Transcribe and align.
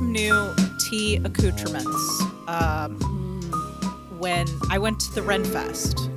some 0.00 0.12
new 0.12 0.54
tea 0.78 1.16
accoutrements 1.16 2.22
um, 2.48 2.98
when 4.18 4.46
I 4.70 4.78
went 4.78 4.98
to 5.00 5.12
the 5.14 5.20
Ren 5.20 5.44
Fest. 5.44 6.08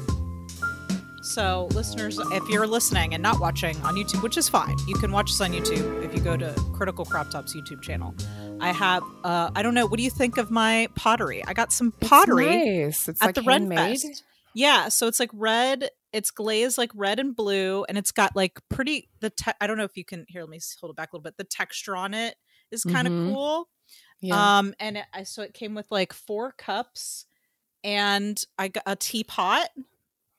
So, 1.21 1.67
listeners, 1.73 2.17
if 2.31 2.47
you're 2.47 2.65
listening 2.65 3.13
and 3.13 3.21
not 3.21 3.41
watching 3.41 3.75
on 3.81 3.95
YouTube, 3.95 4.23
which 4.23 4.37
is 4.37 4.47
fine, 4.47 4.77
you 4.87 4.95
can 4.95 5.11
watch 5.11 5.31
us 5.31 5.41
on 5.41 5.51
YouTube 5.51 6.01
if 6.01 6.15
you 6.15 6.21
go 6.21 6.37
to 6.37 6.53
Critical 6.73 7.03
Crop 7.03 7.29
Tops 7.29 7.53
YouTube 7.53 7.81
channel. 7.81 8.15
I 8.61 8.71
have, 8.71 9.03
uh, 9.25 9.51
I 9.53 9.61
don't 9.61 9.73
know, 9.73 9.85
what 9.85 9.97
do 9.97 10.03
you 10.03 10.09
think 10.11 10.37
of 10.37 10.49
my 10.49 10.87
pottery? 10.95 11.43
I 11.45 11.53
got 11.53 11.73
some 11.73 11.91
pottery 11.91 12.45
It's 12.45 12.99
nice. 12.99 13.09
It's 13.09 13.21
at 13.21 13.25
like 13.25 13.35
the 13.35 13.41
Ren. 13.41 13.69
Fest. 13.69 14.23
Yeah, 14.55 14.87
so 14.87 15.07
it's 15.07 15.19
like 15.19 15.31
red. 15.33 15.89
It's 16.13 16.31
glazed 16.31 16.77
like 16.77 16.91
red 16.95 17.19
and 17.19 17.35
blue, 17.35 17.83
and 17.89 17.97
it's 17.97 18.11
got 18.13 18.33
like 18.33 18.59
pretty. 18.69 19.09
The 19.19 19.31
te- 19.31 19.51
I 19.59 19.67
don't 19.67 19.77
know 19.77 19.83
if 19.83 19.97
you 19.97 20.05
can 20.05 20.25
here. 20.29 20.41
Let 20.41 20.49
me 20.51 20.59
hold 20.79 20.91
it 20.91 20.95
back 20.95 21.11
a 21.11 21.15
little 21.17 21.23
bit. 21.23 21.35
The 21.37 21.43
texture 21.43 21.97
on 21.97 22.13
it 22.13 22.35
is 22.71 22.83
kind 22.83 23.07
of 23.07 23.13
Mhm. 23.13 23.33
cool. 23.33 23.67
Yeah. 24.23 24.59
Um, 24.59 24.73
and 24.79 24.97
it, 24.97 25.05
I 25.13 25.23
so 25.23 25.41
it 25.41 25.53
came 25.53 25.75
with 25.75 25.91
like 25.91 26.13
four 26.13 26.53
cups, 26.53 27.25
and 27.83 28.43
I 28.57 28.69
got 28.69 28.83
a 28.85 28.95
teapot. 28.95 29.69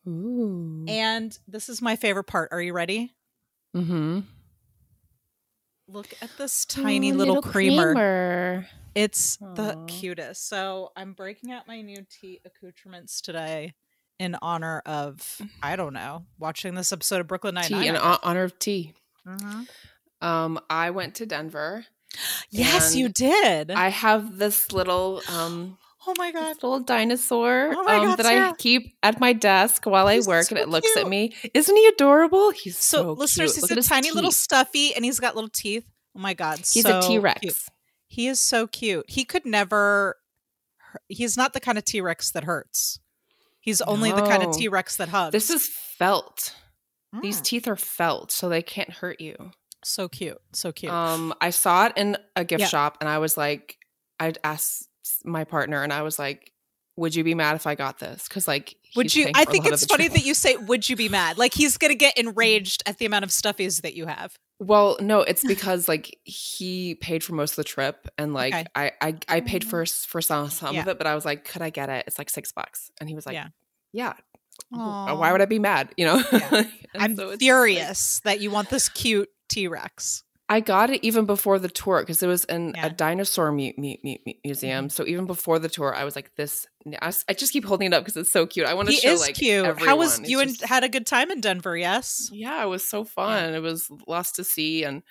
Ooh. 0.09 0.85
And 0.89 1.39
this 1.47 1.69
is 1.69 1.81
my 1.81 1.97
favorite 1.97 2.25
part. 2.25 2.49
Are 2.53 2.61
you 2.61 2.73
ready? 2.73 3.15
mm-hmm. 3.75 4.21
Look 5.87 6.15
at 6.23 6.31
this 6.39 6.65
tiny 6.65 7.13
little, 7.13 7.43
creamer. 7.43 7.93
creamer. 7.93 8.67
It's 8.95 9.37
the 9.37 9.85
cutest. 9.87 10.49
So 10.49 10.93
I'm 10.97 11.13
breaking 11.13 11.53
out 11.53 11.67
my 11.67 11.83
new 11.83 12.07
tea 12.09 12.41
accoutrements 12.45 13.21
today 13.21 13.75
in 14.19 14.37
honor 14.41 14.83
of 14.87 15.41
I 15.63 15.77
don't 15.77 15.93
know 15.93 16.25
watching 16.39 16.75
this 16.75 16.93
episode 16.93 17.21
of 17.21 17.27
Brooklyn 17.27 17.57
Nine 17.57 17.65
Tea 17.65 17.89
in 17.89 17.97
honor 17.97 18.45
of 18.45 18.59
tea. 18.59 18.95
Mm-hmm. 19.27 19.63
Um, 20.27 20.61
I 20.71 20.91
went 20.91 21.17
to 21.17 21.27
Denver. 21.27 21.85
Yes, 22.51 22.95
you 22.95 23.09
did. 23.09 23.71
I 23.71 23.89
have 23.89 24.39
this 24.39 24.73
little 24.73 25.23
um 25.29 25.79
oh 26.07 26.15
my 26.19 26.33
god. 26.33 26.57
little 26.63 26.81
dinosaur 26.81 27.73
Oh 27.75 27.81
um, 27.81 27.87
God, 27.87 28.17
that 28.19 28.27
Sarah. 28.27 28.51
I 28.51 28.53
keep 28.59 28.97
at 29.03 29.21
my 29.21 29.33
desk 29.33 29.85
while 29.85 30.07
I 30.07 30.21
work, 30.21 30.47
so 30.47 30.57
and 30.57 30.63
it 30.63 30.69
looks 30.69 30.93
cute. 30.93 31.05
at 31.05 31.09
me. 31.09 31.35
Isn't 31.55 31.77
he 31.77 31.87
adorable? 31.89 32.51
He's 32.51 32.79
So, 32.79 33.03
so, 33.03 33.13
listeners, 33.13 33.55
cute. 33.55 33.69
he's 33.71 33.87
a 33.87 33.89
tiny 33.89 34.11
little 34.11 34.33
stuffy, 34.33 34.95
and 34.95 35.05
he's 35.05 35.21
got 35.21 35.35
little 35.35 35.51
teeth. 35.51 35.85
Oh 36.17 36.21
my 36.21 36.35
god, 36.35 36.59
He's 36.59 36.83
so 36.83 36.99
a 36.99 37.03
T 37.03 37.19
Rex. 37.19 37.69
He 38.07 38.29
is 38.29 38.39
so 38.41 38.67
cute. 38.67 39.05
He 39.09 39.25
could 39.25 39.45
never. 39.45 40.17
He's 41.09 41.37
not 41.37 41.53
the 41.53 41.61
kind 41.61 41.77
of 41.79 41.85
T 41.85 42.01
Rex 42.01 42.31
that 42.33 42.45
hurts. 42.45 43.01
He's 43.61 43.81
only 43.81 44.13
the 44.13 44.23
kind 44.23 44.43
of 44.43 44.53
T 44.53 44.69
Rex 44.69 44.97
that 44.97 45.09
hugs. 45.09 45.33
This 45.33 45.51
is 45.51 45.67
felt. 45.67 46.55
These 47.23 47.41
Mm, 47.41 47.45
teeth 47.45 47.69
are 47.69 47.77
felt, 47.77 48.33
so 48.33 48.49
they 48.49 48.61
can't 48.63 48.91
hurt 48.91 49.21
you. 49.21 49.53
So 49.85 50.09
cute, 50.09 50.39
so 50.53 50.73
cute. 50.73 50.93
Um, 50.93 51.33
I 51.41 51.51
saw 51.51 51.87
it 51.87 51.93
in 51.97 52.17
a 52.37 52.45
gift 52.45 52.61
Yeah. 52.61 52.67
shop, 52.69 52.99
and 53.01 53.09
I 53.09 53.19
was 53.19 53.37
like, 53.37 53.79
I'd 54.21 54.39
asked 54.45 54.89
my 55.25 55.45
partner, 55.45 55.83
and 55.83 55.93
I 55.93 56.03
was 56.03 56.19
like, 56.19 56.53
"Would 56.97 57.15
you 57.15 57.25
be 57.25 57.35
mad 57.35 57.57
if 57.57 57.67
I 57.67 57.75
got 57.75 57.99
this?" 57.99 58.27
Because 58.29 58.47
like, 58.49 58.77
Would 58.97 59.15
you? 59.15 59.31
I 59.35 59.45
think 59.45 59.67
it's 59.67 59.85
funny 59.87 60.09
that 60.09 60.25
you 60.25 60.35
say, 60.35 60.57
"Would 60.57 60.89
you 60.89 60.97
be 60.97 61.09
mad?" 61.09 61.37
Like 61.39 61.55
he's 61.55 61.77
gonna 61.77 61.95
get 61.95 62.17
enraged 62.17 62.83
at 62.87 62.99
the 62.99 63.07
amount 63.07 63.25
of 63.25 63.31
stuffies 63.31 63.83
that 63.83 63.95
you 63.95 64.07
have. 64.07 64.39
Well, 64.61 64.97
no, 65.01 65.21
it's 65.21 65.45
because 65.47 65.89
like 65.89 66.17
he 66.25 66.95
paid 66.95 67.25
for 67.25 67.35
most 67.35 67.53
of 67.53 67.57
the 67.57 67.65
trip, 67.65 68.09
and 68.17 68.33
like 68.35 68.55
Okay. 68.55 68.65
I, 68.75 68.93
I 69.01 69.15
I 69.29 69.41
paid 69.41 69.65
for 69.65 69.85
for 69.85 70.21
some 70.23 70.49
some 70.51 70.77
of 70.79 70.87
it, 70.89 70.97
but 70.99 71.07
I 71.07 71.15
was 71.15 71.25
like, 71.25 71.45
could 71.45 71.61
I 71.63 71.71
get 71.71 71.89
it? 71.89 72.05
It's 72.07 72.19
like 72.19 72.31
six 72.31 72.53
bucks, 72.53 72.91
and 73.01 73.09
he 73.09 73.15
was 73.15 73.27
like, 73.27 73.35
Yeah. 73.35 73.49
yeah. 73.93 74.13
Aw. 74.73 75.15
Why 75.17 75.33
would 75.33 75.43
I 75.43 75.47
be 75.47 75.59
mad? 75.59 75.91
You 75.97 76.07
know, 76.07 76.23
Yeah. 76.33 76.63
I'm 76.95 77.17
so 77.17 77.23
just, 77.23 77.31
like- 77.33 77.39
furious 77.41 78.21
that 78.21 78.41
you 78.41 78.51
want 78.53 78.71
this 78.71 78.89
cute 78.89 79.29
T 79.49 79.69
Rex. 79.69 80.23
I 80.47 80.61
got 80.61 80.91
it 80.91 81.03
even 81.03 81.25
before 81.25 81.59
the 81.59 81.71
tour 81.71 82.01
because 82.03 82.23
it 82.23 82.27
was 82.27 82.45
in 82.45 82.75
Yeah. 82.75 82.83
Mm-hmm. 82.83 82.87
a 82.87 82.91
dinosaur 82.91 83.51
mu- 83.51 83.73
mu- 83.79 83.97
mu- 84.05 84.17
mu- 84.27 84.33
museum. 84.45 84.91
So 84.91 85.07
even 85.07 85.25
before 85.27 85.59
the 85.59 85.71
tour, 85.71 85.95
I 85.95 86.05
was 86.05 86.15
like, 86.15 86.35
"This." 86.37 86.67
I 87.01 87.11
just 87.35 87.53
keep 87.55 87.65
holding 87.65 87.87
it 87.87 87.95
up 87.95 88.05
because 88.05 88.19
it's 88.19 88.31
so 88.31 88.47
cute. 88.47 88.67
I 88.67 88.75
want 88.75 88.89
to 88.91 88.95
show 88.95 89.09
is 89.13 89.21
like 89.23 89.37
cute. 89.37 89.65
Everyone. 89.65 89.89
How 89.89 89.97
was 89.97 90.19
It's 90.19 90.29
you 90.29 90.41
and 90.41 90.51
just- 90.51 90.65
had 90.67 90.85
a 90.85 90.89
good 90.91 91.07
time 91.07 91.31
in 91.31 91.41
Denver? 91.41 91.75
Yes. 91.77 92.29
yeah, 92.31 92.63
it 92.63 92.69
was 92.69 92.87
so 92.87 93.05
fun. 93.05 93.55
It 93.55 93.61
was 93.63 93.89
lots 94.07 94.33
to 94.33 94.45
see, 94.45 94.85
and 94.85 95.03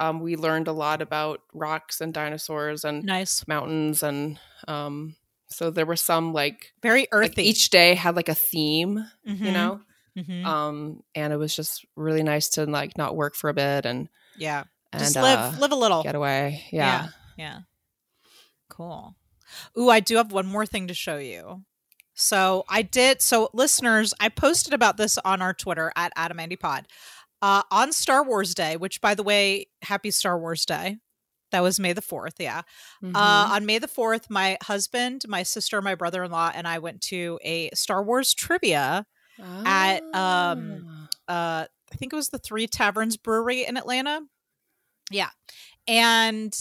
um, 0.00 0.20
we 0.20 0.34
learned 0.36 0.66
a 0.66 0.72
lot 0.72 1.02
about 1.02 1.40
rocks 1.52 2.00
and 2.00 2.14
dinosaurs 2.14 2.84
and 2.84 3.04
Nice. 3.04 3.46
mountains, 3.46 4.02
and 4.02 4.38
um, 4.66 5.14
so 5.48 5.70
there 5.70 5.84
were 5.86 5.94
some 5.96 6.32
like, 6.32 6.72
Very 6.82 7.06
earthy. 7.12 7.42
like 7.42 7.46
each 7.46 7.68
day 7.68 7.94
had 7.94 8.16
like 8.16 8.30
a 8.30 8.34
theme, 8.34 9.04
you 9.24 9.34
Mhm. 9.34 9.52
know, 9.52 9.80
Mhm. 10.16 10.44
um, 10.44 11.02
and 11.14 11.32
it 11.32 11.36
was 11.36 11.54
just 11.56 11.84
really 11.96 12.22
nice 12.22 12.48
to 12.50 12.66
like 12.66 12.96
not 12.96 13.16
work 13.16 13.34
for 13.34 13.48
a 13.50 13.54
bit 13.54 13.84
and 13.86 14.08
yeah. 14.36 14.64
and 14.92 15.00
Just 15.02 15.16
uh, 15.16 15.22
live, 15.22 15.58
live 15.58 15.72
a 15.72 15.76
little. 15.76 16.02
get 16.02 16.14
away. 16.14 16.64
Yeah. 16.70 17.08
Yeah. 17.36 17.60
Cool. 18.68 19.14
Ooh, 19.78 19.90
I 19.90 20.00
do 20.00 20.16
have 20.16 20.32
one 20.32 20.46
more 20.46 20.66
thing 20.66 20.88
to 20.88 20.94
show 20.94 21.16
you. 21.18 21.62
So 22.14 22.64
I 22.68 22.82
did. 22.82 23.20
So 23.22 23.50
listeners, 23.52 24.14
I 24.20 24.28
posted 24.28 24.72
about 24.72 24.96
this 24.96 25.18
on 25.24 25.42
our 25.42 25.52
Twitter 25.52 25.92
at 25.96 26.12
Adam 26.16 26.38
Andy 26.40 26.56
Pod 26.56 26.86
uh, 27.42 27.62
on 27.70 27.92
Star 27.92 28.24
Wars 28.24 28.54
Day. 28.54 28.76
Which, 28.76 29.00
by 29.00 29.14
the 29.14 29.22
way, 29.24 29.66
happy 29.82 30.10
Star 30.12 30.38
Wars 30.38 30.64
Day. 30.64 30.98
That 31.50 31.60
was 31.62 31.78
May 31.78 31.92
the 31.92 32.02
fourth. 32.02 32.34
Yeah. 32.38 32.62
Mhm. 33.02 33.14
Uh, 33.14 33.54
on 33.54 33.66
May 33.66 33.78
the 33.78 33.86
4th, 33.88 34.28
my 34.28 34.58
husband, 34.62 35.22
my 35.28 35.42
sister, 35.44 35.80
my 35.82 35.94
brother 35.94 36.24
in 36.24 36.32
law, 36.32 36.50
and 36.52 36.66
I 36.66 36.78
went 36.80 37.00
to 37.02 37.38
a 37.44 37.70
Star 37.74 38.02
Wars 38.02 38.34
trivia. 38.34 39.06
At, 39.40 40.02
um, 40.14 41.08
Ah. 41.28 41.62
Uh, 41.62 41.66
I 41.92 41.96
think 41.96 42.12
it 42.12 42.16
was 42.16 42.28
the 42.28 42.38
Three 42.38 42.66
Taverns 42.66 43.16
Brewery 43.16 43.64
in 43.64 43.76
Atlanta. 43.76 44.20
Yeah. 45.10 45.30
And 45.86 46.54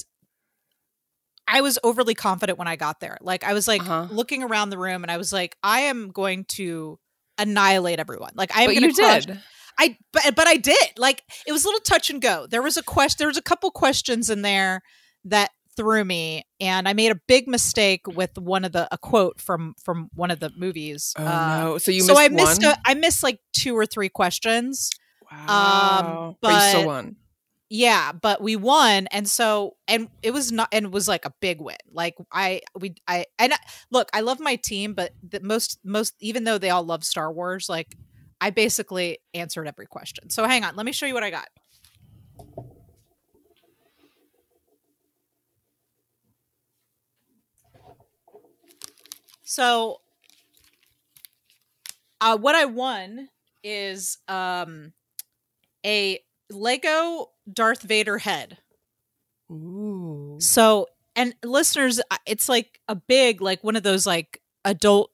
I 1.47 1.61
was 1.61 1.77
overly 1.83 2.13
confident 2.15 2.57
when 2.57 2.67
I 2.67 2.75
got 2.75 2.99
there. 2.99 3.17
Like, 3.21 3.43
I 3.43 3.53
was 3.53 3.67
like 3.67 3.81
Uh-huh. 3.81 4.07
looking 4.09 4.43
around 4.43 4.69
the 4.69 4.77
room 4.77 5.03
and 5.03 5.11
I 5.11 5.17
was 5.17 5.33
like, 5.33 5.57
I 5.63 5.81
am 5.81 6.11
going 6.11 6.45
to 6.49 6.99
annihilate 7.37 7.99
everyone. 7.99 8.31
Like, 8.35 8.55
I 8.55 8.61
am 8.63 8.69
going 8.69 8.83
you 8.83 8.93
to 8.93 9.01
did. 9.25 9.39
I 9.77 9.97
but 10.11 10.35
but 10.35 10.47
I 10.47 10.57
did. 10.57 10.77
Like 10.97 11.23
it 11.47 11.51
was 11.51 11.63
a 11.65 11.67
little 11.67 11.81
touch 11.81 12.11
and 12.11 12.21
go. 12.21 12.45
There 12.47 12.61
was 12.61 12.77
a 12.77 12.83
question 12.83 13.15
there 13.17 13.27
was 13.27 13.37
a 13.37 13.41
couple 13.41 13.71
questions 13.71 14.29
in 14.29 14.43
there 14.43 14.81
that 15.25 15.49
threw 15.75 16.03
me 16.03 16.43
and 16.59 16.87
I 16.87 16.93
made 16.93 17.11
a 17.11 17.19
big 17.27 17.47
mistake 17.47 18.07
with 18.07 18.37
one 18.37 18.65
of 18.65 18.71
the 18.71 18.87
a 18.91 18.97
quote 18.97 19.39
from 19.41 19.75
from 19.83 20.09
one 20.13 20.31
of 20.31 20.39
the 20.39 20.51
movies. 20.57 21.13
Oh 21.17 21.25
Uh, 21.25 21.57
no! 21.63 21.77
So 21.77 21.91
you 21.91 22.01
so 22.01 22.17
I 22.17 22.29
missed 22.29 22.63
one. 22.63 22.71
a, 22.73 22.77
I 22.85 22.93
missed 22.93 23.23
like 23.23 23.39
two 23.53 23.75
or 23.77 23.85
three 23.85 24.09
questions. 24.09 24.89
wow. 25.31 26.37
but, 26.41 26.47
you 26.47 26.53
but- 26.53 26.69
still 26.69 26.85
won. 26.87 27.15
Yeah, 27.69 28.11
but 28.11 28.39
we 28.39 28.55
won 28.55 29.07
and 29.07 29.27
so 29.27 29.77
and 29.87 30.07
it 30.21 30.29
was 30.29 30.51
not 30.51 30.67
and 30.71 30.85
it 30.85 30.91
was 30.91 31.07
like 31.07 31.25
a 31.25 31.33
big 31.41 31.59
win. 31.59 31.75
Like 31.91 32.13
I 32.31 32.61
we 32.79 32.93
I 33.07 33.25
and 33.39 33.51
I, 33.51 33.57
look, 33.89 34.09
I 34.13 34.19
love 34.21 34.39
my 34.39 34.57
team, 34.57 34.93
but 34.93 35.11
the 35.27 35.39
most 35.39 35.79
most 35.83 36.13
even 36.19 36.43
though 36.43 36.59
they 36.59 36.69
all 36.69 36.83
love 36.83 37.03
Star 37.03 37.33
Wars, 37.33 37.69
like 37.69 37.95
I 38.39 38.51
basically 38.51 39.17
answered 39.33 39.67
every 39.67 39.87
question. 39.87 40.29
So 40.29 40.45
hang 40.47 40.63
on, 40.63 40.75
let 40.75 40.85
me 40.85 40.91
show 40.91 41.07
you 41.07 41.15
what 41.15 41.23
I 41.23 41.31
got. 41.31 41.47
So 49.53 50.01
uh 52.19 52.37
what 52.37 52.55
I 52.55 52.65
won 52.65 53.29
is 53.63 54.17
um 54.27 54.93
a 55.85 56.19
Lego 56.49 57.29
Darth 57.51 57.83
Vader 57.83 58.17
head. 58.17 58.57
Ooh. 59.51 60.37
So, 60.39 60.87
and 61.15 61.35
listeners, 61.43 62.01
it's 62.25 62.49
like 62.49 62.79
a 62.87 62.95
big, 62.95 63.41
like 63.41 63.63
one 63.63 63.75
of 63.75 63.83
those 63.83 64.07
like 64.07 64.41
adult 64.65 65.11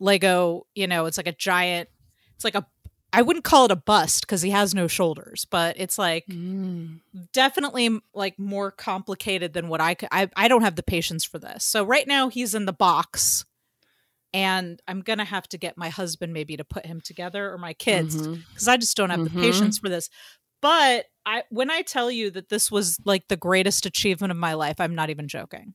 Lego, 0.00 0.66
you 0.74 0.86
know, 0.86 1.06
it's 1.06 1.16
like 1.16 1.26
a 1.26 1.32
giant, 1.32 1.88
it's 2.36 2.44
like 2.44 2.54
a, 2.54 2.64
I 3.12 3.22
wouldn't 3.22 3.44
call 3.44 3.64
it 3.64 3.70
a 3.70 3.76
bust 3.76 4.22
because 4.26 4.42
he 4.42 4.50
has 4.50 4.74
no 4.74 4.86
shoulders, 4.86 5.44
but 5.44 5.76
it's 5.78 5.98
like 5.98 6.26
Mm. 6.28 7.00
definitely 7.32 8.00
like 8.14 8.38
more 8.38 8.70
complicated 8.70 9.52
than 9.52 9.68
what 9.68 9.80
I 9.80 9.94
could. 9.94 10.08
I, 10.12 10.30
I 10.36 10.48
don't 10.48 10.62
have 10.62 10.76
the 10.76 10.82
patience 10.82 11.24
for 11.24 11.38
this. 11.38 11.64
So 11.64 11.84
right 11.84 12.06
now 12.06 12.28
he's 12.28 12.54
in 12.54 12.66
the 12.66 12.72
box 12.72 13.44
and 14.34 14.80
I'm 14.86 15.00
going 15.00 15.18
to 15.18 15.24
have 15.24 15.48
to 15.48 15.58
get 15.58 15.76
my 15.78 15.88
husband 15.88 16.32
maybe 16.32 16.56
to 16.56 16.64
put 16.64 16.84
him 16.86 17.00
together 17.00 17.50
or 17.52 17.58
my 17.58 17.72
kids 17.74 18.26
because 18.26 18.68
I 18.68 18.76
just 18.76 18.96
don't 18.96 19.10
have 19.10 19.20
Mhm. 19.20 19.32
the 19.34 19.40
patience 19.40 19.78
for 19.78 19.88
this. 19.88 20.10
But 20.60 21.06
I 21.24 21.44
when 21.50 21.70
I 21.70 21.82
tell 21.82 22.10
you 22.10 22.30
that 22.32 22.48
this 22.48 22.70
was 22.70 22.98
like 23.04 23.28
the 23.28 23.36
greatest 23.36 23.86
achievement 23.86 24.30
of 24.30 24.36
my 24.36 24.54
life, 24.54 24.80
I'm 24.80 24.94
not 24.94 25.08
even 25.10 25.28
joking. 25.28 25.74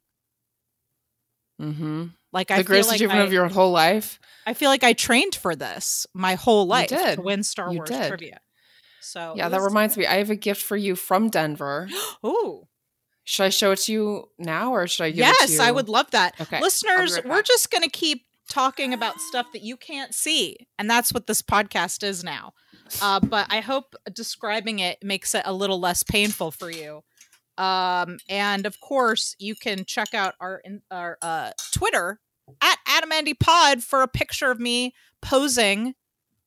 Mhm. 1.62 2.14
Like 2.32 2.52
I 2.52 2.58
The 2.58 2.64
feel 2.64 2.68
greatest 2.68 2.90
like 2.90 2.96
achievement 2.98 3.22
I, 3.22 3.24
of 3.26 3.34
your 3.34 3.48
whole 3.48 3.72
life. 3.72 4.20
I 4.46 4.54
feel 4.54 4.70
like 4.70 4.84
I 4.84 4.94
trained 4.94 5.36
for 5.36 5.56
this 5.56 6.08
my 6.14 6.36
whole 6.36 6.66
life 6.66 6.90
did. 6.90 7.16
to 7.16 7.22
win 7.22 7.44
Star 7.44 7.72
You 7.72 7.78
Wars 7.78 7.90
did. 7.90 8.08
trivia. 8.08 8.40
So 9.02 9.34
yeah, 9.38 9.50
that 9.50 9.62
reminds 9.62 9.96
me. 9.98 10.06
I 10.08 10.16
have 10.16 10.30
a 10.30 10.36
gift 10.36 10.62
for 10.62 10.76
you 10.78 10.96
from 10.96 11.30
Denver. 11.30 11.88
Oh 12.24 12.68
Should 13.26 13.44
I 13.44 13.50
show 13.50 13.72
it 13.72 13.78
to 13.82 13.92
you 13.94 14.30
now, 14.38 14.74
or 14.74 14.86
should 14.88 15.04
I 15.04 15.12
give 15.12 15.26
it 15.28 15.46
to 15.48 15.52
yes. 15.54 15.60
I 15.60 15.72
would 15.72 15.88
love 15.90 16.12
that. 16.12 16.36
Okay, 16.42 16.60
Listeners, 16.60 17.14
right 17.16 17.26
we're 17.26 17.42
just 17.44 17.70
gonna 17.72 17.88
keep 17.90 18.26
talking 18.50 18.94
about 18.94 19.20
stuff 19.20 19.48
that 19.54 19.62
you 19.62 19.78
can't 19.78 20.14
see, 20.14 20.68
and 20.78 20.90
that's 20.90 21.14
what 21.14 21.28
this 21.28 21.42
podcast 21.42 22.04
is 22.04 22.24
now. 22.24 22.54
Uh, 23.02 23.20
but 23.20 23.48
I 23.50 23.62
hope 23.62 23.96
describing 24.14 24.80
it 24.80 25.04
makes 25.04 25.34
it 25.34 25.44
a 25.46 25.54
little 25.54 25.80
less 25.80 26.04
painful 26.04 26.52
for 26.52 26.70
you. 26.70 27.04
Um, 27.58 28.18
and 28.30 28.66
of 28.66 28.80
course, 28.80 29.36
you 29.40 29.56
can 29.56 29.86
check 29.86 30.14
out 30.14 30.36
our 30.40 30.62
our 30.92 31.18
uh, 31.22 31.52
Twitter 31.72 32.20
at 32.62 32.78
Adam 32.88 33.12
Andy 33.12 33.34
Pod 33.34 33.84
for 33.84 34.02
a 34.02 34.08
picture 34.08 34.52
of 34.52 34.60
me 34.60 34.94
posing 35.22 35.96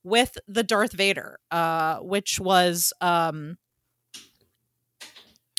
with 0.02 0.38
the 0.46 0.62
Darth 0.62 0.92
Vader, 0.92 1.38
uh, 1.50 1.98
which 1.98 2.40
was 2.40 2.92
um. 3.00 3.58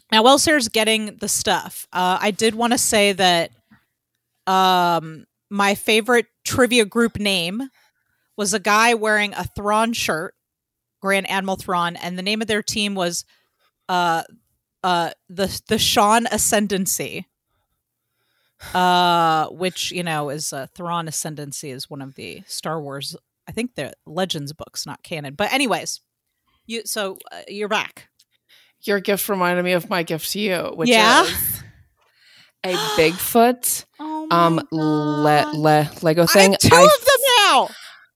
Now, 0.10 0.38
Sarah's 0.38 0.70
getting 0.70 1.18
the 1.18 1.28
stuff, 1.28 1.86
uh, 1.92 2.18
I 2.22 2.32
did 2.32 2.56
want 2.56 2.72
to 2.72 2.80
say 2.80 3.12
that 3.12 3.52
um, 4.48 5.26
my 5.50 5.76
favorite 5.76 6.28
trivia 6.46 6.86
group 6.86 7.18
name 7.20 7.70
was 8.36 8.54
a 8.54 8.60
guy 8.60 8.94
wearing 8.94 9.34
a 9.34 9.44
Thrawn 9.56 9.94
shirt, 9.94 10.34
Grand 11.02 11.30
Admiral 11.30 11.56
Thrawn, 11.58 11.96
and 11.96 12.18
the 12.18 12.22
name 12.24 12.42
of 12.42 12.48
their 12.48 12.62
team 12.64 12.96
was 12.96 13.26
uh, 13.90 14.24
uh, 14.84 15.12
the 15.30 15.62
the 15.68 15.78
Sean 15.80 16.26
Ascendancy, 16.32 17.26
uh, 18.74 19.48
which 19.48 19.92
you 19.92 20.04
know 20.04 20.30
is 20.30 20.52
uh, 20.54 20.68
Thrawn 20.76 21.08
Ascendancy 21.08 21.70
is 21.72 21.90
one 21.90 22.02
of 22.02 22.16
the 22.16 22.44
Star 22.48 22.82
Wars, 22.82 23.16
I 23.48 23.52
think 23.52 23.76
the 23.76 23.94
Legends 24.06 24.54
books, 24.54 24.86
not 24.86 25.04
canon. 25.04 25.36
But 25.36 25.54
anyways, 25.54 26.02
you 26.66 26.82
so 26.86 27.18
uh, 27.32 27.42
you're 27.48 27.68
back. 27.70 28.10
Your 28.82 29.00
gift 29.00 29.28
reminded 29.30 29.64
me 29.66 29.74
of 29.74 29.90
my 29.90 30.04
gift 30.04 30.32
to 30.32 30.40
you, 30.40 30.58
which 30.76 30.90
Yeah? 30.90 31.24
is 31.24 31.64
a 32.64 32.74
Bigfoot 32.96 33.86
Oh 34.00 34.17
um 34.32 34.62
le- 34.72 35.52
le- 35.54 35.90
Lego 36.02 36.26
thing. 36.26 36.56
two 36.60 36.70
I 36.74 36.84
of 36.84 37.06
them 37.06 37.20
now. 37.40 37.70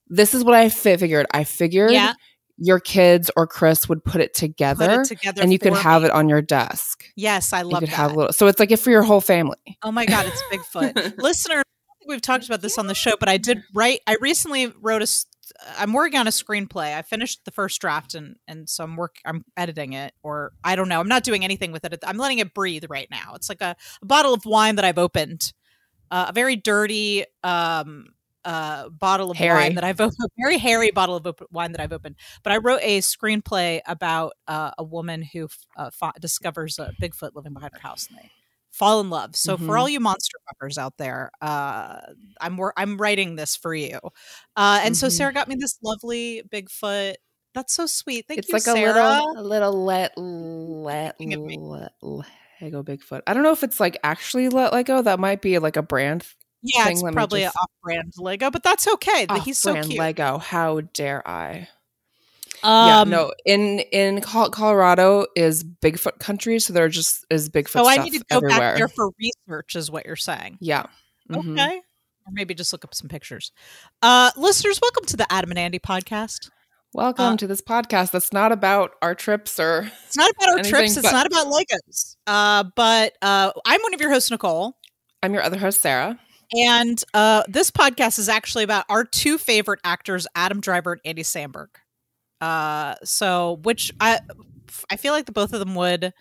this 0.07 0.33
is 0.33 0.43
what 0.43 0.53
I 0.53 0.69
fi- 0.69 0.97
figured. 0.97 1.27
I 1.31 1.43
figured 1.43 1.91
Yeah, 1.91 2.13
your 2.57 2.79
kids 2.79 3.31
or 3.35 3.47
Chris 3.47 3.87
would 3.89 4.03
put 4.03 4.21
it 4.21 4.33
put 4.33 4.39
together, 4.39 5.01
it 5.01 5.07
together, 5.07 5.41
and 5.41 5.51
you 5.51 5.59
could 5.59 5.73
for 5.73 5.79
have 5.79 6.03
it 6.03 6.11
on 6.11 6.29
your 6.29 6.41
desk. 6.41 7.03
Yes, 7.15 7.53
I 7.53 7.61
love 7.61 7.71
You 7.81 7.87
could 7.87 7.89
that. 7.89 7.95
have 7.95 8.11
a 8.11 8.15
little. 8.15 8.33
So 8.33 8.47
it's 8.47 8.59
like 8.59 8.71
it 8.71 8.77
for 8.77 8.89
your 8.91 9.03
whole 9.03 9.21
family. 9.21 9.57
Oh 9.83 9.91
my 9.91 10.05
god, 10.05 10.25
it's 10.27 10.43
Bigfoot. 10.51 11.17
Listener, 11.21 11.63
we've 12.07 12.21
talked 12.21 12.45
about 12.45 12.61
this 12.61 12.77
on 12.77 12.87
the 12.87 12.95
show, 12.95 13.13
but 13.19 13.29
I 13.29 13.37
did 13.37 13.63
write 13.73 13.99
I 14.07 14.17
recently 14.21 14.67
wrote 14.81 15.01
a 15.01 15.07
I'm 15.77 15.91
working 15.91 16.17
on 16.19 16.27
a 16.27 16.31
screenplay. 16.31 16.95
I 16.97 17.01
finished 17.01 17.41
the 17.45 17.51
first 17.51 17.81
draft 17.81 18.15
and 18.15 18.37
and 18.47 18.69
so 18.69 18.83
I'm 18.85 18.95
work 18.95 19.17
I'm 19.25 19.43
editing 19.57 19.93
it 19.93 20.13
or 20.23 20.53
I 20.63 20.75
don't 20.75 20.87
know. 20.87 20.99
I'm 20.99 21.09
not 21.09 21.23
doing 21.23 21.43
anything 21.43 21.71
with 21.71 21.83
it. 21.85 22.03
I'm 22.05 22.17
letting 22.17 22.39
it 22.39 22.53
breathe 22.53 22.85
right 22.89 23.07
now. 23.11 23.33
It's 23.35 23.49
like 23.49 23.61
a, 23.61 23.75
a 24.01 24.05
bottle 24.05 24.33
of 24.33 24.45
wine 24.45 24.75
that 24.75 24.85
I've 24.85 24.97
opened. 24.97 25.51
Uh, 26.11 26.25
a 26.29 26.33
very 26.33 26.55
dirty 26.57 27.25
um 27.43 28.07
uh 28.45 28.89
bottle 28.89 29.31
of 29.31 29.37
Hairy. 29.37 29.55
wine 29.55 29.75
that 29.75 29.83
I've 29.83 30.01
opened, 30.01 30.17
a 30.23 30.27
very 30.37 30.57
hairy 30.57 30.91
bottle 30.91 31.15
of 31.15 31.25
op- 31.27 31.47
wine 31.51 31.71
that 31.73 31.81
I've 31.81 31.93
opened. 31.93 32.15
But 32.43 32.53
I 32.53 32.57
wrote 32.57 32.81
a 32.83 32.99
screenplay 32.99 33.81
about 33.87 34.33
uh, 34.47 34.71
a 34.77 34.83
woman 34.83 35.21
who 35.23 35.47
uh, 35.77 35.89
discovers 36.19 36.77
a 36.79 36.91
Bigfoot 37.01 37.31
living 37.35 37.53
behind 37.53 37.73
her 37.73 37.79
house 37.79 38.07
and 38.09 38.17
they 38.19 38.31
fall 38.71 38.99
in 38.99 39.09
love. 39.09 39.35
So 39.35 39.57
for 39.57 39.75
Mhm. 39.75 39.79
all 39.79 39.89
you 39.89 39.99
monster 39.99 40.37
fuckers 40.49 40.77
out 40.77 40.97
there, 40.97 41.31
uh, 41.41 41.99
I'm 42.41 42.57
wor- 42.57 42.73
I'm 42.77 42.97
writing 42.97 43.35
this 43.35 43.55
for 43.55 43.73
you. 43.75 43.99
Uh, 44.55 44.81
and 44.83 44.97
so 44.97 45.07
Mhm. 45.07 45.11
Sarah 45.11 45.33
got 45.33 45.47
me 45.47 45.55
this 45.59 45.77
lovely 45.83 46.41
Bigfoot. 46.51 47.15
That's 47.53 47.73
so 47.73 47.85
sweet. 47.85 48.25
Thank 48.27 48.39
it's 48.39 48.47
you, 48.49 48.53
like 48.53 48.63
Sarah. 48.63 48.91
a 48.93 49.09
little, 49.09 49.37
a 49.37 49.43
little 49.43 49.83
let, 49.85 50.17
let, 50.17 51.19
Looking 51.19 51.33
at 51.33 51.41
me. 51.41 51.57
le- 51.59 51.91
Lego 52.61 52.83
Bigfoot. 52.83 53.21
I 53.27 53.33
don't 53.33 53.43
know 53.43 53.51
if 53.51 53.63
it's 53.63 53.79
like 53.79 53.97
actually 54.03 54.49
let 54.49 54.71
Lego. 54.73 55.01
That 55.01 55.19
might 55.19 55.41
be 55.41 55.57
like 55.59 55.77
a 55.77 55.81
brand. 55.81 56.25
yeah, 56.61 56.83
thing. 56.83 56.93
it's 56.93 57.01
Let 57.03 57.13
probably 57.13 57.41
just- 57.41 57.55
an 57.55 57.59
off-brand 57.61 58.13
Lego, 58.17 58.51
but 58.51 58.63
that's 58.63 58.87
okay. 58.87 59.25
But 59.27 59.41
he's 59.41 59.57
so 59.57 59.71
off-brand 59.71 59.87
cute. 59.89 59.99
Lego. 59.99 60.37
How 60.37 60.81
dare 60.81 61.27
I? 61.27 61.67
Um, 62.63 62.87
yeah, 62.87 63.03
no. 63.05 63.33
In 63.45 63.79
in 63.79 64.21
Colorado 64.21 65.25
is 65.35 65.63
Bigfoot 65.63 66.19
country, 66.19 66.59
so 66.59 66.73
there 66.73 66.87
just 66.89 67.25
is 67.31 67.49
Bigfoot 67.49 67.69
So 67.71 67.87
I 67.87 67.97
need 67.97 68.11
to 68.13 68.19
go 68.29 68.37
everywhere. 68.37 68.59
back 68.59 68.77
there 68.77 68.87
for 68.87 69.09
research, 69.19 69.75
is 69.75 69.89
what 69.89 70.05
you're 70.05 70.15
saying. 70.15 70.57
yeah. 70.61 70.83
Mhm. 71.31 71.53
Okay. 71.59 71.77
Or 71.77 72.31
maybe 72.33 72.53
just 72.53 72.71
look 72.71 72.85
up 72.85 72.93
some 72.93 73.07
pictures. 73.09 73.51
Uh, 74.03 74.29
listeners, 74.37 74.79
welcome 74.79 75.05
to 75.05 75.17
the 75.17 75.25
Adam 75.33 75.49
and 75.49 75.57
Andy 75.57 75.79
podcast. 75.79 76.51
Welcome 76.93 77.33
Uh, 77.33 77.37
to 77.37 77.47
this 77.47 77.61
podcast 77.61 78.11
that's 78.11 78.33
not 78.33 78.51
about 78.51 78.91
our 79.01 79.15
trips 79.15 79.59
or 79.59 79.89
It's 80.05 80.17
not 80.17 80.29
about 80.31 80.49
our 80.49 80.57
Anything 80.59 80.71
trips. 80.73 80.97
It's 80.97 81.11
not 81.11 81.25
about 81.25 81.47
Legos. 81.47 82.15
Uh, 82.27 82.65
but 82.75 83.13
uh, 83.21 83.51
I'm 83.65 83.81
one 83.81 83.93
of 83.93 84.01
your 84.01 84.11
hosts, 84.11 84.29
Nicole. 84.29 84.77
I'm 85.23 85.33
your 85.33 85.43
other 85.43 85.57
host, 85.57 85.81
Sarah. 85.81 86.19
And 86.53 87.01
uh, 87.13 87.43
this 87.47 87.71
podcast 87.71 88.19
is 88.19 88.27
actually 88.27 88.65
about 88.65 88.85
our 88.89 89.05
two 89.05 89.37
favorite 89.37 89.79
actors, 89.85 90.27
Adam 90.35 90.59
Driver 90.59 90.91
and 90.93 91.01
Andy 91.05 91.23
Samberg. 91.23 91.67
Uh, 92.41 92.95
so, 93.05 93.59
which 93.63 93.93
I, 94.01 94.19
I 94.89 94.97
feel 94.97 95.13
like 95.13 95.25
the 95.27 95.31
both 95.31 95.53
of 95.53 95.59
them 95.59 95.75
would 95.75 96.11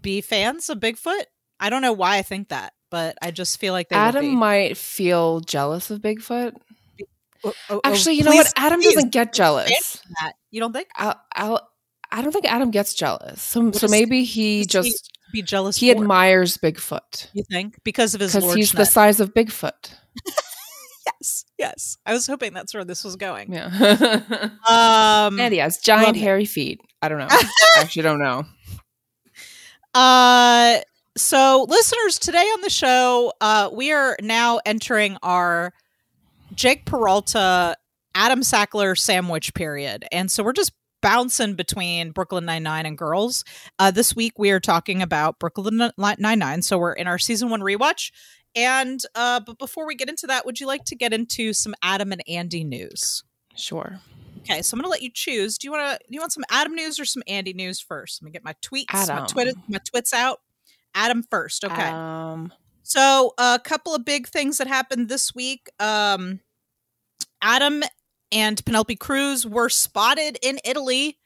be 0.00 0.22
fans 0.22 0.70
of 0.70 0.78
Bigfoot. 0.78 1.24
I 1.60 1.68
don't 1.68 1.82
know 1.82 1.92
why 1.92 2.16
I 2.16 2.22
think 2.22 2.48
that, 2.48 2.72
but 2.90 3.18
I 3.20 3.32
just 3.32 3.60
feel 3.60 3.74
like 3.74 3.90
they 3.90 3.96
Adam 3.96 4.28
might 4.34 4.78
feel 4.78 5.40
jealous 5.40 5.90
of 5.90 6.00
Bigfoot. 6.00 6.54
Oh, 7.44 7.52
oh, 7.70 7.80
Actually, 7.84 8.12
oh, 8.12 8.18
you 8.18 8.24
know 8.24 8.30
what? 8.34 8.52
Adam 8.56 8.80
please, 8.80 8.94
doesn't 8.94 9.10
get 9.12 9.32
jealous. 9.32 10.00
You 10.50 10.60
don't 10.60 10.72
think? 10.72 10.88
I'll, 10.96 11.20
I'll, 11.34 11.68
I 12.10 12.22
don't 12.22 12.32
think 12.32 12.44
Adam 12.50 12.70
gets 12.70 12.94
jealous. 12.94 13.42
So, 13.42 13.60
What 13.62 13.76
so 13.76 13.86
is- 13.86 13.90
maybe 13.90 14.24
he 14.24 14.64
does 14.64 14.84
he 14.86 14.90
just 14.92 15.10
Be 15.32 15.42
jealous. 15.42 15.76
he 15.76 15.90
admires 15.90 16.56
Bigfoot 16.58 17.28
You 17.32 17.42
think 17.50 17.76
because 17.84 18.14
of 18.14 18.20
his 18.20 18.34
because 18.34 18.54
he's 18.54 18.72
the 18.72 18.84
size 18.86 19.18
of 19.20 19.32
Bigfoot. 19.34 19.94
yes, 21.06 21.44
yes. 21.58 21.96
I 22.04 22.12
was 22.12 22.26
hoping 22.26 22.52
that's 22.52 22.74
where 22.74 22.84
this 22.84 23.02
was 23.02 23.16
going. 23.16 23.52
Yeah. 23.52 24.20
Um, 24.68 25.40
and 25.40 25.52
he 25.52 25.58
has 25.58 25.78
giant 25.78 26.16
hairy 26.16 26.44
feet. 26.44 26.80
I 27.00 27.08
don't 27.08 27.18
know. 27.18 27.26
I 27.30 27.50
actually 27.78 28.02
don't 28.02 28.20
know. 28.20 28.44
Uh 29.94 30.78
so 31.16 31.66
listeners, 31.68 32.18
today 32.18 32.38
on 32.38 32.60
the 32.62 32.70
show, 32.70 33.32
uh 33.40 33.68
we 33.72 33.92
are 33.92 34.16
now 34.22 34.60
entering 34.64 35.16
our 35.22 35.72
Jake 36.54 36.84
Peralta, 36.84 37.76
Adam 38.14 38.40
Sackler 38.40 38.98
sandwich 38.98 39.54
period. 39.54 40.04
And 40.12 40.30
so 40.30 40.42
we're 40.42 40.52
just 40.52 40.72
bouncing 41.00 41.54
between 41.54 42.12
Brooklyn 42.12 42.44
Nine-Nine 42.44 42.86
and 42.86 42.96
Girls. 42.96 43.44
Uh 43.78 43.90
this 43.90 44.14
week 44.14 44.38
we 44.38 44.50
are 44.50 44.60
talking 44.60 45.02
about 45.02 45.38
Brooklyn 45.38 45.90
Nine-Nine. 45.98 46.62
So 46.62 46.78
we're 46.78 46.92
in 46.92 47.06
our 47.08 47.18
season 47.18 47.50
1 47.50 47.60
rewatch. 47.60 48.12
And 48.54 49.00
uh 49.14 49.40
but 49.40 49.58
before 49.58 49.86
we 49.86 49.94
get 49.94 50.08
into 50.08 50.26
that, 50.28 50.46
would 50.46 50.60
you 50.60 50.66
like 50.66 50.84
to 50.84 50.94
get 50.94 51.12
into 51.12 51.52
some 51.52 51.74
Adam 51.82 52.12
and 52.12 52.22
Andy 52.28 52.64
news? 52.64 53.24
Sure. 53.56 54.00
Okay, 54.42 54.62
so 54.62 54.74
I'm 54.74 54.80
gonna 54.80 54.90
let 54.90 55.02
you 55.02 55.10
choose. 55.12 55.56
Do 55.56 55.66
you 55.66 55.72
want 55.72 55.92
to? 55.92 55.98
Do 55.98 56.14
you 56.14 56.20
want 56.20 56.32
some 56.32 56.44
Adam 56.50 56.74
news 56.74 56.98
or 56.98 57.04
some 57.04 57.22
Andy 57.28 57.52
news 57.52 57.80
first? 57.80 58.20
Let 58.20 58.26
me 58.26 58.32
get 58.32 58.44
my 58.44 58.54
tweets, 58.54 58.92
my 58.92 59.14
Adam. 59.14 59.26
Twitter, 59.26 59.52
my 59.68 59.78
twits 59.88 60.12
out. 60.12 60.40
Adam 60.94 61.22
first. 61.22 61.64
Okay. 61.64 61.88
Um, 61.88 62.52
so 62.92 63.32
a 63.38 63.60
couple 63.62 63.94
of 63.94 64.04
big 64.04 64.26
things 64.28 64.58
that 64.58 64.66
happened 64.66 65.08
this 65.08 65.34
week. 65.34 65.68
Um, 65.80 66.40
Adam 67.42 67.82
and 68.30 68.64
Penelope 68.64 68.96
Cruz 68.96 69.46
were 69.46 69.68
spotted 69.68 70.38
in 70.42 70.58
Italy. 70.64 71.18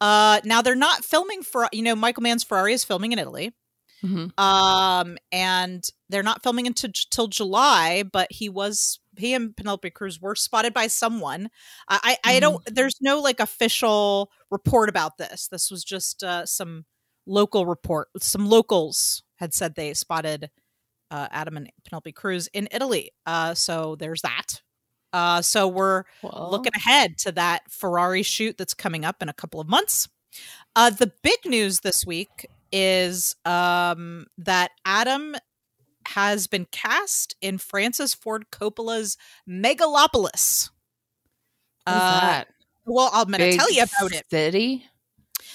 Uh, 0.00 0.40
now 0.44 0.62
they're 0.62 0.76
not 0.76 1.04
filming 1.04 1.42
for 1.42 1.68
you 1.72 1.82
know 1.82 1.96
Michael 1.96 2.22
Mann's 2.22 2.44
Ferrari 2.44 2.72
is 2.72 2.84
filming 2.84 3.12
in 3.12 3.18
Italy. 3.18 3.52
mhm. 4.04 4.30
Um, 4.40 5.18
and 5.32 5.84
they're 6.08 6.22
not 6.22 6.42
filming 6.42 6.66
until 6.66 6.90
till 7.10 7.28
July, 7.28 8.04
but 8.04 8.28
he 8.30 8.48
was 8.48 9.00
he 9.16 9.34
and 9.34 9.56
Penelope 9.56 9.90
Cruz 9.90 10.20
were 10.20 10.36
spotted 10.36 10.72
by 10.74 10.86
someone. 10.86 11.48
I 11.88 12.16
I, 12.24 12.36
I 12.36 12.40
don't. 12.40 12.62
There's 12.66 12.96
no 13.00 13.20
like 13.20 13.40
official 13.40 14.30
report 14.50 14.88
about 14.88 15.18
this. 15.18 15.48
This 15.48 15.70
was 15.70 15.84
just 15.84 16.22
uh, 16.22 16.46
some 16.46 16.84
local 17.26 17.66
report. 17.66 18.08
Some 18.20 18.48
locals 18.48 19.22
had 19.36 19.52
said 19.54 19.74
they 19.74 19.94
spotted 19.94 20.50
uh, 21.10 21.28
Adam 21.30 21.56
and 21.56 21.70
Penelope 21.84 22.12
Cruz 22.12 22.48
in 22.52 22.68
Italy. 22.70 23.10
Uh, 23.26 23.54
so 23.54 23.96
there's 23.96 24.22
that. 24.22 24.62
Uh, 25.12 25.40
so 25.40 25.66
we're 25.66 26.04
looking 26.22 26.72
ahead 26.76 27.16
to 27.18 27.32
that 27.32 27.62
Ferrari 27.70 28.22
shoot 28.22 28.58
that's 28.58 28.74
coming 28.74 29.04
up 29.04 29.22
in 29.22 29.28
a 29.28 29.32
couple 29.32 29.60
of 29.60 29.68
months. 29.68 30.08
Uh, 30.76 30.90
the 30.90 31.12
big 31.22 31.38
news 31.46 31.80
this 31.80 32.04
week 32.06 32.46
is 32.70 33.34
um, 33.44 34.26
that 34.36 34.70
Adam 34.84 35.34
has 36.08 36.46
been 36.46 36.66
cast 36.70 37.36
in 37.40 37.58
Francis 37.58 38.14
Ford 38.14 38.46
Coppola's 38.50 39.16
Megalopolis. 39.48 40.70
Uh, 41.86 42.20
that? 42.20 42.48
Well, 42.86 43.10
I'm 43.12 43.28
going 43.28 43.50
to 43.50 43.56
tell 43.56 43.70
you 43.70 43.82
about 43.82 44.12
it. 44.12 44.24
City. 44.30 44.84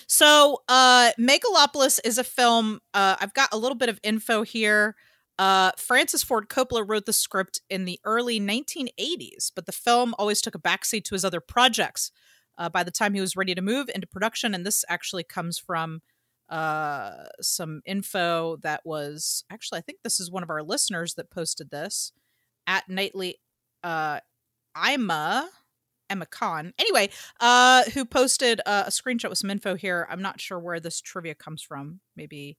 So, 0.07 0.61
uh, 0.67 1.11
Megalopolis 1.19 1.99
is 2.03 2.17
a 2.17 2.23
film. 2.23 2.79
Uh, 2.93 3.15
I've 3.19 3.33
got 3.33 3.49
a 3.51 3.57
little 3.57 3.77
bit 3.77 3.89
of 3.89 3.99
info 4.03 4.43
here. 4.43 4.95
Uh, 5.39 5.71
Francis 5.77 6.23
Ford 6.23 6.47
Coppola 6.47 6.87
wrote 6.87 7.05
the 7.05 7.13
script 7.13 7.61
in 7.69 7.85
the 7.85 7.99
early 8.03 8.39
1980s, 8.39 9.51
but 9.55 9.65
the 9.65 9.71
film 9.71 10.13
always 10.19 10.41
took 10.41 10.55
a 10.55 10.59
backseat 10.59 11.03
to 11.05 11.15
his 11.15 11.25
other 11.25 11.41
projects. 11.41 12.11
Uh, 12.57 12.69
by 12.69 12.83
the 12.83 12.91
time 12.91 13.15
he 13.15 13.21
was 13.21 13.35
ready 13.35 13.55
to 13.55 13.61
move 13.61 13.89
into 13.93 14.05
production, 14.05 14.53
and 14.53 14.65
this 14.65 14.85
actually 14.87 15.23
comes 15.23 15.57
from 15.57 16.01
uh, 16.49 17.23
some 17.41 17.81
info 17.85 18.57
that 18.57 18.81
was 18.85 19.43
actually, 19.49 19.79
I 19.79 19.81
think 19.81 19.99
this 20.03 20.19
is 20.19 20.29
one 20.29 20.43
of 20.43 20.51
our 20.51 20.61
listeners 20.61 21.15
that 21.15 21.31
posted 21.31 21.71
this 21.71 22.11
at 22.67 22.87
Nightly 22.87 23.39
uh, 23.83 24.19
Ima, 24.77 25.49
Emma 26.09 26.25
Khan. 26.27 26.73
Anyway, 26.77 27.09
uh, 27.39 27.83
who 27.95 28.05
posted 28.05 28.61
uh, 28.67 28.83
a 28.85 28.91
screenshot 28.91 29.29
with 29.29 29.39
some 29.39 29.49
info 29.49 29.75
here. 29.75 30.07
I'm 30.11 30.21
not 30.21 30.39
sure 30.39 30.59
where 30.59 30.79
this 30.79 31.01
trivia 31.01 31.33
comes 31.33 31.63
from. 31.63 32.01
Maybe 32.15 32.57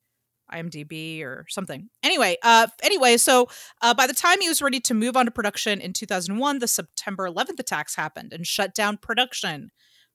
IMDb 0.52 1.22
or 1.22 1.46
something. 1.48 1.88
Anyway, 2.02 2.36
uh, 2.42 2.66
anyway, 2.82 3.16
so 3.16 3.48
uh, 3.82 3.94
by 3.94 4.06
the 4.06 4.14
time 4.14 4.40
he 4.40 4.48
was 4.48 4.62
ready 4.62 4.80
to 4.80 4.94
move 4.94 5.16
on 5.16 5.24
to 5.24 5.30
production 5.30 5.80
in 5.80 5.92
2001, 5.92 6.58
the 6.58 6.68
September 6.68 7.28
11th 7.28 7.58
attacks 7.58 7.96
happened 7.96 8.32
and 8.32 8.46
shut 8.46 8.74
down 8.74 8.96
production. 8.96 9.70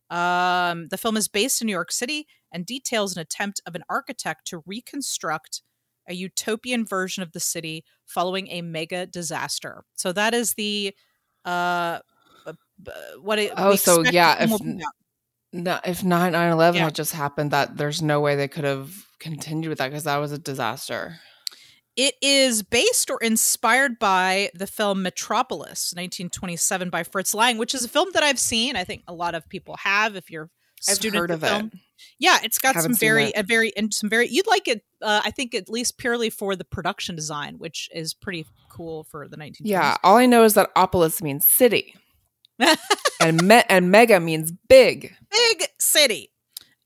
Um, 0.10 0.88
the 0.90 0.98
film 0.98 1.18
is 1.18 1.28
based 1.28 1.62
in 1.62 1.68
New 1.68 1.74
York 1.74 1.92
City 1.92 2.28
and 2.52 2.66
details 2.66 3.16
an 3.16 3.22
attempt 3.22 3.62
of 3.66 3.76
an 3.76 3.84
architect 3.90 4.48
to 4.48 4.64
reconstruct 4.66 5.62
a 6.08 6.14
utopian 6.14 6.86
version 6.86 7.22
of 7.22 7.32
the 7.34 7.40
city 7.40 7.86
following 8.06 8.48
a 8.50 8.62
mega 8.62 9.06
disaster. 9.06 9.84
So 9.94 10.12
that 10.14 10.34
is 10.34 10.56
the 10.56 10.96
uh, 11.46 12.00
what 13.22 13.40
it, 13.40 13.52
oh 13.58 13.76
so 13.76 14.04
yeah 14.04 14.44
if 14.44 14.52
no, 15.52 15.80
if 15.84 16.04
9 16.04 16.36
11 16.36 16.78
yeah. 16.78 16.86
had 16.86 16.96
just 16.96 17.14
happened 17.14 17.52
that 17.52 17.76
there's 17.78 18.02
no 18.02 18.20
way 18.22 18.36
they 18.36 18.48
could 18.48 18.64
have 18.64 18.94
continued 19.20 19.70
with 19.70 19.78
that 19.78 19.90
because 19.90 20.06
that 20.06 20.18
was 20.18 20.32
a 20.32 20.38
disaster 20.38 21.20
it 22.00 22.16
is 22.22 22.64
based 22.64 23.10
or 23.10 23.20
inspired 23.20 24.00
by 24.00 24.52
the 24.56 24.66
film 24.66 25.02
Metropolis, 25.02 25.92
1927 25.94 26.90
by 26.90 27.04
Fritz 27.04 27.34
Lang, 27.34 27.58
which 27.58 27.76
is 27.76 27.84
a 27.84 27.90
film 27.90 28.08
that 28.14 28.24
I've 28.24 28.40
seen. 28.40 28.78
I 28.78 28.86
think 28.86 29.04
a 29.06 29.14
lot 29.14 29.36
of 29.36 29.50
people 29.50 29.76
have. 29.78 30.16
If 30.16 30.32
you're 30.32 30.50
a 30.88 30.92
I've 30.92 31.14
heard 31.14 31.30
of, 31.30 31.42
film. 31.42 31.72
it. 31.74 31.80
Yeah, 32.18 32.38
it's 32.42 32.58
got 32.58 32.76
some 32.76 32.94
very, 32.94 33.34
a 33.36 33.44
very, 33.44 33.76
and 33.76 33.94
some 33.94 34.10
very. 34.10 34.30
You'd 34.30 34.48
like 34.48 34.70
it. 34.70 34.84
Uh, 35.02 35.22
I 35.26 35.32
think 35.32 35.54
at 35.54 35.68
least 35.68 35.98
purely 35.98 36.30
for 36.30 36.56
the 36.56 36.64
production 36.64 37.18
design, 37.18 37.56
which 37.58 37.90
is 37.94 38.14
pretty 38.14 38.46
cool 38.70 39.04
for 39.04 39.28
the 39.28 39.36
1920s. 39.36 39.56
Yeah, 39.64 39.98
all 40.02 40.16
I 40.16 40.26
know 40.26 40.46
is 40.46 40.54
that 40.54 40.74
Opolis 40.76 41.22
means 41.22 41.46
city, 41.46 41.96
and 43.20 43.44
me- 43.46 43.64
and 43.68 43.92
mega 43.92 44.22
means 44.22 44.54
big. 44.70 45.14
Big 45.30 45.64
city. 45.80 46.32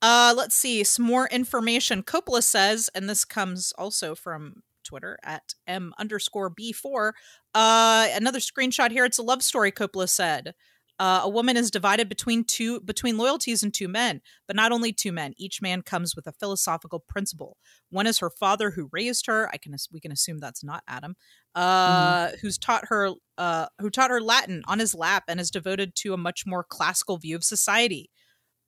Uh, 0.04 0.34
let's 0.36 0.54
see 0.54 0.84
some 0.84 1.06
more 1.06 1.28
information. 1.28 2.04
Coppola 2.04 2.44
says, 2.44 2.90
and 2.94 3.10
this 3.10 3.24
comes 3.24 3.72
also 3.78 4.16
from 4.16 4.62
Twitter 4.84 5.18
at 5.24 5.54
M 5.66 5.94
underscore 5.98 6.52
B4. 6.52 7.14
Uh, 7.56 8.08
another 8.14 8.40
screenshot 8.40 8.92
here. 8.92 9.06
It's 9.06 9.18
a 9.18 9.24
love 9.24 9.42
story, 9.42 9.72
Coppola 9.72 10.10
said. 10.10 10.56
Uh, 11.00 11.22
a 11.24 11.30
woman 11.30 11.56
is 11.56 11.72
divided 11.72 12.08
between 12.08 12.44
two 12.44 12.80
between 12.82 13.18
loyalties 13.18 13.64
and 13.64 13.74
two 13.74 13.88
men, 13.88 14.22
but 14.46 14.56
not 14.56 14.72
only 14.72 14.92
two 14.92 15.12
men. 15.12 15.34
Each 15.38 15.62
man 15.62 15.82
comes 15.82 16.16
with 16.16 16.28
a 16.28 16.34
philosophical 16.34 17.00
principle. 17.00 17.58
One 17.90 18.06
is 18.06 18.20
her 18.20 18.30
father, 18.30 18.72
who 18.72 18.90
raised 18.92 19.26
her. 19.26 19.50
I 19.52 19.58
can 19.58 19.74
we 19.92 20.00
can 20.00 20.12
assume 20.12 20.38
that's 20.38 20.64
not 20.64 20.84
Adam, 20.88 21.16
uh, 21.56 22.28
mm-hmm. 22.28 22.36
who's 22.42 22.60
taught 22.60 22.86
her 22.90 23.14
uh, 23.38 23.68
who 23.80 23.90
taught 23.90 24.12
her 24.12 24.22
Latin 24.22 24.64
on 24.68 24.80
his 24.80 24.94
lap 24.94 25.24
and 25.28 25.40
is 25.40 25.50
devoted 25.50 25.96
to 25.96 26.14
a 26.14 26.18
much 26.18 26.46
more 26.46 26.64
classical 26.64 27.18
view 27.18 27.36
of 27.38 27.44
society. 27.44 28.12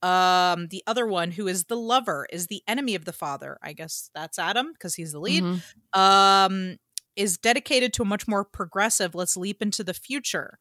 Um, 0.06 0.68
the 0.68 0.84
other 0.86 1.08
one, 1.08 1.32
who 1.32 1.48
is 1.48 1.64
the 1.66 1.76
lover, 1.76 2.28
is 2.32 2.46
the 2.46 2.62
enemy 2.68 2.94
of 2.94 3.06
the 3.06 3.12
father. 3.12 3.58
I 3.64 3.74
guess 3.74 4.12
that's 4.14 4.38
Adam 4.38 4.72
because 4.72 4.94
he's 4.94 5.14
the 5.14 5.20
lead. 5.20 5.44
Mm-hmm. 5.44 6.00
Um, 6.00 6.78
is 7.16 7.40
dedicated 7.40 7.92
to 7.94 8.04
a 8.04 8.06
much 8.06 8.28
more 8.28 8.44
progressive. 8.44 9.16
Let's 9.16 9.36
leap 9.36 9.64
into 9.64 9.84
the 9.84 9.96
future. 9.96 10.60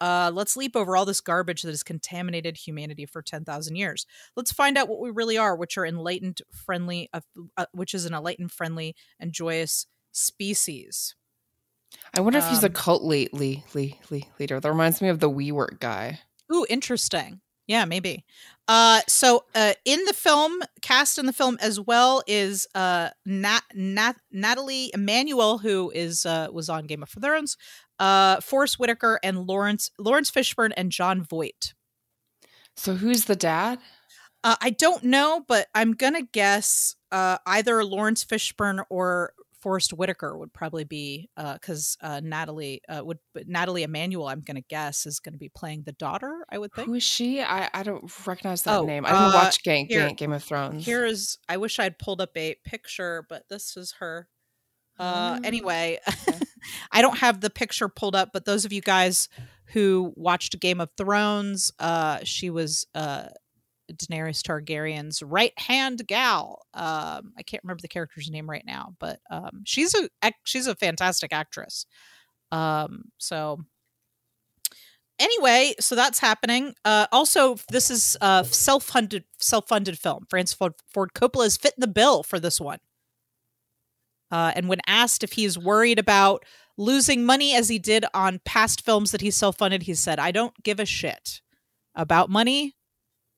Uh, 0.00 0.32
let's 0.34 0.56
leap 0.56 0.74
over 0.74 0.96
all 0.96 1.04
this 1.04 1.20
garbage 1.20 1.62
that 1.62 1.68
has 1.68 1.82
contaminated 1.84 2.56
humanity 2.56 3.06
for 3.06 3.22
10,000 3.22 3.76
years. 3.76 4.06
Let's 4.34 4.50
find 4.50 4.76
out 4.76 4.88
what 4.88 4.98
we 4.98 5.10
really 5.10 5.38
are, 5.38 5.54
which 5.54 5.78
are 5.78 5.86
enlightened, 5.86 6.40
friendly, 6.50 7.10
uh, 7.12 7.20
uh, 7.56 7.66
which 7.72 7.94
is 7.94 8.06
an 8.06 8.14
enlightened, 8.14 8.50
friendly, 8.50 8.96
and 9.20 9.32
joyous 9.32 9.86
species. 10.10 11.14
I 12.16 12.22
wonder 12.22 12.38
um, 12.38 12.44
if 12.44 12.50
he's 12.50 12.64
a 12.64 12.68
um 12.68 12.72
cult 12.72 13.04
lead, 13.04 13.34
lead, 13.34 13.62
lead, 13.74 14.26
leader. 14.38 14.58
That 14.58 14.70
reminds 14.70 15.00
me 15.00 15.10
of 15.10 15.20
the 15.20 15.30
WeWork 15.30 15.78
guy. 15.78 16.20
Ooh, 16.52 16.66
interesting. 16.68 17.40
Yeah, 17.70 17.84
maybe. 17.84 18.24
Uh, 18.66 19.00
so 19.06 19.44
uh, 19.54 19.74
in 19.84 20.04
the 20.04 20.12
film, 20.12 20.60
cast 20.82 21.18
in 21.18 21.26
the 21.26 21.32
film 21.32 21.56
as 21.60 21.78
well 21.78 22.20
is 22.26 22.66
uh, 22.74 23.10
Nat- 23.24 23.60
Nat- 23.74 24.20
Nathalie 24.32 24.90
Emmanuel, 24.92 25.58
who 25.58 25.92
is 25.94 26.26
uh, 26.26 26.48
was 26.52 26.68
on 26.68 26.88
Game 26.88 27.04
of 27.04 27.10
Thrones, 27.10 27.56
uh, 28.00 28.40
Forest 28.40 28.80
Whitaker, 28.80 29.20
and 29.22 29.46
Lawrence 29.46 29.92
Lawrence 30.00 30.32
Fishburne 30.32 30.72
and 30.76 30.90
Jon 30.90 31.22
Voight. 31.22 31.74
So 32.74 32.94
who's 32.94 33.26
the 33.26 33.36
dad? 33.36 33.78
Uh, 34.42 34.56
I 34.60 34.70
don't 34.70 35.04
know, 35.04 35.44
but 35.46 35.68
I'm 35.72 35.92
gonna 35.92 36.22
guess 36.22 36.96
uh, 37.12 37.38
either 37.46 37.84
Lawrence 37.84 38.24
Fishburne 38.24 38.82
or 38.90 39.32
Forest 39.60 39.92
Whitaker 39.92 40.36
would 40.36 40.52
probably 40.52 40.84
be 40.84 41.28
because 41.36 41.96
uh, 42.02 42.06
uh, 42.06 42.20
Natalie 42.22 42.80
uh, 42.88 43.02
would 43.04 43.18
Nathalie 43.46 43.82
Emmanuel. 43.82 44.26
I'm 44.26 44.40
going 44.40 44.56
to 44.56 44.64
guess 44.68 45.06
is 45.06 45.20
going 45.20 45.34
to 45.34 45.38
be 45.38 45.48
playing 45.48 45.82
the 45.84 45.92
daughter. 45.92 46.44
I 46.50 46.58
would 46.58 46.72
think. 46.72 46.86
Who 46.88 46.94
is 46.94 47.02
she? 47.02 47.40
I, 47.42 47.68
I 47.72 47.82
don't 47.82 48.10
recognize 48.26 48.62
that 48.62 48.78
oh, 48.78 48.84
name. 48.84 49.04
I 49.04 49.10
didn't 49.10 49.34
watch 49.34 49.62
Game, 49.62 49.86
here, 49.86 50.06
Game, 50.08 50.16
Game 50.16 50.32
of 50.32 50.42
Thrones. 50.42 50.84
Here 50.84 51.04
is. 51.04 51.38
I 51.48 51.58
wish 51.58 51.78
I'd 51.78 51.98
pulled 51.98 52.20
up 52.20 52.30
a 52.36 52.56
picture, 52.64 53.26
but 53.28 53.44
this 53.48 53.76
is 53.76 53.94
her. 54.00 54.28
Uh, 54.98 55.38
oh, 55.38 55.46
anyway, 55.46 55.98
okay. 56.06 56.38
I 56.92 57.00
don't 57.00 57.18
have 57.18 57.40
the 57.40 57.48
picture 57.48 57.88
pulled 57.88 58.14
up, 58.14 58.30
but 58.32 58.44
those 58.44 58.64
of 58.64 58.72
you 58.72 58.82
guys 58.82 59.28
who 59.72 60.12
watched 60.16 60.60
Game 60.60 60.80
of 60.80 60.90
Thrones, 60.96 61.72
uh, 61.78 62.18
she 62.24 62.50
was 62.50 62.86
uh, 62.94 63.28
Daenerys 63.94 64.42
Targaryen's 64.42 65.22
right 65.22 65.58
hand 65.58 66.06
gal. 66.06 66.66
Um, 66.74 67.32
I 67.36 67.42
can't 67.44 67.62
remember 67.62 67.82
the 67.82 67.88
character's 67.88 68.30
name 68.30 68.48
right 68.48 68.64
now, 68.66 68.94
but 68.98 69.20
um, 69.30 69.62
she's 69.64 69.94
a 69.94 70.32
she's 70.44 70.66
a 70.66 70.74
fantastic 70.74 71.32
actress. 71.32 71.86
Um, 72.52 73.04
so 73.18 73.60
anyway, 75.18 75.74
so 75.78 75.94
that's 75.94 76.18
happening. 76.18 76.74
Uh, 76.84 77.06
also, 77.12 77.56
this 77.70 77.90
is 77.90 78.16
a 78.20 78.44
self-funded 78.44 79.24
self-funded 79.38 79.98
film. 79.98 80.26
Francis 80.28 80.54
Ford, 80.54 80.74
Ford 80.92 81.10
Coppola 81.14 81.46
is 81.46 81.56
fitting 81.56 81.80
the 81.80 81.86
bill 81.86 82.22
for 82.22 82.40
this 82.40 82.60
one. 82.60 82.78
Uh, 84.30 84.52
and 84.54 84.68
when 84.68 84.80
asked 84.86 85.24
if 85.24 85.32
he's 85.32 85.58
worried 85.58 85.98
about 85.98 86.44
losing 86.76 87.24
money 87.24 87.54
as 87.54 87.68
he 87.68 87.78
did 87.78 88.04
on 88.14 88.40
past 88.44 88.84
films 88.84 89.10
that 89.10 89.20
he 89.20 89.30
self-funded, 89.30 89.82
he 89.82 89.94
said, 89.94 90.18
"I 90.18 90.30
don't 90.30 90.62
give 90.62 90.80
a 90.80 90.86
shit 90.86 91.40
about 91.94 92.30
money. 92.30 92.74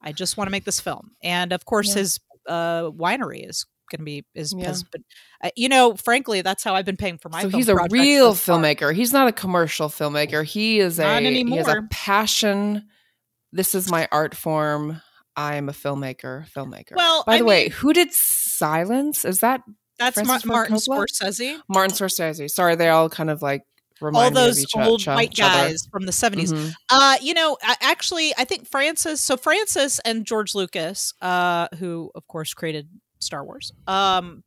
I 0.02 0.12
just 0.12 0.36
want 0.36 0.48
to 0.48 0.52
make 0.52 0.64
this 0.64 0.80
film. 0.80 1.12
And 1.22 1.52
of 1.52 1.64
course, 1.64 1.88
yeah. 1.88 1.94
his 1.94 2.20
uh, 2.48 2.90
winery 2.90 3.48
is 3.48 3.66
going 3.90 4.00
to 4.00 4.04
be 4.04 4.24
is 4.34 4.54
yeah. 4.56 4.66
has 4.66 4.82
been, 4.82 5.04
uh, 5.42 5.50
you 5.56 5.68
know, 5.68 5.94
frankly, 5.94 6.42
that's 6.42 6.64
how 6.64 6.74
I've 6.74 6.84
been 6.84 6.96
paying 6.96 7.18
for 7.18 7.28
my. 7.28 7.42
So 7.42 7.48
he's 7.48 7.68
a 7.68 7.76
real 7.90 8.34
filmmaker. 8.34 8.94
He's 8.94 9.12
not 9.12 9.28
a 9.28 9.32
commercial 9.32 9.88
filmmaker. 9.88 10.44
He 10.44 10.80
is 10.80 10.98
not 10.98 11.22
a 11.22 11.26
anymore. 11.26 11.58
he 11.58 11.64
has 11.64 11.68
a 11.68 11.86
passion. 11.90 12.88
This 13.52 13.74
is 13.74 13.90
my 13.90 14.08
art 14.10 14.34
form. 14.34 15.00
I 15.36 15.56
am 15.56 15.68
a 15.68 15.72
filmmaker. 15.72 16.48
Filmmaker. 16.50 16.96
Well, 16.96 17.24
by 17.26 17.34
I 17.34 17.38
the 17.38 17.44
mean, 17.44 17.48
way, 17.48 17.68
who 17.68 17.92
did 17.92 18.12
Silence? 18.12 19.24
Is 19.24 19.40
that 19.40 19.62
that's 19.98 20.16
Ma- 20.26 20.38
Martin 20.44 20.76
Coppola? 20.76 21.06
Scorsese. 21.06 21.60
Martin 21.68 21.96
Scorsese. 21.96 22.50
Sorry, 22.50 22.74
they 22.74 22.88
all 22.88 23.08
kind 23.08 23.30
of 23.30 23.42
like 23.42 23.62
all 24.12 24.30
those 24.30 24.64
old 24.76 25.04
white 25.06 25.34
guys 25.34 25.86
from 25.90 26.06
the 26.06 26.12
70s 26.12 26.52
mm-hmm. 26.52 26.70
uh 26.90 27.16
you 27.20 27.34
know 27.34 27.56
actually 27.80 28.32
i 28.38 28.44
think 28.44 28.66
francis 28.66 29.20
so 29.20 29.36
francis 29.36 29.98
and 30.00 30.24
george 30.24 30.54
lucas 30.54 31.14
uh 31.22 31.68
who 31.78 32.10
of 32.14 32.26
course 32.26 32.54
created 32.54 32.88
star 33.20 33.44
wars 33.44 33.72
um 33.86 34.42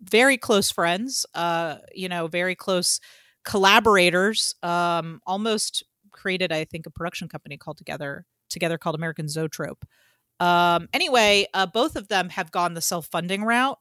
very 0.00 0.36
close 0.36 0.70
friends 0.70 1.26
uh 1.34 1.76
you 1.94 2.08
know 2.08 2.26
very 2.26 2.54
close 2.54 3.00
collaborators 3.44 4.54
um 4.62 5.20
almost 5.26 5.82
created 6.10 6.52
i 6.52 6.64
think 6.64 6.86
a 6.86 6.90
production 6.90 7.28
company 7.28 7.56
called 7.56 7.76
together 7.76 8.26
together 8.48 8.78
called 8.78 8.94
american 8.94 9.28
zoetrope 9.28 9.84
um 10.40 10.88
anyway 10.92 11.46
uh 11.54 11.66
both 11.66 11.96
of 11.96 12.08
them 12.08 12.28
have 12.28 12.50
gone 12.50 12.74
the 12.74 12.80
self-funding 12.80 13.44
route 13.44 13.78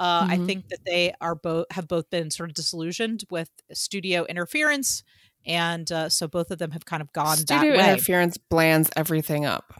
uh, 0.00 0.22
mm-hmm. 0.22 0.30
I 0.30 0.46
think 0.46 0.68
that 0.70 0.84
they 0.86 1.12
are 1.20 1.34
both 1.34 1.66
have 1.72 1.86
both 1.86 2.08
been 2.08 2.30
sort 2.30 2.48
of 2.48 2.54
disillusioned 2.54 3.24
with 3.30 3.50
studio 3.70 4.24
interference, 4.24 5.04
and 5.44 5.92
uh, 5.92 6.08
so 6.08 6.26
both 6.26 6.50
of 6.50 6.58
them 6.58 6.70
have 6.70 6.86
kind 6.86 7.02
of 7.02 7.12
gone 7.12 7.36
down. 7.44 7.60
studio 7.60 7.74
interference 7.74 8.38
blands 8.38 8.88
everything 8.96 9.44
up 9.44 9.74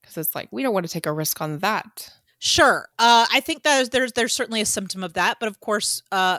because 0.00 0.16
it's 0.16 0.34
like 0.34 0.48
we 0.50 0.62
don't 0.62 0.72
want 0.72 0.86
to 0.86 0.92
take 0.92 1.04
a 1.04 1.12
risk 1.12 1.42
on 1.42 1.58
that. 1.58 2.10
Sure, 2.38 2.88
uh, 2.98 3.26
I 3.30 3.40
think 3.40 3.64
that 3.64 3.92
there's 3.92 4.12
there's 4.12 4.34
certainly 4.34 4.62
a 4.62 4.66
symptom 4.66 5.04
of 5.04 5.12
that, 5.12 5.36
but 5.38 5.48
of 5.50 5.60
course, 5.60 6.02
uh, 6.10 6.38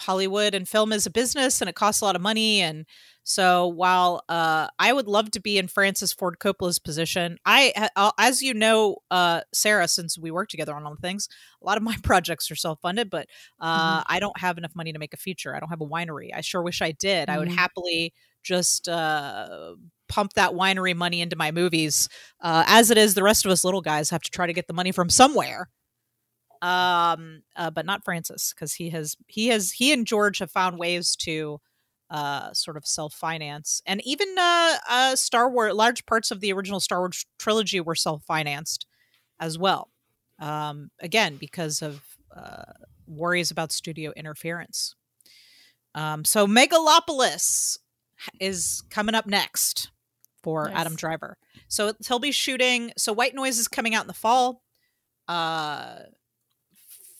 Hollywood 0.00 0.54
and 0.54 0.68
film 0.68 0.92
is 0.92 1.06
a 1.06 1.10
business, 1.10 1.62
and 1.62 1.70
it 1.70 1.76
costs 1.76 2.02
a 2.02 2.04
lot 2.04 2.14
of 2.14 2.20
money, 2.20 2.60
and 2.60 2.84
so 3.22 3.68
while 3.68 4.24
uh, 4.28 4.68
I 4.78 4.92
would 4.92 5.06
love 5.06 5.30
to 5.32 5.40
be 5.40 5.58
in 5.58 5.68
Francis 5.68 6.12
Ford 6.12 6.38
Coppola's 6.38 6.78
position, 6.78 7.38
I, 7.44 7.72
uh, 7.94 8.12
as 8.18 8.42
you 8.42 8.54
know, 8.54 8.96
uh, 9.10 9.42
Sarah, 9.52 9.88
since 9.88 10.18
we 10.18 10.30
work 10.30 10.48
together 10.48 10.74
on 10.74 10.84
all 10.84 10.94
the 10.94 11.00
things, 11.00 11.28
a 11.62 11.66
lot 11.66 11.76
of 11.76 11.82
my 11.82 11.96
projects 12.02 12.50
are 12.50 12.56
self-funded, 12.56 13.10
but 13.10 13.28
uh, 13.60 14.00
mm-hmm. 14.00 14.12
I 14.12 14.20
don't 14.20 14.38
have 14.38 14.58
enough 14.58 14.74
money 14.74 14.92
to 14.92 14.98
make 14.98 15.14
a 15.14 15.18
feature. 15.18 15.54
I 15.54 15.60
don't 15.60 15.68
have 15.68 15.80
a 15.80 15.86
winery. 15.86 16.30
I 16.34 16.40
sure 16.40 16.62
wish 16.62 16.82
I 16.82 16.92
did. 16.92 17.28
Mm-hmm. 17.28 17.34
I 17.34 17.38
would 17.38 17.48
mm-hmm. 17.48 17.58
happily 17.58 18.14
just 18.42 18.88
uh, 18.88 19.74
pump 20.08 20.32
that 20.32 20.52
winery 20.52 20.96
money 20.96 21.20
into 21.20 21.36
my 21.36 21.50
movies. 21.50 22.08
Uh, 22.40 22.64
as 22.66 22.90
it 22.90 22.98
is, 22.98 23.14
the 23.14 23.22
rest 23.22 23.44
of 23.44 23.50
us 23.50 23.64
little 23.64 23.82
guys 23.82 24.10
have 24.10 24.22
to 24.22 24.30
try 24.30 24.46
to 24.46 24.52
get 24.52 24.66
the 24.66 24.72
money 24.72 24.92
from 24.92 25.10
somewhere 25.10 25.68
um 26.62 27.40
uh, 27.56 27.70
but 27.70 27.86
not 27.86 28.04
francis 28.04 28.52
because 28.54 28.74
he 28.74 28.90
has 28.90 29.16
he 29.28 29.48
has 29.48 29.72
he 29.72 29.94
and 29.94 30.06
george 30.06 30.40
have 30.40 30.50
found 30.50 30.78
ways 30.78 31.16
to 31.16 31.58
uh, 32.10 32.52
sort 32.52 32.76
of 32.76 32.86
self 32.86 33.14
finance, 33.14 33.82
and 33.86 34.00
even 34.04 34.34
uh, 34.38 34.76
uh, 34.88 35.16
Star 35.16 35.50
Wars. 35.50 35.74
Large 35.74 36.06
parts 36.06 36.30
of 36.30 36.40
the 36.40 36.52
original 36.52 36.80
Star 36.80 37.00
Wars 37.00 37.24
trilogy 37.38 37.80
were 37.80 37.94
self 37.94 38.22
financed 38.24 38.86
as 39.38 39.58
well. 39.58 39.90
Um, 40.38 40.90
again, 41.00 41.36
because 41.36 41.82
of 41.82 42.02
uh, 42.34 42.72
worries 43.06 43.50
about 43.50 43.72
studio 43.72 44.12
interference. 44.16 44.94
Um, 45.94 46.24
so 46.24 46.46
Megalopolis 46.46 47.78
is 48.38 48.82
coming 48.90 49.14
up 49.14 49.26
next 49.26 49.90
for 50.42 50.68
nice. 50.68 50.80
Adam 50.80 50.96
Driver. 50.96 51.36
So 51.68 51.92
he'll 52.06 52.18
be 52.18 52.32
shooting. 52.32 52.92
So 52.96 53.12
White 53.12 53.34
Noise 53.34 53.58
is 53.58 53.68
coming 53.68 53.94
out 53.94 54.04
in 54.04 54.08
the 54.08 54.14
fall. 54.14 54.62
Uh, 55.28 56.00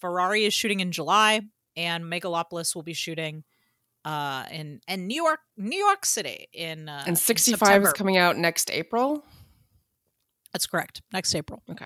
Ferrari 0.00 0.44
is 0.44 0.54
shooting 0.54 0.80
in 0.80 0.92
July, 0.92 1.42
and 1.76 2.04
Megalopolis 2.04 2.75
will 2.75 2.82
be 2.82 2.94
shooting 2.94 3.44
uh, 4.04 4.45
in 4.50 4.80
in 4.88 5.07
New 5.07 5.23
York, 5.23 5.40
New 5.57 5.78
York 5.78 6.04
City 6.04 6.49
in 6.52 6.88
uh, 6.88 7.04
and 7.07 7.19
sixty 7.19 7.54
five 7.54 7.83
is 7.83 7.92
coming 7.92 8.16
out 8.16 8.37
next 8.37 8.71
April. 8.71 9.25
That's 10.52 10.66
correct. 10.66 11.02
Next 11.12 11.35
April. 11.35 11.62
Okay. 11.71 11.85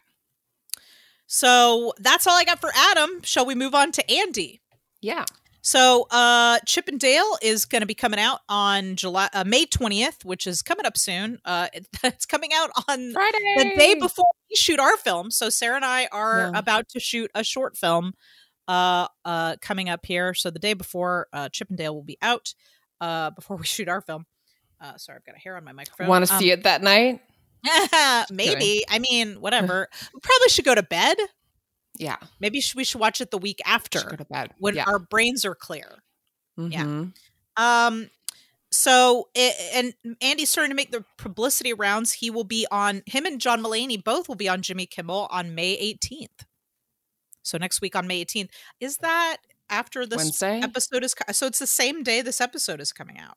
So 1.27 1.93
that's 1.99 2.27
all 2.27 2.37
I 2.37 2.45
got 2.45 2.61
for 2.61 2.71
Adam. 2.75 3.23
Shall 3.23 3.47
we 3.47 3.55
move 3.55 3.75
on 3.75 3.93
to 3.93 4.11
Andy? 4.11 4.63
Yeah. 5.01 5.25
So, 5.67 6.07
uh, 6.11 6.59
Chip 6.67 6.89
and 6.89 7.01
Dale 7.01 7.39
is 7.41 7.65
going 7.65 7.81
to 7.81 7.87
be 7.87 7.95
coming 7.95 8.21
out 8.21 8.41
on 8.51 8.97
July 8.97 9.31
uh, 9.33 9.45
May 9.47 9.65
twentieth, 9.65 10.23
which 10.23 10.47
is 10.47 10.61
coming 10.61 10.85
up 10.85 10.99
soon. 10.99 11.39
Uh, 11.43 11.69
it, 11.73 11.87
it's 12.05 12.27
coming 12.27 12.51
out 12.55 12.71
on 12.87 13.13
Friday, 13.13 13.39
the 13.57 13.73
day 13.75 13.95
before 13.95 14.27
we 14.51 14.57
shoot 14.57 14.79
our 14.79 14.99
film. 14.99 15.31
So, 15.31 15.49
Sarah 15.49 15.77
and 15.77 15.85
I 15.85 16.07
are 16.13 16.51
yeah. 16.53 16.59
about 16.59 16.91
to 16.91 17.01
shoot 17.01 17.31
a 17.35 17.43
short 17.43 17.79
film, 17.79 18.13
uh, 18.69 19.09
uh, 19.25 19.57
coming 19.61 19.89
up 19.89 20.07
here. 20.07 20.35
So, 20.35 20.51
the 20.51 20.59
day 20.59 20.75
before, 20.75 21.29
uh, 21.33 21.49
Chip 21.49 21.69
and 21.69 21.79
Dale 21.79 21.95
will 21.95 22.03
be 22.03 22.19
out, 22.23 22.55
uh, 23.01 23.31
before 23.31 23.57
we 23.59 23.65
shoot 23.65 23.89
our 23.89 24.01
film. 24.01 24.27
Uh, 24.81 24.97
sorry, 24.97 25.17
I've 25.17 25.25
got 25.25 25.37
a 25.37 25.39
hair 25.39 25.57
on 25.57 25.65
my 25.65 25.73
microphone. 25.73 26.09
Want 26.09 26.27
to 26.27 26.33
um, 26.33 26.41
see 26.41 26.51
it 26.51 26.65
that 26.65 26.83
night? 26.83 27.21
maybe. 28.31 28.85
I 28.89 28.99
mean, 28.99 29.41
whatever. 29.41 29.89
probably 30.23 30.49
should 30.49 30.65
go 30.65 30.75
to 30.75 30.83
bed. 30.83 31.17
Yeah. 31.99 32.17
Maybe 32.41 32.63
we 32.75 32.85
should 32.85 33.01
watch 33.01 33.21
it 33.21 33.31
the 33.31 33.39
week 33.39 33.61
after. 33.65 34.03
Go 34.03 34.17
to 34.17 34.25
bed. 34.25 34.51
When 34.59 34.75
yeah. 34.75 34.85
our 34.87 34.99
brains 34.99 35.45
are 35.45 35.55
clear. 35.55 36.03
Mm-hmm. 36.59 36.73
Yeah. 37.57 37.87
Um 37.87 38.11
so 38.71 39.29
it, 39.37 39.55
and 40.05 40.17
Andy's 40.21 40.51
starting 40.51 40.71
to 40.71 40.77
make 40.77 40.91
the 40.91 41.05
publicity 41.17 41.73
rounds. 41.73 42.15
He 42.15 42.31
will 42.31 42.45
be 42.45 42.67
on 42.71 43.03
him 43.07 43.25
and 43.25 43.41
John 43.41 43.63
Mulaney 43.63 44.03
both 44.03 44.29
will 44.29 44.35
be 44.35 44.49
on 44.49 44.63
Jimmy 44.63 44.87
Kimmel 44.87 45.29
on 45.31 45.55
May 45.55 45.77
18th. 45.95 46.47
So 47.45 47.59
next 47.59 47.81
week 47.81 47.95
on 47.95 48.07
May 48.07 48.25
18th. 48.25 48.51
Is 48.81 48.97
that 48.99 49.37
after 49.71 50.05
this 50.07 50.19
Wednesday? 50.19 50.61
episode 50.61 51.05
is 51.05 51.15
so 51.33 51.47
it's 51.47 51.59
the 51.59 51.67
same 51.67 52.03
day 52.03 52.21
this 52.23 52.41
episode 52.41 52.81
is 52.81 52.93
coming 52.93 53.19
out. 53.19 53.37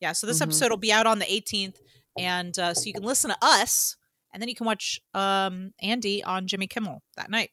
Yeah, 0.00 0.12
so 0.12 0.26
this 0.26 0.38
mm-hmm. 0.38 0.44
episode 0.44 0.70
will 0.70 0.78
be 0.78 0.92
out 0.92 1.06
on 1.06 1.20
the 1.20 1.24
18th 1.26 1.76
and 2.18 2.58
uh, 2.58 2.74
so 2.74 2.86
you 2.86 2.92
can 2.92 3.04
listen 3.04 3.30
to 3.30 3.36
us 3.40 3.96
and 4.32 4.42
then 4.42 4.48
you 4.48 4.54
can 4.54 4.66
watch 4.66 5.00
um 5.14 5.72
Andy 5.80 6.24
on 6.24 6.46
Jimmy 6.46 6.66
Kimmel 6.66 7.02
that 7.16 7.30
night. 7.30 7.50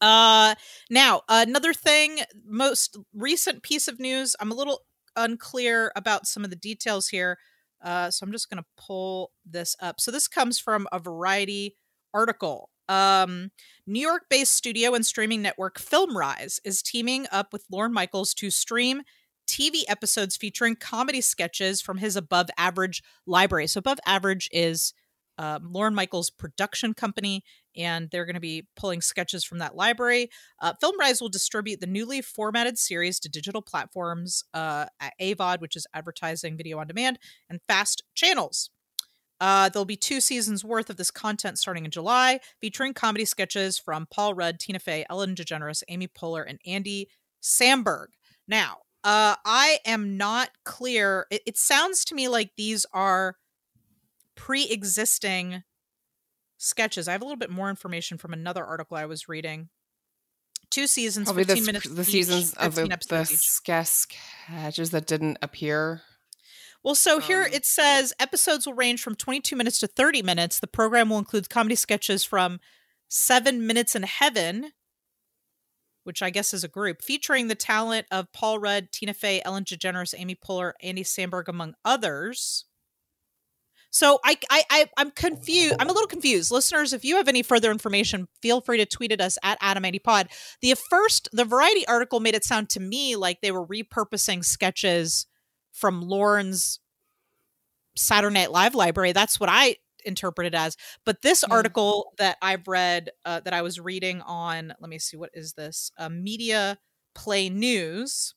Uh, 0.00 0.54
now 0.90 1.22
another 1.28 1.72
thing, 1.72 2.20
most 2.46 2.98
recent 3.14 3.62
piece 3.62 3.88
of 3.88 3.98
news. 3.98 4.36
I'm 4.38 4.52
a 4.52 4.54
little 4.54 4.80
unclear 5.16 5.92
about 5.96 6.26
some 6.26 6.44
of 6.44 6.50
the 6.50 6.56
details 6.56 7.08
here, 7.08 7.38
uh, 7.82 8.10
so 8.10 8.24
I'm 8.24 8.32
just 8.32 8.50
going 8.50 8.62
to 8.62 8.68
pull 8.76 9.32
this 9.46 9.76
up. 9.80 10.00
So 10.00 10.10
this 10.10 10.28
comes 10.28 10.58
from 10.58 10.86
a 10.92 10.98
Variety 10.98 11.76
article. 12.12 12.70
Um, 12.88 13.50
New 13.86 14.00
York-based 14.00 14.54
studio 14.54 14.94
and 14.94 15.04
streaming 15.04 15.42
network 15.42 15.78
FilmRise 15.78 16.60
is 16.64 16.82
teaming 16.82 17.26
up 17.30 17.52
with 17.52 17.64
Lorne 17.70 17.92
Michaels 17.92 18.34
to 18.34 18.50
stream 18.50 19.02
TV 19.46 19.82
episodes 19.88 20.36
featuring 20.36 20.76
comedy 20.76 21.20
sketches 21.20 21.80
from 21.80 21.98
his 21.98 22.16
above 22.16 22.48
average 22.56 23.02
library. 23.26 23.66
So, 23.66 23.78
above 23.78 23.98
average 24.06 24.48
is 24.52 24.94
um, 25.38 25.72
Lorne 25.72 25.94
Michaels' 25.94 26.30
production 26.30 26.94
company, 26.94 27.42
and 27.76 28.08
they're 28.10 28.24
going 28.24 28.34
to 28.34 28.40
be 28.40 28.68
pulling 28.76 29.00
sketches 29.00 29.44
from 29.44 29.58
that 29.58 29.74
library. 29.74 30.30
Uh, 30.60 30.72
FilmRise 30.82 31.20
will 31.20 31.28
distribute 31.28 31.80
the 31.80 31.86
newly 31.86 32.22
formatted 32.22 32.78
series 32.78 33.18
to 33.20 33.28
digital 33.28 33.62
platforms 33.62 34.44
uh, 34.54 34.86
at 35.00 35.14
AVOD, 35.20 35.60
which 35.60 35.76
is 35.76 35.86
advertising 35.92 36.56
video 36.56 36.78
on 36.78 36.86
demand, 36.86 37.18
and 37.50 37.60
FAST 37.68 38.04
channels. 38.14 38.70
Uh, 39.44 39.68
there'll 39.68 39.84
be 39.84 39.94
two 39.94 40.22
seasons 40.22 40.64
worth 40.64 40.88
of 40.88 40.96
this 40.96 41.10
content 41.10 41.58
starting 41.58 41.84
in 41.84 41.90
July, 41.90 42.40
featuring 42.62 42.94
comedy 42.94 43.26
sketches 43.26 43.78
from 43.78 44.06
Paul 44.10 44.32
Rudd, 44.32 44.58
Tina 44.58 44.78
Fey, 44.78 45.04
Ellen 45.10 45.34
DeGeneres, 45.34 45.82
Amy 45.88 46.08
Poehler, 46.08 46.46
and 46.48 46.58
Andy 46.64 47.10
Samberg. 47.42 48.06
Now, 48.48 48.78
uh, 49.04 49.36
I 49.44 49.80
am 49.84 50.16
not 50.16 50.48
clear. 50.64 51.26
It, 51.30 51.42
it 51.44 51.58
sounds 51.58 52.06
to 52.06 52.14
me 52.14 52.26
like 52.26 52.52
these 52.56 52.86
are 52.94 53.36
pre-existing 54.34 55.62
sketches. 56.56 57.06
I 57.06 57.12
have 57.12 57.20
a 57.20 57.26
little 57.26 57.36
bit 57.36 57.50
more 57.50 57.68
information 57.68 58.16
from 58.16 58.32
another 58.32 58.64
article 58.64 58.96
I 58.96 59.04
was 59.04 59.28
reading. 59.28 59.68
Two 60.70 60.86
seasons, 60.86 61.26
Probably 61.26 61.44
15 61.44 61.62
the, 61.62 61.66
minutes. 61.66 61.88
The 61.90 62.00
each, 62.00 62.08
seasons 62.08 62.54
of 62.54 62.76
the, 62.76 62.86
the 63.10 63.26
sketches 63.26 64.90
that 64.92 65.06
didn't 65.06 65.36
appear. 65.42 66.00
Well, 66.84 66.94
so 66.94 67.18
here 67.18 67.44
um, 67.44 67.50
it 67.50 67.64
says 67.64 68.12
episodes 68.20 68.66
will 68.66 68.74
range 68.74 69.02
from 69.02 69.14
22 69.14 69.56
minutes 69.56 69.78
to 69.78 69.86
30 69.86 70.20
minutes. 70.20 70.60
The 70.60 70.66
program 70.66 71.08
will 71.08 71.18
include 71.18 71.48
comedy 71.48 71.76
sketches 71.76 72.24
from 72.24 72.60
Seven 73.08 73.66
Minutes 73.66 73.96
in 73.96 74.02
Heaven, 74.02 74.72
which 76.04 76.22
I 76.22 76.28
guess 76.28 76.52
is 76.52 76.62
a 76.62 76.68
group, 76.68 77.00
featuring 77.00 77.48
the 77.48 77.54
talent 77.54 78.06
of 78.10 78.30
Paul 78.34 78.58
Rudd, 78.58 78.88
Tina 78.92 79.14
Fey, 79.14 79.40
Ellen 79.46 79.64
DeGeneres, 79.64 80.14
Amy 80.14 80.34
Poehler, 80.36 80.72
Andy 80.82 81.04
Samberg, 81.04 81.48
among 81.48 81.72
others. 81.86 82.66
So 83.88 84.18
I, 84.22 84.36
I, 84.50 84.64
I 84.70 84.86
I'm 84.98 85.10
confused. 85.10 85.76
I'm 85.78 85.88
a 85.88 85.92
little 85.92 86.08
confused. 86.08 86.50
Listeners, 86.50 86.92
if 86.92 87.02
you 87.02 87.16
have 87.16 87.28
any 87.28 87.42
further 87.42 87.70
information, 87.70 88.28
feel 88.42 88.60
free 88.60 88.76
to 88.76 88.84
tweet 88.84 89.12
at 89.12 89.22
us 89.22 89.38
at 89.42 89.56
Adam 89.62 89.84
Pod. 90.04 90.28
The 90.60 90.74
first, 90.90 91.30
the 91.32 91.46
Variety 91.46 91.86
article 91.86 92.20
made 92.20 92.34
it 92.34 92.44
sound 92.44 92.68
to 92.70 92.80
me 92.80 93.16
like 93.16 93.40
they 93.40 93.52
were 93.52 93.66
repurposing 93.66 94.44
sketches 94.44 95.26
from 95.74 96.00
Lorne's 96.00 96.80
Saturday 97.96 98.34
Night 98.34 98.50
Live 98.50 98.74
library. 98.74 99.12
That's 99.12 99.38
what 99.38 99.50
I 99.50 99.76
interpreted 100.04 100.54
as. 100.54 100.76
But 101.04 101.22
this 101.22 101.44
mm. 101.44 101.52
article 101.52 102.12
that 102.18 102.38
I've 102.40 102.66
read, 102.66 103.10
uh, 103.24 103.40
that 103.40 103.52
I 103.52 103.62
was 103.62 103.80
reading 103.80 104.22
on, 104.22 104.72
let 104.80 104.88
me 104.88 104.98
see, 104.98 105.16
what 105.16 105.30
is 105.34 105.52
this? 105.54 105.90
Uh, 105.98 106.08
Media 106.08 106.78
Play 107.14 107.48
News 107.48 108.34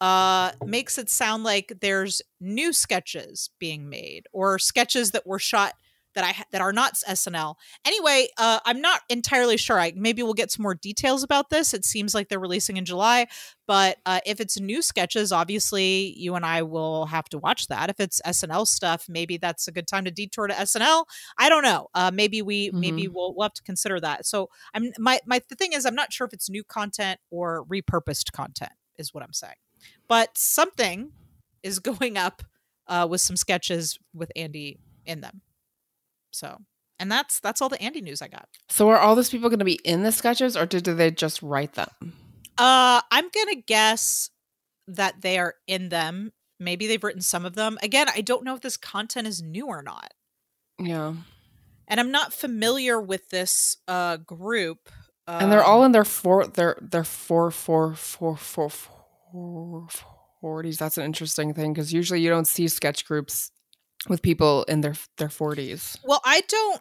uh, 0.00 0.52
makes 0.64 0.98
it 0.98 1.10
sound 1.10 1.44
like 1.44 1.72
there's 1.80 2.22
new 2.40 2.72
sketches 2.72 3.50
being 3.58 3.88
made 3.88 4.26
or 4.32 4.58
sketches 4.58 5.12
that 5.12 5.26
were 5.26 5.38
shot 5.38 5.74
that 6.14 6.24
I 6.24 6.44
that 6.52 6.60
are 6.60 6.72
not 6.72 6.94
SNL. 6.94 7.54
Anyway, 7.84 8.28
uh, 8.38 8.60
I'm 8.64 8.80
not 8.80 9.02
entirely 9.08 9.56
sure. 9.56 9.78
I 9.78 9.92
maybe 9.96 10.22
we'll 10.22 10.34
get 10.34 10.50
some 10.50 10.62
more 10.62 10.74
details 10.74 11.22
about 11.22 11.50
this. 11.50 11.74
It 11.74 11.84
seems 11.84 12.14
like 12.14 12.28
they're 12.28 12.40
releasing 12.40 12.76
in 12.76 12.84
July, 12.84 13.26
but 13.66 13.98
uh, 14.06 14.20
if 14.26 14.40
it's 14.40 14.58
new 14.58 14.82
sketches, 14.82 15.32
obviously 15.32 16.14
you 16.16 16.34
and 16.34 16.44
I 16.44 16.62
will 16.62 17.06
have 17.06 17.28
to 17.30 17.38
watch 17.38 17.68
that. 17.68 17.90
If 17.90 18.00
it's 18.00 18.20
SNL 18.26 18.66
stuff, 18.66 19.06
maybe 19.08 19.36
that's 19.36 19.68
a 19.68 19.72
good 19.72 19.86
time 19.86 20.04
to 20.04 20.10
detour 20.10 20.46
to 20.46 20.54
SNL. 20.54 21.04
I 21.38 21.48
don't 21.48 21.64
know. 21.64 21.88
Uh, 21.94 22.10
maybe 22.12 22.42
we 22.42 22.68
mm-hmm. 22.68 22.80
maybe 22.80 23.08
we'll, 23.08 23.34
we'll 23.34 23.44
have 23.44 23.54
to 23.54 23.62
consider 23.62 24.00
that. 24.00 24.26
So 24.26 24.48
I'm 24.74 24.92
my 24.98 25.20
my 25.26 25.40
the 25.48 25.56
thing 25.56 25.72
is 25.72 25.86
I'm 25.86 25.94
not 25.94 26.12
sure 26.12 26.26
if 26.26 26.32
it's 26.32 26.50
new 26.50 26.64
content 26.64 27.20
or 27.30 27.64
repurposed 27.66 28.32
content 28.32 28.72
is 28.98 29.14
what 29.14 29.22
I'm 29.22 29.32
saying 29.32 29.54
but 30.08 30.36
something 30.36 31.12
is 31.62 31.78
going 31.90 32.16
up 32.16 32.42
uh, 32.86 33.06
with 33.08 33.20
some 33.20 33.36
sketches 33.36 33.98
with 34.14 34.30
Andy 34.36 34.78
in 35.06 35.20
them. 35.20 35.40
So, 36.32 36.58
and 36.98 37.10
that's 37.10 37.40
that's 37.40 37.62
all 37.62 37.68
the 37.68 37.80
Andy 37.80 38.00
news 38.00 38.22
I 38.22 38.28
got. 38.28 38.48
So, 38.68 38.88
are 38.90 38.98
all 38.98 39.14
those 39.14 39.30
people 39.30 39.48
going 39.48 39.58
to 39.60 39.64
be 39.64 39.80
in 39.84 40.02
the 40.02 40.12
sketches, 40.12 40.56
or 40.56 40.66
did, 40.66 40.84
did 40.84 40.96
they 40.96 41.10
just 41.10 41.42
write 41.42 41.74
them? 41.74 41.88
Uh, 42.58 43.00
I'm 43.10 43.28
gonna 43.34 43.60
guess 43.66 44.30
that 44.88 45.22
they 45.22 45.38
are 45.38 45.54
in 45.66 45.88
them. 45.88 46.32
Maybe 46.60 46.86
they've 46.86 47.02
written 47.02 47.22
some 47.22 47.44
of 47.44 47.54
them. 47.54 47.78
Again, 47.82 48.08
I 48.14 48.20
don't 48.20 48.44
know 48.44 48.54
if 48.54 48.60
this 48.60 48.76
content 48.76 49.26
is 49.26 49.42
new 49.42 49.66
or 49.66 49.82
not. 49.82 50.12
Yeah. 50.78 51.14
And 51.88 52.00
I'm 52.00 52.10
not 52.10 52.32
familiar 52.32 53.00
with 53.00 53.30
this 53.30 53.76
uh 53.88 54.18
group. 54.18 54.90
Um, 55.26 55.44
and 55.44 55.52
they're 55.52 55.64
all 55.64 55.84
in 55.84 55.92
their 55.92 56.04
four 56.04 56.46
their 56.46 56.76
their 56.80 57.04
four 57.04 57.50
four 57.50 57.94
four 57.94 58.36
four 58.36 58.68
four 58.68 59.88
40s. 60.42 60.78
That's 60.78 60.98
an 60.98 61.04
interesting 61.04 61.54
thing 61.54 61.72
because 61.72 61.92
usually 61.92 62.20
you 62.20 62.28
don't 62.28 62.46
see 62.46 62.68
sketch 62.68 63.06
groups 63.06 63.50
with 64.08 64.22
people 64.22 64.64
in 64.64 64.80
their 64.80 64.94
their 65.18 65.28
40s. 65.28 65.98
Well, 66.04 66.20
I 66.24 66.42
don't 66.48 66.80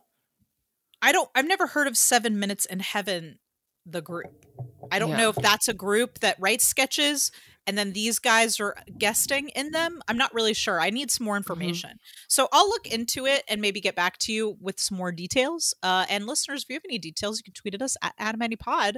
I 1.02 1.12
don't 1.12 1.30
I've 1.36 1.48
never 1.48 1.68
heard 1.68 1.88
of 1.88 1.98
7 1.98 2.40
Minutes 2.40 2.66
in 2.66 2.80
Heaven 2.80 3.40
the 3.86 4.02
group. 4.02 4.46
I 4.92 5.00
don't 5.00 5.12
yeah. 5.12 5.18
know 5.18 5.30
if 5.30 5.36
that's 5.36 5.68
a 5.68 5.74
group 5.74 6.20
that 6.20 6.38
writes 6.40 6.66
sketches 6.66 7.32
and 7.66 7.78
then 7.78 7.94
these 7.94 8.20
guys 8.20 8.60
are 8.60 8.76
guesting 8.98 9.50
in 9.50 9.72
them. 9.72 10.02
I'm 10.08 10.18
not 10.18 10.34
really 10.34 10.54
sure. 10.54 10.80
I 10.80 10.90
need 10.90 11.10
some 11.10 11.26
more 11.26 11.36
mm-hmm. 11.36 11.52
information. 11.52 11.90
Mm-hmm. 11.90 12.26
So 12.28 12.48
I'll 12.52 12.68
look 12.68 12.88
into 12.88 13.26
it 13.26 13.44
and 13.48 13.62
maybe 13.62 13.82
get 13.82 13.96
back 13.96 14.18
to 14.20 14.34
you 14.34 14.58
with 14.60 14.80
some 14.80 14.98
more 14.98 15.12
details. 15.12 15.74
Uh, 15.82 16.06
and 16.10 16.28
listeners, 16.28 16.64
if 16.64 16.70
you 16.70 16.76
have 16.76 16.84
any 16.86 17.00
details, 17.00 17.40
you 17.40 17.44
can 17.44 17.54
tweet 17.54 17.74
at 17.74 17.82
us 17.82 17.98
at 18.04 18.18
AdamAndyPod 18.18 18.98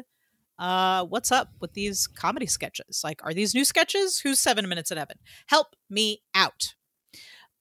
uh, 0.60 1.04
what's 1.06 1.32
up 1.32 1.50
with 1.60 1.74
these 1.74 2.08
comedy 2.08 2.46
sketches? 2.46 3.02
Like, 3.04 3.22
are 3.24 3.34
these 3.34 3.56
new 3.56 3.66
sketches? 3.66 4.20
Who's 4.20 4.40
seven 4.40 4.70
minutes 4.70 4.92
in 4.92 4.98
heaven? 4.98 5.18
Help 5.48 5.76
me 5.90 6.22
out. 6.36 6.76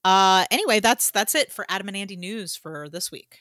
Uh, 0.04 0.44
anyway, 0.50 0.80
that's 0.80 1.10
that's 1.10 1.34
it 1.34 1.52
for 1.52 1.64
Adam 1.68 1.88
and 1.88 1.96
Andy 1.96 2.16
news 2.16 2.56
for 2.56 2.88
this 2.88 3.10
week. 3.10 3.40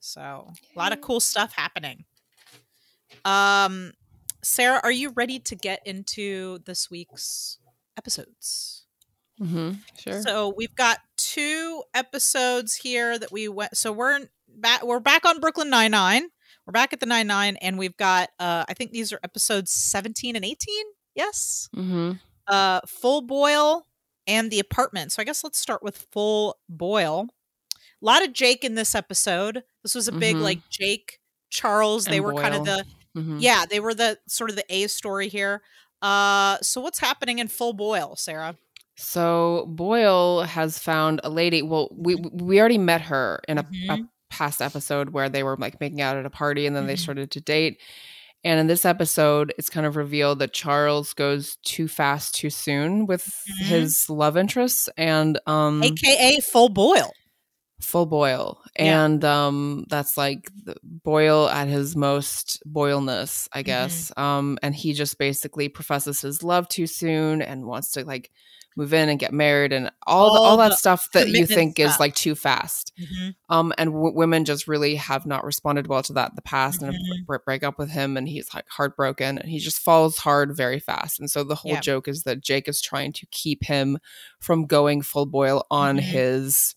So 0.00 0.20
a 0.20 0.78
lot 0.78 0.92
of 0.92 1.00
cool 1.00 1.20
stuff 1.20 1.52
happening. 1.54 2.04
Um, 3.24 3.92
Sarah, 4.42 4.80
are 4.82 4.90
you 4.90 5.10
ready 5.10 5.38
to 5.40 5.54
get 5.54 5.80
into 5.86 6.58
this 6.64 6.90
week's 6.90 7.58
episodes? 7.96 8.86
Mm-hmm. 9.40 9.72
Sure. 9.98 10.22
So 10.22 10.54
we've 10.56 10.74
got 10.74 10.98
two 11.16 11.82
episodes 11.94 12.74
here 12.74 13.18
that 13.18 13.30
we 13.30 13.48
went. 13.48 13.76
So 13.76 13.92
we're 13.92 14.20
back. 14.48 14.84
We're 14.84 15.00
back 15.00 15.24
on 15.24 15.40
Brooklyn 15.40 15.70
Nine 15.70 15.92
Nine. 15.92 16.28
We're 16.66 16.72
back 16.72 16.92
at 16.92 17.00
the 17.00 17.06
Nine 17.06 17.26
Nine, 17.26 17.56
and 17.56 17.78
we've 17.78 17.96
got. 17.96 18.30
Uh, 18.38 18.64
I 18.68 18.74
think 18.74 18.92
these 18.92 19.12
are 19.12 19.20
episodes 19.22 19.70
seventeen 19.70 20.36
and 20.36 20.44
eighteen. 20.44 20.84
Yes. 21.14 21.68
mm-hmm. 21.74 22.12
Uh, 22.46 22.80
Full 22.86 23.22
Boyle 23.22 23.86
and 24.26 24.50
the 24.50 24.60
apartment. 24.60 25.12
So 25.12 25.22
I 25.22 25.24
guess 25.24 25.42
let's 25.44 25.58
start 25.58 25.82
with 25.82 26.06
Full 26.12 26.58
Boyle. 26.68 27.28
A 27.74 28.04
lot 28.04 28.24
of 28.24 28.32
Jake 28.32 28.64
in 28.64 28.74
this 28.74 28.94
episode. 28.94 29.62
This 29.82 29.94
was 29.94 30.08
a 30.08 30.12
big 30.12 30.36
Mhm. 30.36 30.42
like 30.42 30.60
Jake 30.70 31.18
Charles. 31.50 32.04
They 32.06 32.16
And 32.18 32.24
were 32.26 32.34
kind 32.34 32.54
of 32.54 32.64
the 32.64 32.84
Mm-hmm. 33.16 33.38
yeah, 33.40 33.64
they 33.68 33.80
were 33.80 33.92
the 33.94 34.18
sort 34.28 34.50
of 34.50 34.56
the 34.56 34.64
A 34.72 34.86
story 34.86 35.28
here. 35.28 35.62
Uh, 36.00 36.58
so 36.62 36.80
what's 36.80 37.00
happening 37.00 37.40
in 37.40 37.48
Full 37.48 37.72
Boyle, 37.72 38.14
Sarah? 38.16 38.56
So 38.96 39.66
Boyle 39.68 40.42
has 40.42 40.78
found 40.78 41.20
a 41.24 41.28
lady. 41.30 41.60
Well, 41.62 41.88
we 41.90 42.14
we 42.14 42.60
already 42.60 42.78
met 42.78 43.00
her 43.02 43.40
in 43.48 43.58
a, 43.58 43.62
a 43.62 43.64
Mhm. 43.96 44.08
past 44.30 44.62
episode 44.62 45.10
where 45.10 45.28
they 45.28 45.42
were 45.42 45.56
like 45.58 45.80
making 45.80 46.00
out 46.00 46.16
at 46.16 46.24
a 46.24 46.30
party, 46.30 46.66
and 46.66 46.76
then 46.76 46.86
they 46.86 46.94
Mhm. 46.94 47.00
started 47.00 47.30
to 47.32 47.40
date. 47.40 47.80
And 48.42 48.58
in 48.58 48.66
this 48.68 48.84
episode, 48.86 49.52
it's 49.58 49.68
kind 49.68 49.84
of 49.86 49.96
revealed 49.96 50.38
that 50.38 50.52
Charles 50.54 51.12
goes 51.12 51.56
too 51.62 51.88
fast, 51.88 52.34
too 52.34 52.48
soon 52.50 53.06
with 53.06 53.24
Mhm. 53.24 53.64
his 53.66 54.08
love 54.08 54.36
interests, 54.36 54.88
and 54.96 55.38
um, 55.46 55.82
AKA 55.82 56.40
Full 56.40 56.68
Boyle. 56.70 57.12
full 57.82 58.04
Boyle 58.04 58.60
Yeah. 58.78 59.02
and 59.04 59.24
um 59.24 59.86
that's 59.88 60.18
like 60.18 60.50
the 60.64 60.76
boyle 60.82 61.48
at 61.48 61.66
his 61.66 61.96
most 61.96 62.62
boilness 62.66 63.48
i 63.54 63.62
guess 63.62 64.12
um 64.18 64.58
and 64.62 64.74
he 64.74 64.92
just 64.92 65.16
basically 65.16 65.70
professes 65.70 66.20
his 66.20 66.42
love 66.42 66.68
too 66.68 66.86
soon 66.86 67.40
and 67.40 67.64
wants 67.64 67.92
to 67.92 68.04
like 68.04 68.30
move 68.76 68.94
in 68.94 69.08
and 69.08 69.18
get 69.18 69.32
married 69.32 69.72
and 69.72 69.90
all, 70.06 70.32
the, 70.32 70.38
All 70.40 70.46
all 70.46 70.56
that 70.58 70.78
stuff 70.78 71.08
that 71.12 71.28
you 71.28 71.44
think 71.44 71.78
is 71.80 71.98
like 71.98 72.14
too 72.14 72.34
fast 72.34 72.92
um 73.48 73.72
and 73.76 73.90
w- 73.90 74.14
women 74.14 74.44
just 74.44 74.68
really 74.68 74.94
have 74.94 75.26
not 75.26 75.44
responded 75.44 75.88
well 75.88 76.02
to 76.04 76.12
that 76.12 76.30
in 76.30 76.36
the 76.36 76.42
past 76.42 76.80
and 76.80 76.94
Mhm. 76.94 77.26
br- 77.26 77.36
break 77.44 77.62
up 77.64 77.78
with 77.78 77.90
him 77.90 78.16
and 78.16 78.28
he's 78.28 78.52
like 78.54 78.64
heartbroken 78.68 79.38
and 79.38 79.48
he 79.50 79.58
just 79.58 79.78
falls 79.80 80.18
hard 80.18 80.56
very 80.56 80.78
fast 80.78 81.18
and 81.18 81.28
so 81.30 81.42
the 81.42 81.56
whole 81.56 81.72
Yeah. 81.72 81.80
joke 81.80 82.06
is 82.06 82.22
that 82.22 82.40
jake 82.40 82.68
is 82.68 82.80
trying 82.80 83.12
to 83.14 83.26
keep 83.32 83.64
him 83.64 83.98
from 84.38 84.66
going 84.66 85.02
full 85.02 85.26
Boyle 85.26 85.66
on 85.70 85.96
Mhm. 85.98 86.00
his 86.02 86.74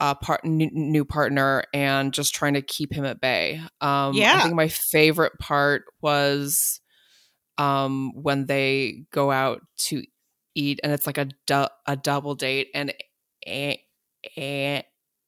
uh 0.00 0.14
part 0.14 0.44
new, 0.44 0.68
new 0.72 1.04
partner 1.04 1.62
and 1.72 2.12
just 2.12 2.34
trying 2.34 2.54
to 2.54 2.62
keep 2.62 2.92
him 2.92 3.04
at 3.04 3.20
bay 3.20 3.60
um 3.80 4.14
Yeah. 4.14 4.36
i 4.38 4.42
think 4.42 4.54
my 4.54 4.68
favorite 4.68 5.38
part 5.38 5.84
was 6.00 6.80
um 7.56 8.12
when 8.14 8.46
they 8.46 9.04
go 9.12 9.30
out 9.30 9.62
to 9.78 10.02
eat 10.58 10.80
and 10.82 10.92
it's 10.92 11.06
like 11.06 11.18
a 11.18 11.28
du- 11.46 11.70
a 11.86 11.96
double 11.96 12.34
date 12.34 12.68
and 12.74 12.92
a- 13.46 13.82
a- 14.36 14.84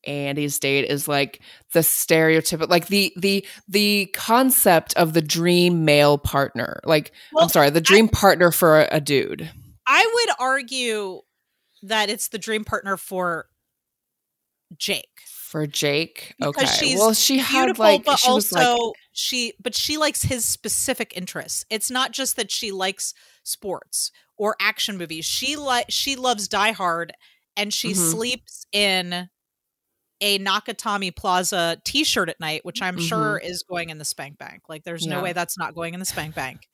Andy's 0.06 0.58
date 0.58 0.86
is 0.86 1.06
like 1.06 1.40
the 1.74 1.80
stereotypical 1.80 2.70
like 2.70 2.86
the 2.86 3.12
the 3.16 3.46
the 3.68 4.06
concept 4.14 4.94
of 4.94 5.12
the 5.12 5.20
dream 5.20 5.84
male 5.84 6.16
partner 6.16 6.80
like 6.84 7.12
Well, 7.32 7.44
i'm 7.44 7.50
sorry 7.50 7.68
the 7.68 7.82
dream 7.82 8.08
partner 8.08 8.50
for 8.50 8.80
a, 8.80 8.88
a 8.92 9.00
dude 9.00 9.50
I 9.92 10.08
would 10.14 10.36
argue 10.38 11.22
that 11.82 12.10
it's 12.10 12.28
the 12.28 12.38
dream 12.38 12.64
partner 12.64 12.96
for 12.96 13.46
Jake. 14.76 15.22
For 15.50 15.66
jake 15.66 16.32
Because 16.38 16.62
okay 16.62 16.66
she's 16.86 16.98
well 16.98 17.12
she 17.12 17.38
had 17.38 17.76
like 17.76 18.04
but 18.04 18.20
she 18.20 18.30
was 18.30 18.52
also 18.52 18.76
like 18.76 18.94
she 19.10 19.52
but 19.60 19.74
she 19.74 19.96
likes 19.98 20.22
his 20.22 20.44
specific 20.44 21.12
interests. 21.16 21.64
It's 21.68 21.90
not 21.90 22.12
just 22.12 22.36
that 22.36 22.52
she 22.52 22.70
likes 22.70 23.14
sports 23.42 24.12
or 24.36 24.54
action 24.60 24.96
movies. 24.96 25.24
She 25.24 25.56
like 25.56 25.86
she 25.88 26.14
loves 26.14 26.46
Die 26.46 26.70
Hard 26.70 27.12
and 27.56 27.74
she 27.74 27.90
Mhm. 27.90 27.96
sleeps 28.12 28.64
in 28.70 29.28
a 30.20 30.38
Nakatomi 30.38 31.16
Plaza 31.16 31.78
t-shirt 31.84 32.28
at 32.28 32.38
night, 32.38 32.64
which 32.64 32.80
I'm 32.80 32.98
sure 33.00 33.38
is 33.38 33.64
going 33.64 33.90
in 33.90 33.98
the 33.98 34.04
spank 34.04 34.38
bank. 34.38 34.62
Like 34.68 34.84
there's 34.84 35.04
no 35.04 35.16
Mm-hmm. 35.16 35.24
Way 35.24 35.32
that's 35.32 35.58
not 35.58 35.74
going 35.74 35.94
in 35.94 36.00
the 36.00 36.06
spank 36.06 36.36
bank. 36.36 36.68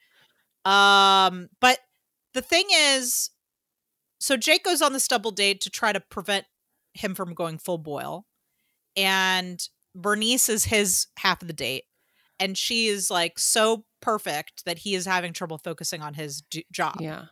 Um 0.67 1.49
but 1.61 1.79
the 2.35 2.43
thing 2.43 2.67
is 2.71 3.31
so 4.21 4.37
Jake 4.37 4.65
goes 4.65 4.83
on 4.83 4.93
this 4.93 5.09
double 5.09 5.31
date 5.31 5.63
to 5.63 5.71
try 5.71 5.95
to 5.95 6.01
prevent 6.01 6.45
him 6.93 7.15
from 7.15 7.33
going 7.33 7.57
full 7.57 7.79
Boyle. 7.79 8.27
And 8.97 9.61
Bernice 9.95 10.49
is 10.49 10.65
his 10.65 11.07
half 11.19 11.43
of 11.43 11.49
the 11.49 11.55
date. 11.55 11.85
And 12.39 12.57
she 12.57 12.89
is 12.89 13.11
like 13.11 13.39
so 13.39 13.85
perfect 14.03 14.65
that 14.67 14.79
he 14.79 14.95
is 14.95 15.07
having 15.07 15.33
trouble 15.33 15.59
focusing 15.59 16.03
on 16.03 16.15
his 16.15 16.43
d- 16.51 16.67
job. 16.73 16.97
yeah 17.01 17.25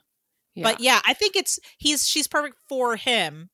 yeah 0.54 0.62
But 0.62 0.80
yeah, 0.80 1.00
I 1.06 1.12
think 1.14 1.36
it's 1.36 1.58
he's 1.78 2.06
she's 2.08 2.26
perfect 2.26 2.56
for 2.68 2.96
him. 2.96 3.50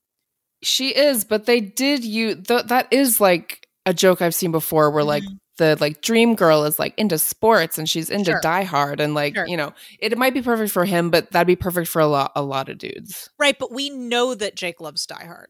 She 0.63 0.91
is, 0.91 1.25
but 1.25 1.47
they 1.47 1.61
did 1.61 2.05
you 2.05 2.37
th- 2.37 2.67
that 2.67 2.87
is 2.93 3.21
like 3.21 3.67
a 3.87 3.95
joke 3.95 4.21
I've 4.23 4.35
seen 4.35 4.53
before 4.53 4.91
where 4.91 5.03
like 5.03 5.23
Mhm. 5.25 5.39
the 5.59 5.77
like 5.81 6.03
dream 6.03 6.35
girl 6.37 6.65
is 6.65 6.79
like 6.79 6.95
into 6.99 7.19
sports 7.19 7.79
and 7.79 7.89
she's 7.89 8.11
into 8.11 8.31
Sure. 8.33 8.41
Die 8.43 8.63
Hard 8.65 9.01
and 9.01 9.15
like 9.15 9.35
Sure. 9.35 9.47
you 9.49 9.57
know 9.57 9.73
it 9.99 10.17
might 10.19 10.35
be 10.35 10.43
perfect 10.43 10.71
for 10.71 10.85
him, 10.85 11.11
but 11.11 11.31
that'd 11.33 11.47
be 11.47 11.57
perfect 11.57 11.89
for 11.89 12.01
a 12.01 12.07
lot 12.07 12.31
a 12.37 12.43
lot 12.43 12.69
of 12.69 12.79
dudes. 12.79 13.29
Right, 13.39 13.59
but 13.59 13.73
we 13.73 13.91
know 13.91 14.35
that 14.37 14.55
Jake 14.55 14.81
loves 14.81 15.05
Die 15.07 15.25
Hard. 15.25 15.49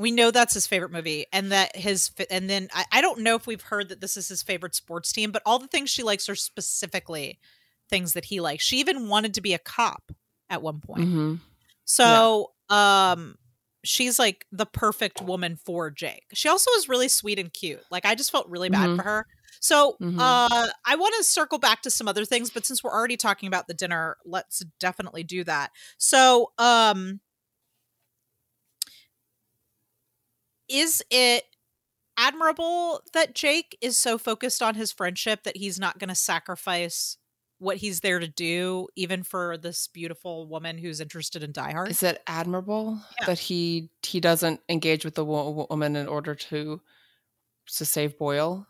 We 0.00 0.10
know 0.10 0.30
that's 0.30 0.54
his 0.54 0.66
favorite 0.66 0.92
movie, 0.92 1.26
and 1.32 1.52
that 1.52 1.76
his 1.76 2.10
and 2.30 2.48
then 2.48 2.68
I, 2.72 2.84
I 2.92 3.00
don't 3.02 3.20
know 3.20 3.36
if 3.36 3.46
we've 3.46 3.60
heard 3.62 3.90
that 3.90 4.00
this 4.00 4.16
is 4.16 4.28
his 4.28 4.42
favorite 4.42 4.74
sports 4.74 5.12
team, 5.12 5.30
but 5.30 5.42
all 5.44 5.58
the 5.58 5.68
things 5.68 5.90
she 5.90 6.02
likes 6.02 6.28
are 6.28 6.34
specifically 6.34 7.38
things 7.90 8.14
that 8.14 8.24
he 8.26 8.40
likes. 8.40 8.64
She 8.64 8.78
even 8.80 9.08
wanted 9.08 9.34
to 9.34 9.40
be 9.40 9.54
a 9.54 9.58
cop 9.58 10.10
at 10.48 10.62
one 10.62 10.80
point. 10.80 11.10
hmm 11.10 11.34
So, 11.84 12.52
um, 12.68 13.36
she's 13.84 14.18
like 14.18 14.46
the 14.52 14.66
perfect 14.66 15.22
woman 15.22 15.56
for 15.56 15.90
Jake. 15.90 16.26
She 16.34 16.48
also 16.48 16.70
is 16.72 16.88
really 16.88 17.08
sweet 17.08 17.38
and 17.38 17.52
cute. 17.52 17.82
Like 17.90 18.06
I 18.06 18.14
just 18.14 18.30
felt 18.30 18.48
really 18.48 18.68
bad 18.68 18.90
Mhm. 18.90 18.96
for 18.96 19.02
her. 19.02 19.26
So, 19.60 19.98
Mhm. 20.00 20.18
uh, 20.18 20.68
I 20.86 20.96
want 20.96 21.14
to 21.18 21.24
circle 21.24 21.58
back 21.58 21.82
to 21.82 21.90
some 21.90 22.08
other 22.08 22.24
things, 22.24 22.50
but 22.50 22.64
since 22.66 22.82
we're 22.84 22.92
already 22.92 23.16
talking 23.16 23.46
about 23.48 23.66
the 23.68 23.74
dinner, 23.74 24.16
let's 24.24 24.60
definitely 24.78 25.24
do 25.24 25.44
that. 25.44 25.70
So, 25.98 26.52
um, 26.58 27.20
is 30.70 31.02
it 31.10 31.44
admirable 32.16 33.02
that 33.12 33.34
Jake 33.34 33.76
is 33.80 33.98
so 33.98 34.18
focused 34.18 34.62
on 34.62 34.74
his 34.74 34.92
friendship 34.92 35.42
that 35.44 35.56
he's 35.56 35.78
not 35.78 35.98
going 35.98 36.08
to 36.08 36.14
sacrifice 36.14 37.16
what 37.58 37.76
he's 37.78 38.00
there 38.00 38.18
to 38.18 38.28
do, 38.28 38.88
even 38.96 39.22
for 39.22 39.58
this 39.58 39.86
beautiful 39.88 40.46
woman 40.46 40.78
who's 40.78 41.00
interested 41.00 41.42
in 41.42 41.52
Die 41.52 41.72
Hard? 41.72 41.90
Is 41.90 42.02
it 42.02 42.22
admirable 42.26 43.00
Yeah. 43.20 43.26
that 43.26 43.38
he 43.38 43.90
he 44.02 44.20
doesn't 44.20 44.60
engage 44.68 45.04
with 45.04 45.14
the 45.14 45.24
wo- 45.24 45.66
woman 45.68 45.96
in 45.96 46.08
order 46.08 46.34
to 46.34 46.80
to 47.74 47.84
save 47.84 48.18
Boyle? 48.18 48.66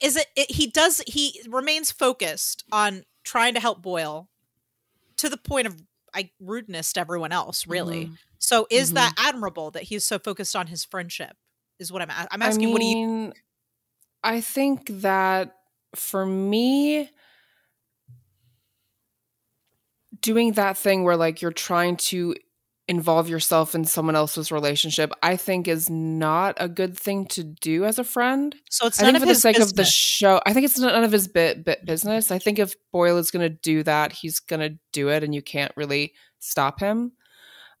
is 0.00 0.16
it, 0.16 0.26
it 0.34 0.50
he 0.50 0.66
does 0.66 1.02
he 1.06 1.40
remains 1.48 1.92
focused 1.92 2.64
on 2.72 3.04
trying 3.22 3.54
to 3.54 3.60
help 3.60 3.80
boyle 3.82 4.28
to 5.18 5.28
the 5.28 5.36
point 5.36 5.66
of 5.68 5.80
I 6.14 6.30
rudeness 6.40 6.92
to 6.94 7.00
everyone 7.00 7.30
else 7.32 7.66
really 7.66 8.06
Mhm. 8.06 8.18
So 8.38 8.66
is 8.70 8.90
Mhm. 8.92 8.94
that 8.94 9.14
admirable 9.18 9.70
that 9.72 9.84
he's 9.84 10.04
so 10.04 10.18
focused 10.18 10.54
on 10.56 10.66
his 10.68 10.84
friendship 10.84 11.36
is 11.78 11.90
what 11.92 12.02
i'm 12.02 12.10
a- 12.10 12.26
i'm 12.30 12.42
I 12.42 12.46
asking 12.46 12.72
what 12.72 12.80
do 12.80 12.86
you 12.86 13.32
I 14.24 14.40
think 14.40 14.88
that 15.02 15.54
for 15.94 16.26
me, 16.26 17.08
doing 20.20 20.52
that 20.52 20.76
thing 20.76 21.04
where 21.04 21.16
like 21.16 21.40
you're 21.40 21.52
trying 21.52 21.96
to 21.96 22.34
involve 22.88 23.28
yourself 23.28 23.74
in 23.74 23.84
someone 23.84 24.16
else's 24.16 24.50
relationship, 24.50 25.12
I 25.22 25.36
think 25.36 25.68
is 25.68 25.90
not 25.90 26.56
a 26.58 26.68
good 26.68 26.98
thing 26.98 27.26
to 27.28 27.44
do 27.44 27.84
as 27.84 27.98
a 27.98 28.04
friend. 28.04 28.56
so 28.70 28.86
it's 28.86 28.98
I 29.00 29.04
none 29.04 29.12
think 29.14 29.22
of 29.24 29.28
for 29.28 29.34
the 29.34 29.40
sake 29.40 29.56
business. 29.56 29.70
of 29.72 29.76
the 29.76 29.84
show, 29.84 30.40
I 30.46 30.52
think 30.54 30.64
it's 30.64 30.78
none 30.78 31.04
of 31.04 31.12
his 31.12 31.28
bit, 31.28 31.64
bit 31.64 31.84
business. 31.84 32.30
I 32.30 32.38
think 32.38 32.58
if 32.58 32.74
Boyle 32.90 33.18
is 33.18 33.30
going 33.30 33.42
to 33.48 33.56
do 33.62 33.82
that, 33.82 34.12
he's 34.12 34.40
going 34.40 34.60
to 34.60 34.78
do 34.92 35.10
it, 35.10 35.22
and 35.22 35.34
you 35.34 35.42
can't 35.42 35.72
really 35.76 36.14
stop 36.38 36.80
him. 36.80 37.12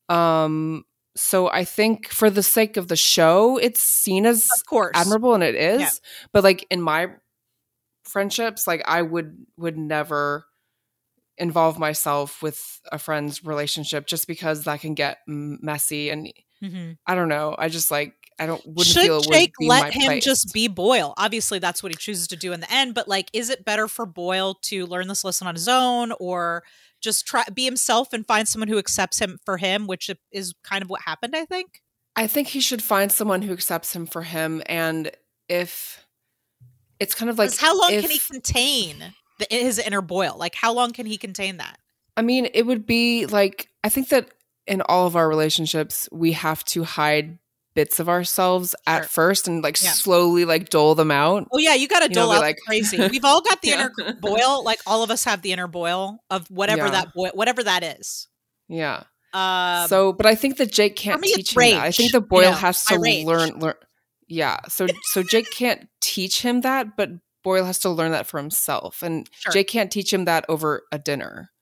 Um, 0.08 0.84
so 1.16 1.48
I 1.50 1.64
think 1.64 2.08
for 2.08 2.30
the 2.30 2.42
sake 2.42 2.76
of 2.76 2.88
the 2.88 2.96
show, 2.96 3.58
it's 3.58 3.82
seen 3.82 4.24
as 4.26 4.44
of 4.44 4.66
course 4.66 4.92
admirable, 4.94 5.34
and 5.34 5.42
it 5.42 5.54
is. 5.54 5.80
Yeah. 5.80 5.90
But 6.32 6.44
like 6.44 6.66
in 6.70 6.80
my 6.80 7.08
friendships, 8.04 8.66
like 8.66 8.82
I 8.86 9.02
would 9.02 9.36
would 9.56 9.76
never 9.76 10.44
involve 11.36 11.78
myself 11.78 12.42
with 12.42 12.80
a 12.90 12.98
friend's 12.98 13.44
relationship 13.44 14.06
just 14.06 14.26
because 14.26 14.64
that 14.64 14.80
can 14.80 14.94
get 14.94 15.18
m- 15.28 15.58
messy 15.62 16.10
and 16.10 16.32
Mhm. 16.62 16.98
I 17.06 17.14
don't 17.14 17.28
know. 17.28 17.54
I 17.58 17.68
just 17.68 17.90
like 17.90 18.14
I 18.40 18.46
don't 18.46 18.64
wouldn't 18.66 18.86
Should 18.86 19.02
feel 19.02 19.20
Jake 19.20 19.52
let 19.60 19.92
him 19.92 20.06
place. 20.06 20.24
just 20.24 20.52
be 20.52 20.68
Boyle? 20.68 21.12
Obviously, 21.16 21.58
that's 21.58 21.82
what 21.82 21.90
he 21.92 21.96
chooses 21.96 22.28
to 22.28 22.36
do 22.36 22.52
in 22.52 22.60
the 22.60 22.72
end. 22.72 22.94
But 22.94 23.08
like, 23.08 23.28
is 23.32 23.50
it 23.50 23.64
better 23.64 23.88
for 23.88 24.06
Boyle 24.06 24.54
to 24.62 24.86
learn 24.86 25.08
this 25.08 25.24
lesson 25.24 25.46
on 25.48 25.54
his 25.56 25.66
own, 25.68 26.12
or 26.20 26.62
just 27.00 27.26
try 27.26 27.44
be 27.52 27.64
himself 27.64 28.12
and 28.12 28.26
find 28.26 28.48
someone 28.48 28.68
who 28.68 28.78
accepts 28.78 29.20
him 29.20 29.38
for 29.44 29.56
him, 29.56 29.86
which 29.86 30.10
is 30.32 30.54
kind 30.62 30.82
of 30.82 30.90
what 30.90 31.02
happened, 31.02 31.34
I 31.36 31.44
think. 31.44 31.82
I 32.16 32.26
think 32.26 32.48
he 32.48 32.60
should 32.60 32.82
find 32.82 33.12
someone 33.12 33.42
who 33.42 33.52
accepts 33.52 33.94
him 33.94 34.06
for 34.06 34.22
him, 34.22 34.62
and 34.66 35.10
if 35.48 36.04
it's 36.98 37.14
kind 37.14 37.30
of 37.30 37.38
like 37.38 37.56
how 37.56 37.78
long 37.78 37.92
if, 37.92 38.02
can 38.02 38.10
he 38.10 38.18
contain 38.18 39.14
the, 39.38 39.46
his 39.50 39.78
inner 39.78 40.02
boil? 40.02 40.36
Like, 40.36 40.54
how 40.54 40.72
long 40.72 40.92
can 40.92 41.06
he 41.06 41.16
contain 41.16 41.58
that? 41.58 41.78
I 42.16 42.22
mean, 42.22 42.48
it 42.52 42.66
would 42.66 42.86
be 42.86 43.26
like 43.26 43.68
I 43.84 43.88
think 43.88 44.08
that 44.08 44.30
in 44.66 44.82
all 44.82 45.06
of 45.06 45.16
our 45.16 45.28
relationships, 45.28 46.08
we 46.12 46.32
have 46.32 46.64
to 46.64 46.84
hide 46.84 47.38
bits 47.78 48.00
of 48.00 48.08
ourselves 48.08 48.74
at 48.88 49.02
Sure. 49.02 49.08
first 49.08 49.46
and 49.46 49.62
like 49.62 49.80
Yeah. 49.80 49.92
slowly 49.92 50.44
like 50.44 50.68
dole 50.68 50.96
them 50.96 51.12
out. 51.12 51.46
Oh 51.52 51.58
yeah, 51.58 51.74
you 51.74 51.86
got 51.86 52.00
to 52.00 52.06
You 52.06 52.16
know, 52.16 52.22
dole 52.22 52.32
out 52.32 52.40
like- 52.40 52.58
crazy. 52.66 52.98
We've 53.08 53.24
all 53.24 53.40
got 53.40 53.62
the 53.62 53.68
Yeah. 53.68 53.88
inner 54.00 54.14
boil. 54.14 54.64
Like 54.64 54.80
all 54.84 55.04
of 55.04 55.10
us 55.12 55.22
have 55.22 55.42
the 55.42 55.52
inner 55.52 55.68
boil 55.68 56.18
of 56.28 56.50
whatever 56.50 56.86
Yeah. 56.86 56.90
that 56.90 57.14
boy, 57.14 57.28
whatever 57.34 57.62
that 57.62 57.84
is. 57.84 58.26
Yeah. 58.68 59.04
Um, 59.32 59.86
so, 59.88 60.12
but 60.12 60.26
I 60.26 60.34
think 60.34 60.56
that 60.56 60.72
Jake 60.72 60.96
can't 60.96 61.22
teach 61.22 61.52
him 61.56 61.60
that. 61.70 61.80
I 61.84 61.92
think 61.92 62.10
the 62.10 62.20
you 62.28 62.40
know, 62.42 62.52
has 62.52 62.84
to 62.86 62.96
learn 62.98 63.60
learn. 63.60 63.74
Yeah. 64.26 64.58
So 64.68 64.88
so 65.12 65.22
Jake 65.22 65.50
can't 65.52 65.88
teach 66.00 66.42
him 66.42 66.62
that, 66.62 66.96
but 66.96 67.10
Boyle 67.44 67.64
has 67.64 67.78
to 67.80 67.90
learn 67.90 68.10
that 68.10 68.26
for 68.26 68.38
himself, 68.38 69.02
and 69.02 69.28
Sure. 69.38 69.52
Jake 69.52 69.68
can't 69.68 69.92
teach 69.92 70.12
him 70.12 70.24
that 70.24 70.44
over 70.48 70.82
a 70.90 70.98
dinner. 70.98 71.52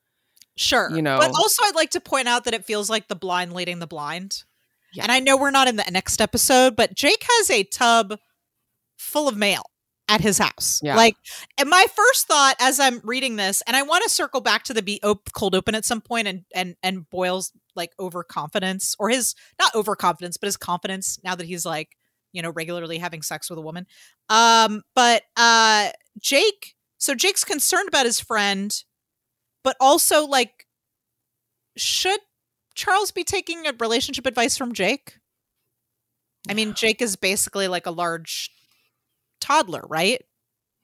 Sure. 0.57 0.91
You 0.95 1.03
know. 1.03 1.19
But 1.19 1.29
also, 1.31 1.63
I'd 1.65 1.75
like 1.75 1.91
to 1.91 2.01
point 2.01 2.29
out 2.29 2.45
that 2.45 2.55
it 2.55 2.65
feels 2.65 2.89
like 2.89 3.09
the 3.09 3.15
blind 3.15 3.53
leading 3.53 3.79
the 3.81 3.87
blind. 3.87 4.45
Yeah. 4.93 5.05
And 5.05 5.13
I 5.13 5.21
know 5.21 5.37
we're 5.37 5.51
not 5.51 5.69
in 5.69 5.77
the 5.77 5.85
next 5.91 6.21
episode, 6.21 6.77
but 6.77 6.95
Jake 6.95 7.25
has 7.29 7.51
a 7.51 7.65
tub 7.65 8.15
full 8.97 9.29
of 9.29 9.37
mail 9.37 9.63
at 10.09 10.21
his 10.21 10.39
house. 10.39 10.81
Yeah. 10.83 10.97
Like, 10.97 11.17
and 11.59 11.69
my 11.69 11.87
first 11.95 12.27
thought 12.27 12.55
as 12.61 12.79
I'm 12.79 13.01
reading 13.03 13.37
this, 13.37 13.63
and 13.67 13.77
I 13.77 13.83
want 13.83 14.05
to 14.05 14.11
circle 14.11 14.41
back 14.41 14.63
to 14.65 14.75
the 14.75 14.83
be 14.83 15.01
op- 15.03 15.33
cold 15.33 15.55
open 15.55 15.75
at 15.75 15.85
some 15.85 16.01
point 16.01 16.29
and 16.29 16.45
and 16.55 16.77
and 16.83 17.09
Boyle's 17.11 17.53
like 17.75 17.93
overconfidence 17.99 18.95
or 18.99 19.09
his 19.11 19.35
not 19.59 19.75
overconfidence, 19.75 20.37
but 20.37 20.47
his 20.47 20.57
confidence 20.57 21.19
now 21.25 21.35
that 21.35 21.47
he's 21.47 21.67
like, 21.67 21.97
you 22.33 22.43
know, 22.43 22.51
regularly 22.51 22.99
having 22.99 23.23
sex 23.23 23.51
with 23.51 23.59
a 23.59 23.63
woman. 23.63 23.87
Um, 24.29 24.83
but 24.95 25.23
uh 25.37 25.91
Jake, 26.21 26.75
so 26.99 27.15
Jake's 27.15 27.45
concerned 27.45 27.89
about 27.89 28.07
his 28.07 28.21
friend, 28.21 28.75
but 29.65 29.77
also 29.81 30.27
like 30.27 30.67
should 31.77 32.21
Charles 32.77 33.11
be 33.11 33.25
taking 33.25 33.67
a 33.67 33.73
relationship 33.73 34.27
advice 34.27 34.57
from 34.57 34.73
Jake? 34.73 35.19
I 36.49 36.55
mean, 36.55 36.75
Jake 36.77 37.03
is 37.03 37.17
basically 37.17 37.67
like 37.67 37.87
a 37.87 37.91
large 37.91 38.51
toddler, 39.41 39.83
right? 39.89 40.23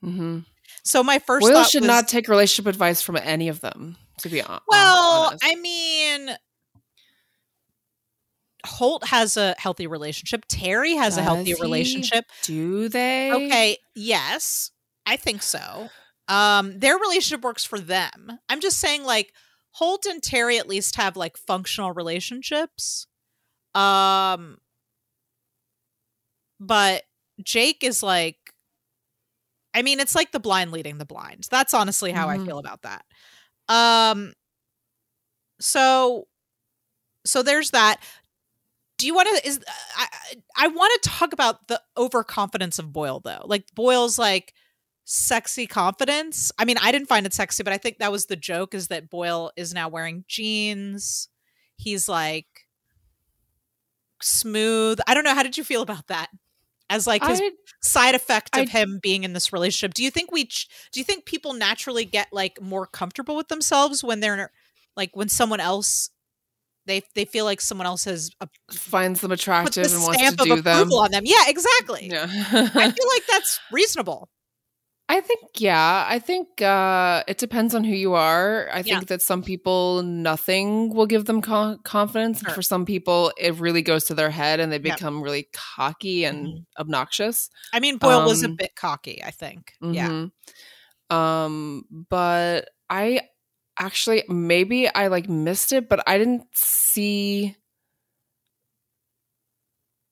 hmm 0.03 0.41
So 0.83 1.05
my 1.05 1.21
first 1.21 1.47
thought 1.47 1.71
should 1.71 1.83
was, 1.83 1.89
not 1.89 2.09
take 2.09 2.27
relationship 2.29 2.67
advice 2.67 3.01
from 3.03 3.17
any 3.17 3.49
of 3.49 3.61
them. 3.61 3.97
To 4.19 4.29
be 4.29 4.43
honest. 4.43 4.63
Well, 4.69 5.27
honest. 5.27 5.45
I 5.45 5.55
mean, 5.57 6.31
Holt 8.65 9.07
has 9.07 9.37
a 9.37 9.55
healthy 9.59 9.87
relationship. 9.87 10.45
Terry 10.49 10.95
has 10.95 11.17
a 11.17 11.23
healthy 11.23 11.53
he? 11.53 11.55
relationship. 11.55 12.25
do 12.43 12.89
they? 12.89 13.33
Okay, 13.33 13.79
yes, 13.95 14.71
I 15.07 15.17
think 15.17 15.43
so. 15.43 15.89
Um, 16.29 16.79
their 16.79 16.97
relationship 16.97 17.43
works 17.43 17.65
for 17.65 17.81
them. 17.81 18.39
I'm 18.49 18.61
just 18.61 18.79
saying, 18.79 19.05
like 19.05 19.33
Holt 19.73 20.07
and 20.07 20.23
Terry 20.23 20.59
at 20.59 20.69
least 20.69 20.97
have 20.97 21.17
like 21.17 21.37
functional 21.37 21.93
relationships. 21.93 23.07
Um, 23.75 24.59
but 26.61 27.05
Jake 27.43 27.83
is 27.83 28.03
like, 28.03 28.37
I 29.75 29.83
mean, 29.83 30.01
it's 30.01 30.15
like 30.15 30.33
the 30.33 30.41
blind 30.41 30.71
leading 30.73 30.99
the 30.99 31.07
blind. 31.07 31.49
That's 31.51 31.73
honestly 31.75 32.13
how 32.13 32.29
I 32.29 32.37
Mhm. 32.39 32.45
feel 32.47 32.59
about 32.59 32.83
that. 32.83 33.05
Um, 33.69 34.35
so, 35.61 36.29
so 37.25 37.43
there's 37.43 37.71
that. 37.71 38.03
Do 38.99 39.07
you 39.07 39.15
want 39.15 39.29
to? 39.37 39.49
Is 39.49 39.59
I 39.97 40.07
I, 40.13 40.65
I 40.65 40.69
want 40.69 41.03
to 41.03 41.09
talk 41.09 41.33
about 41.33 41.67
the 41.69 41.81
overconfidence 41.97 42.79
of 42.79 42.93
Boyle 42.93 43.21
though. 43.21 43.43
Like 43.45 43.65
Boyle's 43.75 44.19
like 44.19 44.55
sexy 45.05 45.67
confidence. 45.67 46.53
I 46.59 46.65
mean, 46.65 46.77
I 46.81 46.93
didn't 46.93 47.09
find 47.09 47.27
it 47.27 47.35
sexy, 47.35 47.63
but 47.63 47.73
I 47.73 47.79
think 47.79 47.99
that 47.99 48.13
was 48.13 48.27
the 48.27 48.37
joke 48.37 48.75
is 48.75 48.89
that 48.89 49.11
Boyle 49.11 49.53
is 49.57 49.75
now 49.75 49.89
wearing 49.89 50.25
jeans. 50.29 51.29
He's 51.77 52.09
like 52.09 52.47
smooth. 54.21 55.01
I 55.07 55.15
don't 55.15 55.25
know. 55.25 55.35
How 55.35 55.43
did 55.43 55.57
you 55.59 55.65
feel 55.65 55.83
about 55.83 56.07
that? 56.09 56.29
As 56.91 57.07
like 57.07 57.25
his 57.25 57.41
I, 57.41 57.51
side 57.81 58.15
effect 58.15 58.57
of 58.57 58.69
I- 58.69 58.71
him 58.71 59.01
being 59.03 59.25
in 59.25 59.33
this 59.33 59.53
relationship. 59.53 59.95
Do 59.95 60.05
you 60.05 60.11
think 60.11 60.31
we 60.31 60.45
ch- 60.47 60.69
do 60.93 61.01
you 61.01 61.05
think 61.05 61.25
people 61.25 61.55
naturally 61.55 62.05
get 62.05 62.29
like 62.33 62.61
more 62.61 62.87
comfortable 62.87 63.35
with 63.35 63.49
themselves 63.49 64.05
when 64.05 64.21
they're 64.21 64.51
like 64.95 65.17
when 65.17 65.29
someone 65.31 65.61
else 65.61 66.11
they 66.85 67.03
they 67.15 67.25
feel 67.25 67.47
like 67.47 67.61
someone 67.61 67.87
else 67.87 68.05
has 68.05 68.31
a, 68.41 68.49
finds 68.71 69.21
them 69.21 69.31
put 69.31 69.39
the 69.39 69.43
attractive 69.43 69.93
and 69.93 70.03
wants 70.03 70.37
to 70.37 70.37
do 70.45 70.61
them. 70.61 70.93
on 70.93 71.11
them. 71.13 71.23
Yeah, 71.25 71.45
exactly. 71.47 72.09
Yeah. 72.11 72.27
I 72.29 72.91
feel 72.91 73.09
like 73.09 73.27
that's 73.31 73.59
reasonable. 73.71 74.29
I 75.13 75.21
think 75.21 75.61
yeah, 75.61 76.07
I 76.09 76.19
think 76.19 76.63
uh 76.63 77.23
it 77.29 77.37
depends 77.37 77.75
on 77.75 77.85
who 77.85 77.93
you 77.95 78.15
are. 78.15 78.69
I 78.73 78.79
Yeah. 78.79 78.97
think 78.97 79.09
that 79.09 79.21
some 79.21 79.43
people 79.43 80.03
nothing 80.03 80.89
will 80.95 81.05
give 81.07 81.27
them 81.27 81.43
con- 81.43 81.81
confidence. 81.85 82.39
and 82.39 82.49
Sure. 82.49 82.55
For 82.55 82.63
some 82.63 82.87
people 82.87 83.31
it 83.37 83.55
really 83.61 83.83
goes 83.83 84.05
to 84.05 84.15
their 84.15 84.31
head 84.31 84.59
and 84.59 84.73
they 84.73 84.79
Yeah. 84.79 84.95
become 84.95 85.21
really 85.23 85.49
cocky 85.53 86.25
and 86.25 86.47
Mhm. 86.49 86.65
obnoxious. 86.79 87.51
I 87.75 87.81
mean, 87.81 87.99
Boyle 87.99 88.25
was 88.25 88.43
a 88.43 88.49
Um, 88.49 88.57
bit 88.57 88.75
cocky. 88.75 89.23
I 89.23 89.31
think. 89.33 89.75
Yeah. 89.83 90.09
Mhm. 90.09 90.33
Um 91.11 91.85
but 92.09 92.71
I 92.89 93.29
actually 93.79 94.25
maybe 94.31 94.89
I 94.89 95.09
like 95.09 95.29
missed 95.29 95.73
it, 95.73 95.91
but 95.91 96.03
I 96.09 96.17
didn't 96.17 96.47
see 96.57 97.55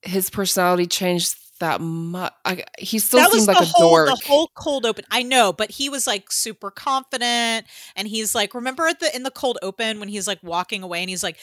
his 0.03 0.29
personality 0.29 0.85
change 0.87 1.31
that 1.61 1.81
much. 1.81 2.33
I, 2.45 2.63
he 2.77 2.99
still 2.99 3.19
that 3.21 3.31
was 3.31 3.45
seemed 3.45 3.47
like 3.47 3.57
the 3.57 3.63
a 3.63 3.65
whole 3.65 3.89
dork. 3.89 4.07
the 4.09 4.25
whole 4.27 4.51
cold 4.55 4.85
open. 4.85 5.05
I 5.09 5.23
know, 5.23 5.51
but 5.53 5.71
he 5.71 5.89
was 5.89 6.05
like 6.05 6.31
super 6.31 6.69
confident, 6.69 7.65
and 7.95 8.07
he's 8.07 8.35
like, 8.35 8.53
remember 8.53 8.85
at 8.87 8.99
the 8.99 9.15
in 9.15 9.23
the 9.23 9.31
cold 9.31 9.57
open 9.63 9.99
when 9.99 10.09
he's 10.09 10.27
like 10.27 10.39
walking 10.43 10.83
away, 10.83 10.99
and 11.01 11.09
he's 11.09 11.23
like, 11.23 11.37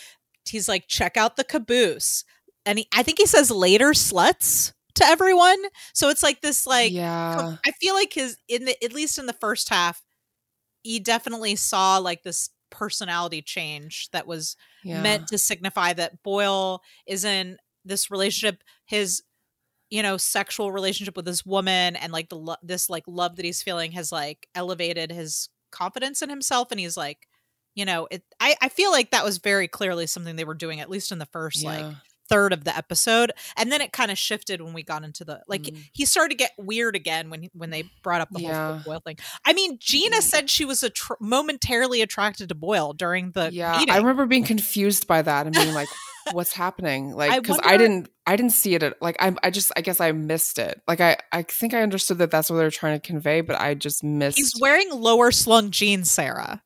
he's 0.48 0.68
like, 0.68 0.87
check 0.87 1.16
out 1.16 1.37
the 1.37 1.44
caboose, 1.44 2.24
and 2.66 2.78
he, 2.78 2.88
I 2.94 3.02
think 3.02 3.18
he 3.18 3.26
says 3.26 3.50
later 3.50 3.90
sluts 3.90 4.72
to 4.96 5.04
everyone. 5.04 5.62
So 5.94 6.09
it's 6.11 6.22
like 6.22 6.40
this 6.42 6.66
like 6.66 6.92
yeah. 6.92 7.57
I 7.66 7.70
feel 7.81 7.94
like 7.94 8.12
his 8.12 8.37
in 8.48 8.66
the 8.66 8.85
at 8.85 8.92
least 8.92 9.18
in 9.18 9.26
the 9.26 9.33
first 9.33 9.68
half, 9.70 10.02
he 10.83 11.00
definitely 11.00 11.57
saw 11.57 11.98
like 11.98 12.22
this 12.22 12.50
personality 12.70 13.40
change 13.40 14.11
that 14.12 14.26
was 14.26 14.54
Yeah. 14.85 15.00
meant 15.02 15.28
to 15.28 15.38
signify 15.38 15.94
that 15.94 16.22
Boyle 16.22 16.83
is 17.07 17.24
in 17.24 17.57
this 17.85 18.11
relationship, 18.11 18.62
his 18.85 19.22
you 19.90 20.03
know 20.03 20.16
sexual 20.16 20.70
relationship 20.72 21.16
with 21.16 21.24
this 21.24 21.44
woman, 21.46 21.96
and 21.96 22.12
like 22.12 22.29
the 22.29 22.37
lo- 22.37 22.57
this 22.62 22.88
like 22.90 23.05
love 23.07 23.37
that 23.37 23.44
he's 23.44 23.62
feeling 23.62 23.92
has 23.92 24.12
like 24.12 24.48
elevated 24.55 25.11
his 25.11 25.48
confidence 25.70 26.22
in 26.22 26.29
himself, 26.31 26.70
and 26.70 26.81
he's 26.81 26.96
like, 26.96 27.27
you 27.74 27.85
know, 27.85 28.09
it. 28.11 28.22
I 28.40 28.55
I 28.61 28.68
feel 28.68 28.90
like 28.90 29.11
that 29.12 29.24
was 29.24 29.38
very 29.38 29.68
clearly 29.68 30.07
something 30.07 30.37
they 30.37 30.44
were 30.44 30.55
doing 30.55 30.81
at 30.81 30.90
least 30.90 31.12
in 31.12 31.18
the 31.18 31.27
first 31.27 31.64
like 31.64 31.87
third 32.31 32.53
of 32.53 32.62
the 32.64 32.77
episode 32.77 33.33
and 33.57 33.72
then 33.72 33.81
it 33.81 33.90
kind 33.90 34.11
of 34.11 34.18
shifted 34.18 34.61
when 34.61 34.74
we 34.74 34.83
got 34.83 35.03
into 35.03 35.24
the 35.24 35.40
like 35.48 35.62
Mm. 35.62 35.83
he 35.94 36.05
started 36.05 36.29
to 36.29 36.37
get 36.37 36.51
weird 36.59 36.94
again 36.94 37.31
when 37.31 37.48
when 37.55 37.70
they 37.70 37.85
brought 38.03 38.20
up 38.20 38.29
the 38.31 38.42
Yeah. 38.42 38.74
whole 38.74 38.83
Boyle 38.92 39.01
thing. 39.01 39.16
I 39.46 39.55
mean, 39.55 39.79
Gina 39.81 40.18
Mm. 40.18 40.22
said 40.22 40.51
she 40.51 40.66
was 40.66 40.83
attr 40.83 41.14
momentarily 41.20 42.03
attracted 42.03 42.51
to 42.51 42.55
Boyle 42.55 42.92
during 42.92 43.31
the 43.31 43.48
yeah 43.51 43.79
meeting. 43.79 43.94
i 43.94 43.96
remember 43.96 44.27
being 44.27 44.44
confused 44.44 45.07
by 45.07 45.22
that 45.22 45.46
and 45.46 45.55
being 45.55 45.72
like 45.72 45.88
what's 46.32 46.52
happening 46.52 47.12
like 47.14 47.42
because 47.42 47.58
I, 47.58 47.72
wonder- 47.72 47.78
didn't 47.78 48.08
i 48.26 48.36
didn't 48.36 48.52
see 48.52 48.74
it 48.74 48.82
at, 48.82 49.00
like 49.02 49.16
I, 49.20 49.34
I 49.42 49.50
just 49.50 49.72
i 49.76 49.80
guess 49.80 50.00
i 50.00 50.12
missed 50.12 50.58
it 50.58 50.80
like 50.86 51.00
i 51.00 51.16
i 51.32 51.42
think 51.42 51.74
i 51.74 51.82
understood 51.82 52.18
that 52.18 52.30
that's 52.30 52.50
what 52.50 52.56
they're 52.56 52.70
trying 52.70 52.98
to 53.00 53.06
convey 53.06 53.40
but 53.40 53.60
i 53.60 53.74
just 53.74 54.02
missed 54.04 54.38
He's 54.38 54.52
wearing 54.60 54.90
lower 54.90 55.30
slung 55.30 55.70
jeans, 55.70 56.10
Sarah. 56.10 56.62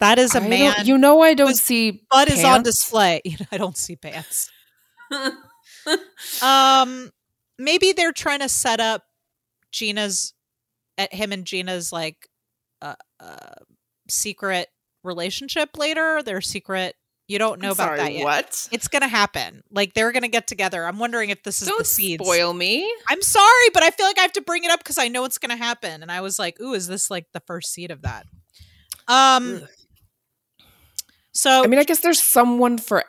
That 0.00 0.18
is 0.18 0.34
a 0.34 0.42
I 0.42 0.48
man. 0.48 0.74
you 0.84 0.98
know 0.98 1.20
i 1.22 1.34
don't 1.34 1.56
see 1.56 2.02
butt 2.10 2.28
is 2.28 2.44
on 2.44 2.62
pants. 2.62 2.70
display. 2.70 3.22
I 3.52 3.56
don't 3.58 3.76
see 3.76 3.96
pants. 3.96 4.50
Um, 6.42 7.10
maybe 7.58 7.92
they're 7.92 8.12
trying 8.12 8.40
to 8.40 8.48
set 8.48 8.80
up 8.80 9.04
Gina's 9.72 10.34
at 10.98 11.14
him 11.14 11.32
and 11.32 11.44
Gina's 11.44 11.92
like 11.92 12.28
uh, 12.82 12.94
uh 13.20 13.54
secret 14.08 14.68
relationship 15.04 15.70
later. 15.76 16.22
Their 16.22 16.40
secret. 16.40 16.96
You 17.28 17.38
don't 17.40 17.60
know 17.60 17.68
I'm 17.68 17.72
about 17.72 17.86
sorry, 17.88 17.98
that 17.98 18.12
yet. 18.14 18.24
what 18.24 18.68
It's 18.70 18.86
gonna 18.88 19.08
happen. 19.08 19.62
Like 19.70 19.94
they're 19.94 20.12
gonna 20.12 20.28
get 20.28 20.46
together. 20.46 20.84
I'm 20.86 20.98
wondering 20.98 21.30
if 21.30 21.42
this 21.42 21.60
is 21.60 21.66
the 21.68 21.72
don't 21.74 21.86
seeds. 21.86 22.22
spoil 22.24 22.52
me 22.54 22.88
I'm 23.08 23.20
sorry, 23.22 23.68
but 23.74 23.82
I 23.82 23.90
feel 23.90 24.06
like 24.06 24.18
I 24.18 24.22
have 24.22 24.32
to 24.34 24.42
bring 24.42 24.62
it 24.64 24.70
up 24.70 24.78
because 24.80 24.96
I 24.98 25.08
know 25.08 25.24
it's 25.24 25.38
gonna 25.38 25.56
happen. 25.56 26.02
And 26.02 26.12
I 26.12 26.20
was 26.20 26.38
like, 26.38 26.60
"Ooh, 26.60 26.72
is 26.74 26.86
this 26.86 27.10
like 27.10 27.26
the 27.32 27.40
first 27.40 27.72
seed 27.72 27.90
of 27.90 28.02
that?" 28.02 28.26
Um. 29.08 29.62
Ugh. 29.62 29.68
So 31.32 31.62
i 31.62 31.66
mean 31.66 31.78
i 31.78 31.84
guess 31.84 32.00
there's 32.00 32.22
someone 32.22 32.78
for 32.78 33.04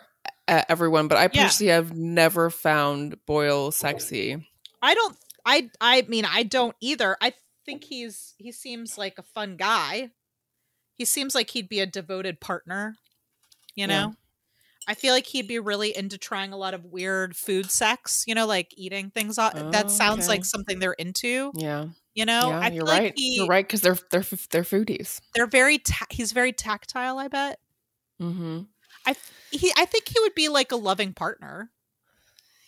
uh, 0.50 0.64
everyone, 0.70 1.08
but 1.10 1.18
I 1.18 1.30
Yeah. 1.34 1.44
personally 1.44 1.72
have 1.74 1.94
never 1.96 2.50
found 2.50 3.18
Boyle 3.26 3.70
sexy. 3.72 4.48
I 4.82 4.94
don't. 4.94 5.18
I. 5.46 5.70
I 5.82 6.04
mean, 6.04 6.24
I 6.26 6.44
don't 6.44 6.74
either. 6.80 7.18
I 7.22 7.34
think 7.66 7.84
he's. 7.84 8.34
He 8.38 8.54
seems 8.54 8.98
like 8.98 9.18
a 9.20 9.24
fun 9.24 9.58
guy. 9.58 10.12
He 10.96 11.04
seems 11.04 11.36
like 11.36 11.50
he'd 11.50 11.68
be 11.68 11.82
a 11.82 11.86
devoted 11.86 12.40
partner. 12.40 12.96
You 13.78 13.88
know. 13.88 13.94
Yeah. 14.08 14.13
I 14.90 14.94
feel 14.94 15.13
like 15.13 15.26
he'd 15.26 15.48
be 15.48 15.60
really 15.60 15.96
into 15.96 16.18
trying 16.18 16.52
a 16.54 16.58
lot 16.58 16.74
of 16.74 16.84
weird 16.86 17.36
food 17.36 17.70
sex. 17.72 18.24
You 18.28 18.36
know, 18.36 18.46
like 18.46 18.74
eating 18.78 19.10
things. 19.12 19.38
o- 19.40 19.70
that 19.72 19.90
sounds 19.92 20.26
Okay. 20.26 20.28
like 20.38 20.46
something 20.46 20.80
they're 20.80 20.94
into. 20.94 21.52
Yeah, 21.56 21.88
You 22.13 22.26
know. 22.26 22.50
yeah, 22.50 22.60
I 22.60 22.68
you're 22.68 22.86
feel 22.86 22.86
like 22.86 23.02
right. 23.04 23.13
he- 23.16 23.36
You're 23.38 23.48
right 23.48 23.66
because 23.66 23.82
they're 23.82 23.98
they're 24.12 24.26
they're 24.52 24.63
foodies. 24.63 25.22
They're 25.36 25.48
very. 25.48 25.78
Ta- 25.78 26.08
he's 26.10 26.32
very 26.34 26.52
tactile. 26.52 27.18
I 27.20 27.28
bet. 27.30 27.60
Mm-hmm. 28.22 28.62
I. 29.06 29.16
He. 29.52 29.72
I 29.78 29.86
think 29.86 30.08
he 30.08 30.20
would 30.20 30.36
be 30.36 30.50
like 30.50 30.72
a 30.74 30.76
loving 30.78 31.13
partner. 31.13 31.72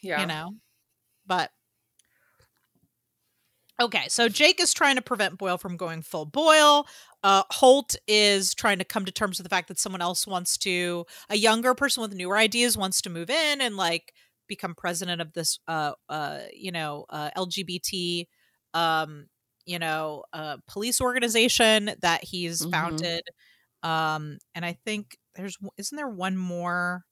Yeah, 0.01 0.21
you 0.21 0.27
know 0.27 0.55
but 1.27 1.51
okay 3.81 4.05
so 4.07 4.27
jake 4.29 4.59
is 4.61 4.73
trying 4.73 4.95
to 4.95 5.01
prevent 5.01 5.37
boyle 5.37 5.57
from 5.57 5.77
going 5.77 6.01
full 6.01 6.25
boyle 6.25 6.87
uh 7.23 7.43
holt 7.51 7.95
is 8.07 8.53
trying 8.55 8.77
to 8.79 8.85
come 8.85 9.05
to 9.05 9.11
terms 9.11 9.37
with 9.37 9.45
the 9.45 9.49
fact 9.49 9.67
that 9.67 9.79
someone 9.79 10.01
else 10.01 10.25
wants 10.27 10.57
to 10.57 11.05
a 11.29 11.35
younger 11.35 11.73
person 11.73 12.01
with 12.01 12.13
newer 12.13 12.37
ideas 12.37 12.77
wants 12.77 13.01
to 13.01 13.09
move 13.09 13.29
in 13.29 13.61
and 13.61 13.75
like 13.77 14.13
become 14.47 14.73
president 14.75 15.21
of 15.21 15.33
this 15.33 15.59
uh 15.67 15.93
uh 16.09 16.39
you 16.53 16.71
know 16.71 17.05
uh 17.09 17.29
lgbt 17.37 18.27
um 18.73 19.27
you 19.65 19.79
know 19.79 20.23
uh 20.33 20.57
police 20.67 21.01
organization 21.01 21.91
that 22.01 22.23
he's 22.23 22.65
Mhm. 22.65 22.71
founded 22.71 23.21
um 23.83 24.37
and 24.55 24.65
i 24.65 24.73
think 24.85 25.17
there's 25.35 25.57
isn't 25.77 25.95
there 25.95 26.09
one 26.09 26.37
more 26.37 27.03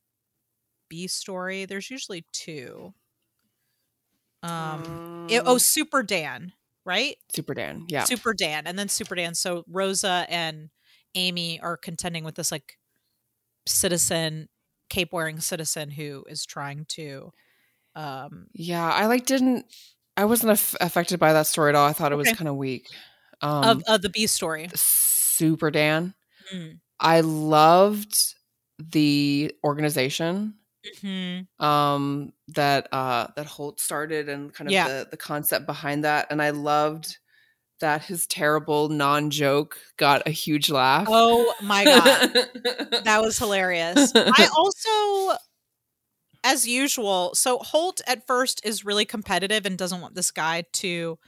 B 0.90 1.08
story. 1.08 1.66
There's 1.66 1.90
usually 1.90 2.26
two. 2.34 2.94
Um, 4.44 5.02
it- 5.28 5.44
oh, 5.46 5.58
Super 5.58 6.04
Dan, 6.04 6.54
right? 6.88 7.18
Super 7.36 7.54
Dan. 7.54 7.86
Yeah, 7.88 8.06
Super 8.06 8.34
Dan, 8.34 8.66
and 8.66 8.80
then 8.80 8.88
Super 8.88 9.14
Dan. 9.14 9.36
So 9.36 9.64
Rosa 9.68 10.26
and 10.30 10.70
Amy 11.14 11.60
are 11.60 11.78
contending 11.78 12.24
with 12.24 12.36
this 12.36 12.52
like 12.52 12.78
citizen, 13.68 14.50
cape 14.90 15.12
wearing 15.12 15.40
citizen 15.40 15.92
who 15.92 16.24
is 16.28 16.46
trying 16.46 16.86
to. 16.90 17.32
Um, 17.96 18.48
yeah. 18.54 18.90
I 18.90 19.08
like 19.08 19.26
didn't. 19.26 19.66
I 20.16 20.26
wasn't 20.26 20.54
aff- 20.54 20.76
affected 20.82 21.20
by 21.20 21.34
that 21.34 21.48
story 21.48 21.70
at 21.70 21.76
all. 21.76 21.88
I 21.88 21.94
thought 21.94 22.12
it 22.12 22.16
was 22.16 22.32
kind 22.32 22.48
of 22.48 22.56
weak. 22.56 22.88
Um, 23.42 23.64
of, 23.64 23.84
of 23.88 24.02
the 24.02 24.10
B 24.10 24.26
story. 24.26 24.70
Super 24.74 25.70
Dan. 25.70 26.16
Mm. 26.54 26.80
I 27.00 27.22
loved 27.22 28.18
the 28.80 29.54
organization 29.64 30.56
Mhm. 31.04 31.48
um 31.60 32.34
that 32.50 32.88
uh 32.92 33.28
that 33.36 33.46
Holt 33.46 33.80
started 33.80 34.30
and 34.30 34.54
kind 34.54 34.68
of 34.68 34.74
Yeah. 34.74 34.88
the 34.88 35.08
the 35.12 35.18
concept 35.18 35.66
behind 35.66 36.04
that 36.04 36.28
and 36.30 36.42
I 36.42 36.52
loved 36.52 37.18
that 37.80 38.04
his 38.04 38.26
terrible 38.28 38.90
non-joke 38.90 39.78
got 39.98 40.28
a 40.28 40.32
huge 40.32 40.70
laugh. 40.70 41.08
Oh 41.10 41.54
my 41.64 41.86
god, 41.86 42.32
that 43.04 43.22
was 43.22 43.38
hilarious. 43.38 44.12
I 44.16 44.48
also, 44.56 45.38
as 46.44 46.68
usual, 46.68 47.36
so 47.36 47.60
Holt 47.60 48.02
at 48.08 48.26
first 48.26 48.62
is 48.66 48.84
really 48.86 49.06
competitive 49.06 49.66
and 49.66 49.78
doesn't 49.78 50.02
want 50.02 50.16
this 50.16 50.32
guy 50.32 50.64
to 50.74 51.20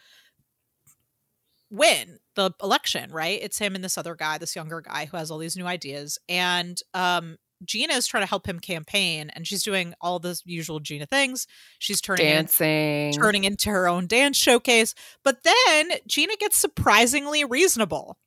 win 1.69 2.17
the 2.35 2.51
election, 2.63 3.11
right? 3.11 3.39
It's 3.41 3.59
him 3.59 3.75
and 3.75 3.83
this 3.83 3.97
other 3.97 4.15
guy, 4.15 4.37
this 4.37 4.55
younger 4.55 4.81
guy 4.81 5.05
who 5.05 5.17
has 5.17 5.29
all 5.29 5.37
these 5.37 5.55
new 5.57 5.67
ideas. 5.67 6.17
And 6.27 6.79
um 6.93 7.37
Gina 7.65 7.93
is 7.93 8.07
trying 8.07 8.23
to 8.23 8.29
help 8.29 8.47
him 8.47 8.59
campaign 8.59 9.29
and 9.31 9.45
she's 9.45 9.63
doing 9.63 9.93
all 10.01 10.19
the 10.19 10.39
usual 10.45 10.79
Gina 10.79 11.05
things. 11.05 11.45
She's 11.79 12.01
turning 12.01 12.25
in- 12.25 12.35
dancing. 12.35 13.13
turning 13.13 13.43
into 13.43 13.69
her 13.69 13.87
own 13.87 14.07
dance 14.07 14.37
showcase. 14.37 14.93
But 15.23 15.43
then 15.43 15.91
Gina 16.07 16.35
gets 16.39 16.57
surprisingly 16.57 17.43
reasonable 17.45 18.17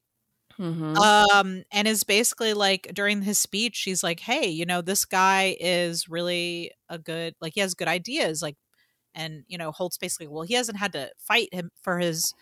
Mhm. 0.58 0.96
um 0.98 1.64
and 1.72 1.88
is 1.88 2.04
basically 2.04 2.52
like 2.52 2.90
during 2.92 3.22
his 3.22 3.38
speech 3.38 3.74
she's 3.74 4.02
like 4.02 4.20
hey 4.20 4.48
you 4.48 4.66
know 4.66 4.82
this 4.82 5.06
guy 5.06 5.56
is 5.58 6.10
really 6.10 6.70
a 6.90 6.98
good 6.98 7.34
like 7.40 7.54
he 7.54 7.60
has 7.60 7.72
good 7.72 7.88
ideas 7.88 8.42
like 8.42 8.56
and 9.14 9.44
you 9.48 9.56
know 9.56 9.72
holt's 9.72 9.96
basically 9.96 10.28
well 10.28 10.42
he 10.42 10.52
hasn't 10.52 10.76
had 10.76 10.92
to 10.92 11.10
fight 11.18 11.48
him 11.52 11.70
for 11.82 11.98
his 11.98 12.34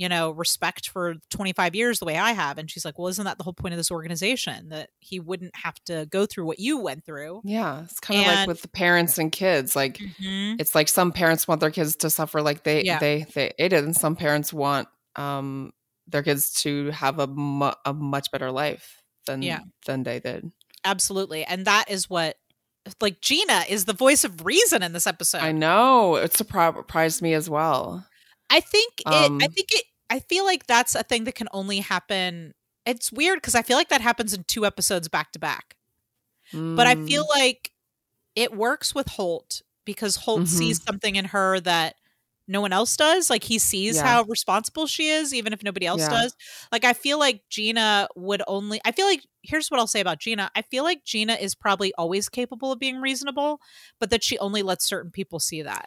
you 0.00 0.08
know 0.08 0.30
respect 0.30 0.88
for 0.88 1.14
25 1.30 1.74
years 1.74 1.98
the 1.98 2.06
way 2.06 2.16
i 2.16 2.32
have 2.32 2.56
and 2.58 2.70
she's 2.70 2.84
like 2.86 2.98
well 2.98 3.08
isn't 3.08 3.26
that 3.26 3.36
the 3.38 3.44
whole 3.44 3.52
point 3.52 3.74
of 3.74 3.78
this 3.78 3.90
organization 3.90 4.70
that 4.70 4.88
he 4.98 5.20
wouldn't 5.20 5.54
have 5.54 5.74
to 5.84 6.06
go 6.10 6.24
through 6.24 6.46
what 6.46 6.58
you 6.58 6.78
went 6.78 7.04
through 7.04 7.40
yeah, 7.44 7.82
it's 7.84 8.00
kind 8.00 8.20
of 8.20 8.26
like 8.26 8.48
with 8.48 8.62
the 8.62 8.68
parents 8.68 9.18
and 9.18 9.30
kids 9.30 9.76
like 9.76 9.98
Mhm. 9.98 10.56
it's 10.58 10.74
like 10.74 10.88
some 10.88 11.12
parents 11.12 11.46
want 11.46 11.60
their 11.60 11.70
kids 11.70 11.94
to 11.96 12.08
suffer 12.10 12.40
like 12.40 12.64
they 12.64 12.82
Yeah. 12.82 12.98
they 12.98 13.26
they 13.34 13.52
it 13.58 13.72
and 13.74 13.94
some 13.94 14.16
parents 14.16 14.52
want 14.52 14.88
um 15.16 15.72
their 16.08 16.22
kids 16.22 16.52
to 16.62 16.90
have 16.92 17.18
a 17.18 17.26
mu- 17.26 17.70
a 17.84 17.92
much 17.92 18.30
better 18.32 18.50
life 18.50 19.02
than 19.26 19.42
Yeah. 19.42 19.60
than 19.86 20.02
they 20.02 20.18
did. 20.18 20.50
absolutely 20.82 21.44
and 21.44 21.66
that 21.66 21.90
is 21.90 22.08
what 22.08 22.36
like 23.02 23.20
gina 23.20 23.64
is 23.68 23.84
the 23.84 23.92
voice 23.92 24.24
of 24.24 24.46
reason 24.46 24.82
in 24.82 24.94
this 24.94 25.06
episode 25.06 25.42
I 25.42 25.52
know. 25.52 26.16
It 26.16 26.32
surpri- 26.32 26.74
surprised 26.74 27.20
me 27.20 27.34
as 27.34 27.50
well. 27.50 28.06
I 28.50 28.60
think 28.60 28.94
it. 29.10 29.32
Um, 29.32 29.44
I 29.44 29.48
think 29.48 29.68
it. 29.72 29.84
I 30.10 30.20
feel 30.20 30.44
like 30.44 30.66
that's 30.66 30.94
a 30.94 31.02
thing 31.02 31.24
that 31.24 31.34
can 31.36 31.48
only 31.52 31.80
happen. 31.80 32.54
It's 32.86 33.12
weird 33.12 33.38
because 33.38 33.54
I 33.54 33.62
feel 33.62 33.76
like 33.76 33.88
that 33.90 34.00
happens 34.00 34.34
in 34.34 34.44
two 34.44 34.66
episodes 34.66 35.08
back 35.08 35.32
to 35.32 35.38
back. 35.38 35.76
But 36.76 36.86
I 36.86 36.94
feel 36.96 37.22
Mm, 37.22 37.28
like 37.30 37.72
it 38.36 38.56
works 38.56 38.94
with 38.94 39.08
Holt 39.08 39.62
because 39.86 40.16
Holt 40.16 40.48
Mhm. 40.48 40.48
sees 40.48 40.80
something 40.86 41.16
in 41.16 41.26
her 41.26 41.60
that 41.60 41.96
no 42.48 42.60
one 42.62 42.72
else 42.72 42.96
does. 42.96 43.30
Like 43.30 43.44
he 43.44 43.58
sees 43.58 44.00
Yeah. 44.00 44.02
how 44.02 44.24
responsible 44.24 44.86
she 44.86 45.08
is, 45.10 45.34
even 45.34 45.52
if 45.52 45.62
nobody 45.64 45.86
else 45.86 46.06
Yeah. 46.06 46.08
does. 46.08 46.34
Like 46.72 46.84
I 46.84 46.94
feel 46.94 47.18
like 47.18 47.42
Gina 47.50 48.08
would 48.16 48.42
only. 48.48 48.80
I 48.84 48.92
feel 48.92 49.06
like 49.06 49.26
here's 49.42 49.70
what 49.70 49.80
I'll 49.80 49.86
say 49.88 50.00
about 50.00 50.20
Gina. 50.20 50.50
I 50.56 50.62
feel 50.62 50.84
like 50.84 51.04
Gina 51.04 51.34
is 51.34 51.54
probably 51.54 51.94
always 51.96 52.28
capable 52.28 52.72
of 52.72 52.78
being 52.80 52.98
reasonable, 53.00 53.60
but 54.00 54.10
that 54.10 54.24
she 54.24 54.38
only 54.38 54.62
lets 54.62 54.86
certain 54.86 55.10
people 55.12 55.40
see 55.40 55.62
that. 55.62 55.86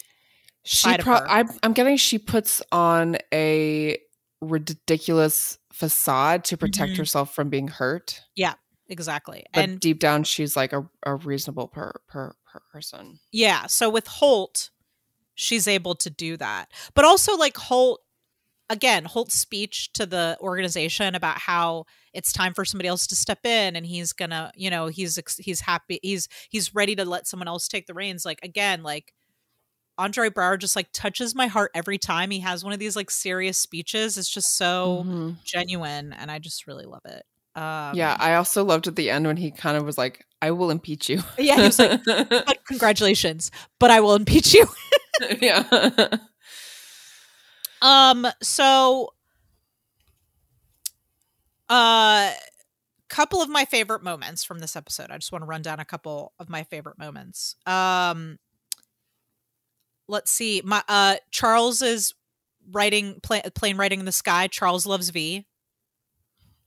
She 0.64 0.98
pro- 0.98 1.16
I'm, 1.16 1.50
I'm 1.62 1.74
getting 1.74 1.98
she 1.98 2.18
puts 2.20 2.62
on 2.72 3.18
a 3.34 3.98
ridiculous 4.42 5.58
facade 5.72 6.44
to 6.46 6.58
protect 6.58 6.94
Mhm. 6.94 6.98
herself 6.98 7.34
from 7.34 7.50
being 7.50 7.68
hurt. 7.68 8.22
Yeah, 8.36 8.54
exactly. 8.88 9.46
But 9.54 9.64
and 9.64 9.80
deep 9.80 10.00
down, 10.00 10.24
she's 10.24 10.56
like 10.56 10.74
a, 10.74 10.88
a 11.06 11.16
reasonable 11.16 11.68
per, 11.68 11.94
per, 12.08 12.34
per 12.46 12.62
person. 12.72 13.20
Yeah. 13.32 13.66
So 13.68 13.90
with 13.90 14.08
Holt, 14.08 14.70
she's 15.36 15.68
able 15.68 15.96
to 15.96 16.10
do 16.10 16.38
that. 16.38 16.72
But 16.94 17.06
also, 17.06 17.36
like, 17.36 17.58
Holt, 17.58 18.02
again, 18.70 19.06
Holt's 19.06 19.38
speech 19.40 19.92
to 19.94 20.06
the 20.06 20.38
organization 20.40 21.16
about 21.16 21.40
how 21.40 21.86
it's 22.14 22.32
time 22.32 22.54
for 22.54 22.66
somebody 22.66 22.88
else 22.88 23.08
to 23.08 23.16
step 23.16 23.46
in 23.46 23.76
and 23.76 23.86
he's 23.86 24.14
gonna, 24.14 24.52
you 24.56 24.70
know, 24.70 24.88
he's, 24.88 25.20
he's 25.40 25.62
happy, 25.62 26.00
he's, 26.04 26.28
he's 26.50 26.74
ready 26.76 26.96
to 26.96 27.06
let 27.06 27.28
someone 27.28 27.48
else 27.48 27.68
take 27.68 27.88
the 27.88 27.94
reins. 27.94 28.26
Like, 28.26 28.40
again, 28.44 28.84
like, 28.84 29.14
Andre 29.98 30.30
Braugher 30.30 30.58
just 30.60 30.76
like 30.76 30.88
touches 30.94 31.36
my 31.36 31.48
heart 31.48 31.72
every 31.76 31.98
time 31.98 32.32
he 32.32 32.40
has 32.40 32.64
one 32.64 32.74
of 32.74 32.80
these 32.80 32.96
like 32.96 33.12
serious 33.12 33.58
speeches. 33.58 34.18
It's 34.18 34.30
just 34.30 34.56
so 34.58 35.04
Mhm. 35.06 35.38
genuine 35.44 36.14
and 36.14 36.32
I 36.32 36.40
just 36.40 36.66
really 36.68 36.86
love 36.86 37.06
it. 37.06 37.24
Um, 37.56 37.96
yeah, 37.96 38.18
I 38.20 38.34
also 38.36 38.64
loved 38.64 38.88
at 38.88 38.96
the 38.96 39.12
end 39.12 39.28
when 39.28 39.38
he 39.38 39.52
kind 39.52 39.78
of 39.78 39.86
was 39.86 39.98
like, 39.98 40.26
"I 40.42 40.50
will 40.52 40.72
impeach 40.72 41.08
you." 41.10 41.22
Yeah, 41.38 41.58
he 41.58 41.62
was 41.64 41.78
like, 41.78 42.04
but 42.06 42.66
congratulations, 42.66 43.52
but 43.80 43.92
I 43.92 44.00
will 44.00 44.16
impeach 44.16 44.54
you. 44.56 44.66
yeah. 45.42 46.08
Um, 47.82 48.28
so 48.42 49.10
uh 51.70 52.32
couple 53.10 53.42
of 53.44 53.50
my 53.50 53.64
favorite 53.66 54.02
moments 54.02 54.44
from 54.44 54.58
this 54.60 54.76
episode. 54.76 55.12
I 55.12 55.18
just 55.18 55.32
want 55.32 55.44
to 55.44 55.46
run 55.46 55.62
down 55.62 55.80
a 55.80 55.86
couple 55.86 56.34
of 56.40 56.50
my 56.50 56.64
favorite 56.64 56.98
moments. 56.98 57.56
Um 57.68 58.38
let's 60.08 60.32
see. 60.32 60.62
My 60.64 60.84
uh 60.88 61.16
Charles 61.32 61.82
is 61.82 62.14
writing 62.72 63.20
pla- 63.22 63.42
plane 63.56 63.78
writing 63.78 64.00
in 64.00 64.06
the 64.06 64.12
sky. 64.12 64.48
Charles 64.48 64.86
loves 64.86 65.10
V. 65.10 65.46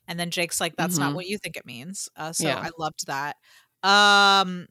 And 0.09 0.21
then 0.21 0.31
Jake's 0.31 0.61
like 0.61 0.77
that's 0.77 0.99
not 0.99 1.13
Mhm. 1.13 1.17
what 1.17 1.27
you 1.27 1.39
think 1.39 1.57
it 1.57 1.67
means. 1.67 2.09
Uh 2.17 2.33
so 2.33 2.47
Yeah. 2.49 2.59
I 2.59 2.71
loved 2.79 3.07
that. 3.07 3.37
Um 3.83 4.67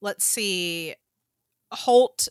let's 0.00 0.24
see. 0.24 0.94
Holt 1.72 2.28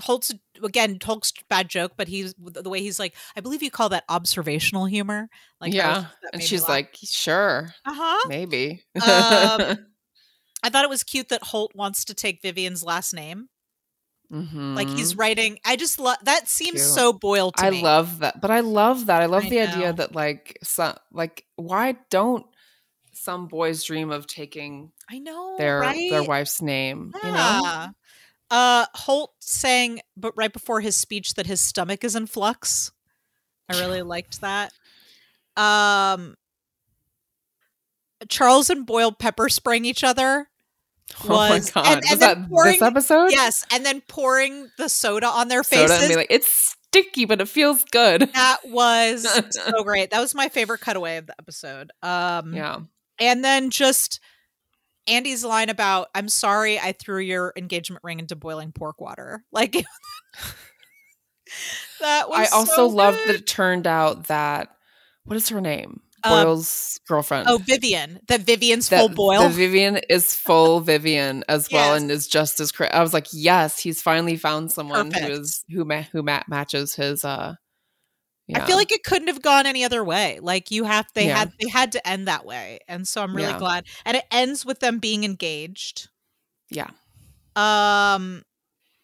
Holt's 0.00 0.32
again 0.62 0.98
Holt's 1.02 1.32
bad 1.48 1.68
joke, 1.68 1.92
but 1.96 2.08
he's 2.08 2.34
the 2.38 2.68
way 2.68 2.80
he's 2.80 2.98
like, 2.98 3.14
I 3.36 3.40
believe 3.40 3.62
you 3.62 3.70
call 3.70 3.88
that 3.90 4.04
observational 4.08 4.86
humor. 4.86 5.28
Like 5.60 5.72
yeah, 5.72 6.06
and 6.32 6.42
she's 6.42 6.66
like, 6.68 6.96
"Sure, 7.04 7.72
uh-huh. 7.84 8.28
maybe." 8.28 8.82
Um, 8.96 9.02
I 10.64 10.70
thought 10.70 10.84
it 10.84 10.90
was 10.90 11.04
cute 11.04 11.28
that 11.28 11.42
Holt 11.44 11.72
wants 11.74 12.04
to 12.06 12.14
take 12.14 12.42
Vivian's 12.42 12.82
last 12.82 13.12
name. 13.14 13.48
Like 14.32 14.88
he's 14.90 15.14
Mhm. 15.14 15.18
writing. 15.18 15.58
I 15.64 15.76
just 15.76 15.98
love 15.98 16.16
that 16.24 16.48
seems 16.48 16.80
Cute. 16.80 16.94
so 16.94 17.12
boiled 17.12 17.56
to 17.56 17.66
I 17.66 17.70
me. 17.70 17.82
love 17.82 18.20
that, 18.20 18.40
but 18.40 18.50
I 18.50 18.60
love 18.60 19.06
that. 19.06 19.20
I 19.22 19.26
love 19.26 19.44
I 19.44 19.48
the 19.50 19.58
know. 19.58 19.70
idea 19.70 19.92
that 19.92 20.14
like, 20.14 20.58
so, 20.62 20.96
like, 21.12 21.44
why 21.56 21.96
don't 22.10 22.46
some 23.12 23.46
boys 23.46 23.84
dream 23.84 24.10
of 24.10 24.26
taking 24.26 24.90
I 25.10 25.18
know 25.18 25.56
their 25.58 25.80
right? 25.80 26.08
their 26.10 26.22
wife's 26.22 26.62
name. 26.62 27.12
You 27.22 27.32
know, 27.32 27.90
Uh, 28.50 28.86
Holt 28.94 29.32
saying, 29.40 30.00
but 30.16 30.32
right 30.36 30.52
before 30.52 30.80
his 30.80 30.96
speech, 30.96 31.34
that 31.34 31.46
his 31.46 31.60
stomach 31.60 32.04
is 32.04 32.14
in 32.16 32.26
flux. 32.26 32.90
I 33.68 33.78
really 33.80 34.02
liked 34.02 34.40
that. 34.42 34.72
Um, 35.56 36.36
Charles 38.28 38.70
and 38.70 38.86
Boyle 38.86 39.12
pepper 39.12 39.48
spraying 39.48 39.84
each 39.84 40.04
other. 40.04 40.48
oh 41.24 41.28
my 41.28 41.50
was- 41.50 41.70
god, 41.70 41.86
and- 41.86 42.04
and 42.10 42.20
that 42.20 42.48
pouring- 42.48 42.72
this 42.74 42.82
episode? 42.82 43.30
Yes, 43.30 43.64
and 43.72 43.84
then 43.84 44.00
pouring 44.08 44.70
the 44.78 44.88
soda 44.88 45.26
on 45.26 45.48
their 45.48 45.62
faces. 45.62 45.90
Soda 45.90 46.02
and 46.04 46.08
be 46.10 46.16
like, 46.16 46.26
it's 46.30 46.74
sticky, 46.88 47.24
but 47.24 47.40
it 47.40 47.48
feels 47.48 47.84
good. 47.84 48.30
that 48.34 48.58
was 48.64 49.26
so 49.50 49.82
great. 49.84 50.10
That 50.10 50.20
was 50.20 50.34
my 50.34 50.48
favorite 50.48 50.80
cutaway 50.80 51.16
of 51.18 51.26
the 51.26 51.34
episode. 51.38 51.90
Um, 52.02 52.54
Yeah, 52.54 52.80
and 53.18 53.44
then 53.44 53.70
just 53.70 54.20
Andy's 55.08 55.44
line 55.44 55.68
about 55.68 56.08
"I'm 56.14 56.28
sorry, 56.28 56.78
I 56.78 56.92
threw 56.92 57.18
your 57.20 57.52
engagement 57.56 58.04
ring 58.04 58.18
into 58.20 58.36
boiling 58.36 58.72
pork 58.72 59.00
water." 59.00 59.44
Like 59.52 59.84
that 62.00 62.28
was. 62.28 62.48
I 62.52 62.56
also 62.56 62.74
so 62.74 62.86
loved 62.86 63.18
that 63.26 63.34
it 63.36 63.46
turned 63.46 63.86
out 63.86 64.28
that 64.28 64.68
what 65.24 65.36
is 65.36 65.48
her 65.50 65.60
name? 65.60 66.00
Uh, 66.24 66.44
Boyle's 66.44 67.00
girlfriend. 67.06 67.46
Oh, 67.48 67.58
Vivian. 67.58 68.20
That 68.28 68.40
Vivian's 68.42 68.88
that 68.90 68.98
full 68.98 69.08
Boyle. 69.08 69.42
The 69.44 69.48
Vivian 69.50 69.96
is 70.08 70.34
full 70.34 70.80
Vivian 70.80 71.44
as 71.48 71.68
well, 71.70 71.94
and 71.94 72.10
is 72.10 72.28
just 72.28 72.60
as. 72.60 72.72
Cra- 72.72 72.94
I 72.94 73.00
was 73.00 73.12
like, 73.12 73.26
yes, 73.32 73.78
he's 73.78 74.00
finally 74.02 74.36
found 74.36 74.70
someone 74.72 75.10
Perfect. 75.10 75.26
who 75.32 75.40
is 75.40 75.64
who 75.70 75.84
ma- 75.84 76.04
who 76.12 76.22
ma- 76.22 76.42
matches 76.48 76.94
his. 76.94 77.24
uh 77.24 77.54
I 78.54 78.66
feel 78.66 78.76
like 78.76 78.92
it 78.92 79.02
couldn't 79.04 79.28
have 79.28 79.40
gone 79.40 79.64
any 79.66 79.82
other 79.82 80.04
way. 80.04 80.38
Like 80.42 80.70
you 80.70 80.84
have, 80.84 81.06
they 81.14 81.28
Yeah. 81.28 81.38
had, 81.38 81.52
they 81.58 81.70
had 81.70 81.92
to 81.92 82.06
end 82.06 82.28
that 82.28 82.44
way, 82.44 82.80
and 82.86 83.08
so 83.08 83.22
I'm 83.22 83.34
really 83.34 83.48
Yeah. 83.52 83.58
glad. 83.58 83.86
And 84.04 84.16
it 84.16 84.24
ends 84.30 84.66
with 84.66 84.80
them 84.80 84.98
being 84.98 85.24
engaged. 85.24 86.08
Yeah. 86.68 86.90
Um, 87.56 88.42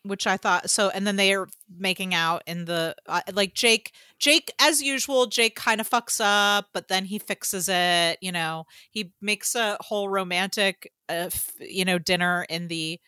which 0.02 0.26
I 0.26 0.36
thought 0.36 0.70
so, 0.70 0.90
and 0.90 1.06
then 1.06 1.16
they 1.16 1.34
are 1.34 1.48
making 1.76 2.14
out 2.14 2.42
in 2.46 2.64
the 2.64 2.94
uh, 3.06 3.20
like 3.32 3.54
Jake. 3.54 3.92
Jake, 4.18 4.52
as 4.60 4.80
usual, 4.82 5.26
Jake 5.26 5.56
kind 5.56 5.80
of 5.80 5.88
fucks 5.88 6.20
up, 6.22 6.66
but 6.72 6.88
then 6.88 7.04
he 7.04 7.18
fixes 7.18 7.68
it. 7.68 8.18
You 8.20 8.32
know, 8.32 8.64
he 8.90 9.12
makes 9.20 9.54
a 9.54 9.76
whole 9.80 10.08
romantic, 10.08 10.92
uh, 11.08 11.28
f- 11.32 11.54
you 11.60 11.84
know, 11.84 11.98
dinner 11.98 12.46
in 12.48 12.68
the 12.68 13.00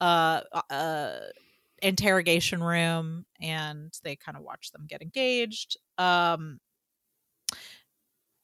uh 0.00 0.42
uh 0.70 1.18
interrogation 1.82 2.62
room 2.62 3.24
and 3.40 3.92
they 4.04 4.14
kind 4.14 4.36
of 4.36 4.42
watch 4.42 4.70
them 4.72 4.84
get 4.86 5.00
engaged 5.00 5.78
um 5.96 6.58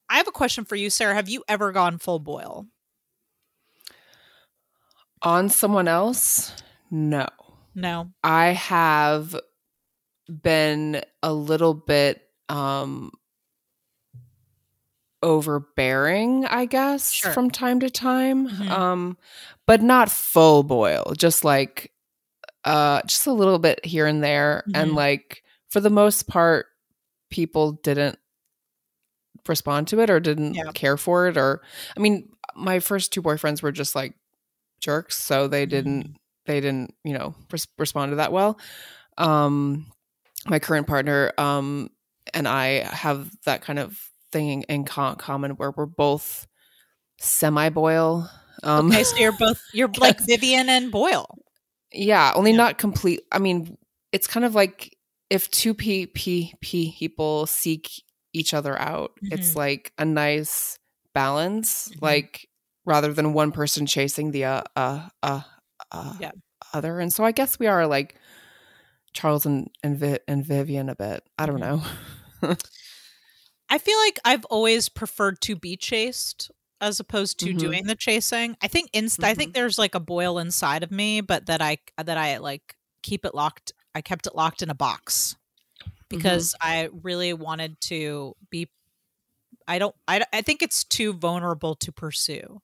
i 0.09 0.17
have 0.17 0.27
a 0.27 0.31
question 0.31 0.65
for 0.65 0.75
you 0.75 0.89
sarah 0.89 1.13
have 1.13 1.29
you 1.29 1.43
ever 1.47 1.71
gone 1.71 1.99
full 1.99 2.17
Boyle 2.17 2.67
on 5.23 5.49
someone 5.49 5.87
else. 5.87 6.53
No, 6.91 7.27
no 7.75 8.11
I 8.23 8.47
have 8.47 9.35
been 10.41 11.01
a 11.21 11.33
little 11.33 11.73
bit 11.73 12.21
um 12.49 13.11
overbearing, 15.21 16.45
I 16.45 16.65
guess, 16.65 17.11
Sure. 17.11 17.31
from 17.31 17.49
time 17.49 17.79
to 17.79 17.89
time. 17.89 18.47
Mhm. 18.49 18.69
Um 18.69 19.17
but 19.65 19.81
not 19.81 20.11
full 20.11 20.63
Boyle, 20.63 21.13
just 21.17 21.43
like 21.45 21.91
uh 22.65 23.01
just 23.03 23.25
a 23.27 23.31
little 23.33 23.59
bit 23.59 23.83
here 23.85 24.05
and 24.07 24.23
there 24.23 24.63
and 24.73 24.91
Mhm. 24.91 24.95
like 24.95 25.43
for 25.69 25.79
the 25.79 25.89
most 25.89 26.27
part 26.27 26.67
people 27.29 27.73
didn't 27.83 28.19
respond 29.47 29.87
to 29.89 29.99
it 29.99 30.09
or 30.09 30.19
didn't 30.19 30.53
Yeah. 30.55 30.71
care 30.73 30.97
for 30.97 31.27
it 31.27 31.37
or 31.37 31.61
I 31.97 31.99
mean 31.99 32.29
my 32.55 32.79
first 32.79 33.11
two 33.11 33.21
boyfriends 33.21 33.61
were 33.61 33.71
just 33.71 33.95
like 33.95 34.13
jerks 34.79 35.17
so 35.17 35.47
they 35.47 35.65
didn't 35.65 36.15
they 36.45 36.59
didn't 36.59 36.93
you 37.03 37.13
know 37.13 37.35
res- 37.51 37.67
respond 37.77 38.11
to 38.11 38.15
that 38.17 38.31
well 38.31 38.59
um 39.17 39.85
my 40.47 40.59
current 40.59 40.87
partner 40.87 41.31
um 41.37 41.89
and 42.33 42.47
i 42.47 42.83
have 42.93 43.29
that 43.45 43.61
kind 43.61 43.79
of 43.79 43.99
thing 44.31 44.63
in 44.63 44.83
co- 44.85 45.15
common 45.15 45.51
where 45.51 45.71
we're 45.71 45.85
both 45.85 46.47
semi 47.19 47.69
Boyle 47.69 48.29
um 48.63 48.87
okay 48.87 49.03
so 49.03 49.17
you're 49.17 49.31
both 49.31 49.61
you're 49.73 49.89
like 49.99 50.19
vivian 50.21 50.69
and 50.69 50.91
boyle 50.91 51.37
yeah 51.91 52.31
only 52.35 52.51
Yeah. 52.51 52.57
not 52.57 52.77
complete 52.77 53.21
i 53.31 53.39
mean 53.39 53.77
it's 54.11 54.27
kind 54.27 54.45
of 54.45 54.55
like 54.55 54.97
if 55.29 55.49
two 55.51 55.73
p 55.73 56.07
p 56.07 56.53
p 56.61 56.95
people 56.97 57.45
seek 57.45 57.89
each 58.33 58.53
other 58.53 58.79
out 58.79 59.11
it's 59.31 59.55
like 59.55 59.91
a 59.99 60.05
nice 60.05 60.77
balance 61.13 61.89
Mhm. 61.89 62.01
like 62.01 62.49
rather 62.85 63.13
than 63.13 63.33
one 63.33 63.51
person 63.51 63.85
chasing 63.85 64.31
the 64.31 64.45
uh 64.45 64.63
uh 64.75 65.07
uh, 65.21 65.41
uh 65.91 66.15
Yeah. 66.19 66.31
other 66.73 66.99
and 66.99 67.11
so 67.11 67.23
i 67.23 67.31
guess 67.31 67.59
we 67.59 67.67
are 67.67 67.85
like 67.87 68.15
charles 69.13 69.45
and 69.45 69.69
and, 69.83 69.97
Vi- 69.97 70.19
and 70.27 70.45
vivian 70.45 70.89
a 70.89 70.95
bit 70.95 71.23
i 71.37 71.45
don't 71.45 71.59
Mhm. 71.59 71.81
know 72.41 72.55
i 73.69 73.77
feel 73.77 73.97
like 73.99 74.19
i've 74.25 74.45
always 74.45 74.89
preferred 74.89 75.39
to 75.41 75.55
be 75.55 75.75
chased 75.77 76.51
as 76.81 76.99
opposed 76.99 77.39
to 77.39 77.53
Mhm. 77.53 77.59
doing 77.59 77.83
the 77.85 77.95
chasing 77.95 78.55
i 78.61 78.67
think 78.67 78.89
inst- 78.93 79.23
i 79.23 79.33
think 79.33 79.53
there's 79.53 79.77
like 79.79 79.95
a 79.95 79.99
boil 79.99 80.37
inside 80.39 80.83
of 80.83 80.91
me 80.91 81.21
but 81.21 81.45
that 81.45 81.61
i 81.61 81.77
that 82.03 82.17
i 82.17 82.37
like 82.37 82.75
keep 83.01 83.25
it 83.25 83.33
locked 83.35 83.71
i 83.95 84.01
kept 84.01 84.27
it 84.27 84.35
locked 84.35 84.61
in 84.61 84.69
a 84.69 84.75
box 84.75 85.35
because 86.09 86.53
I 86.61 86.89
really 87.01 87.33
wanted 87.33 87.81
to 87.81 88.35
be. 88.51 88.69
I 89.67 89.79
don't. 89.79 89.95
I, 90.07 90.23
I 90.31 90.41
think 90.43 90.61
it's 90.61 90.83
too 90.83 91.11
vulnerable 91.13 91.73
to 91.77 91.91
pursue. 91.91 92.61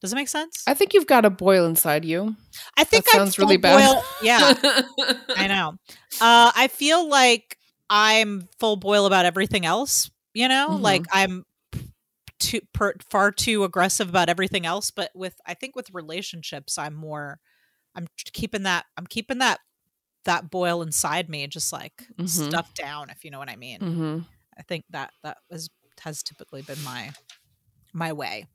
Does 0.00 0.12
it 0.12 0.16
make 0.16 0.28
sense? 0.28 0.62
i 0.66 0.74
think 0.74 0.92
you've 0.94 1.06
got 1.06 1.24
a 1.24 1.30
boil 1.30 1.64
inside 1.66 2.04
you 2.04 2.36
I 2.76 2.84
think 2.84 3.04
that 3.06 3.14
I'm 3.14 3.20
sounds 3.20 3.38
really 3.38 3.56
bad. 3.56 3.78
boil- 3.94 4.02
Yeah, 4.22 4.54
I 5.36 5.46
know. 5.46 5.74
Uh, 6.20 6.52
I 6.54 6.68
feel 6.68 7.06
like 7.08 7.58
I'm 7.90 8.48
full 8.58 8.76
Boyle 8.76 9.04
about 9.06 9.24
everything 9.26 9.66
else. 9.66 10.10
You 10.34 10.48
know, 10.48 10.70
Mhm. 10.70 10.80
like 10.82 11.02
I'm 11.12 11.44
too 12.38 12.60
per, 12.72 12.94
far 13.10 13.30
too 13.32 13.64
aggressive 13.64 14.08
about 14.08 14.28
everything 14.28 14.64
else. 14.66 14.90
But 14.90 15.10
with 15.14 15.34
I 15.46 15.54
think 15.54 15.76
with 15.76 15.90
relationships, 15.92 16.78
I'm 16.78 16.94
more. 16.94 17.40
I'm 17.94 18.06
keeping 18.32 18.62
that. 18.64 18.84
I'm 18.96 19.06
keeping 19.06 19.38
that 19.38 19.60
that 20.24 20.50
boil 20.50 20.80
inside 20.82 21.28
me, 21.28 21.46
just 21.46 21.72
like 21.72 22.06
Mhm. 22.18 22.28
stuffed 22.28 22.76
down. 22.76 23.10
If 23.10 23.24
you 23.24 23.30
know 23.30 23.38
what 23.38 23.50
I 23.50 23.56
mean. 23.56 23.80
hmm 23.80 24.18
I 24.58 24.62
think 24.62 24.84
that 24.90 25.12
that 25.22 25.36
was 25.50 25.68
has 26.00 26.22
typically 26.22 26.62
been 26.62 26.82
my 26.84 27.12
my 27.92 28.12
way. 28.12 28.46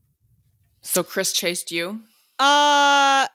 So 0.81 1.03
chris 1.03 1.31
chased 1.33 1.71
you 1.71 2.01
Uh 2.39 3.27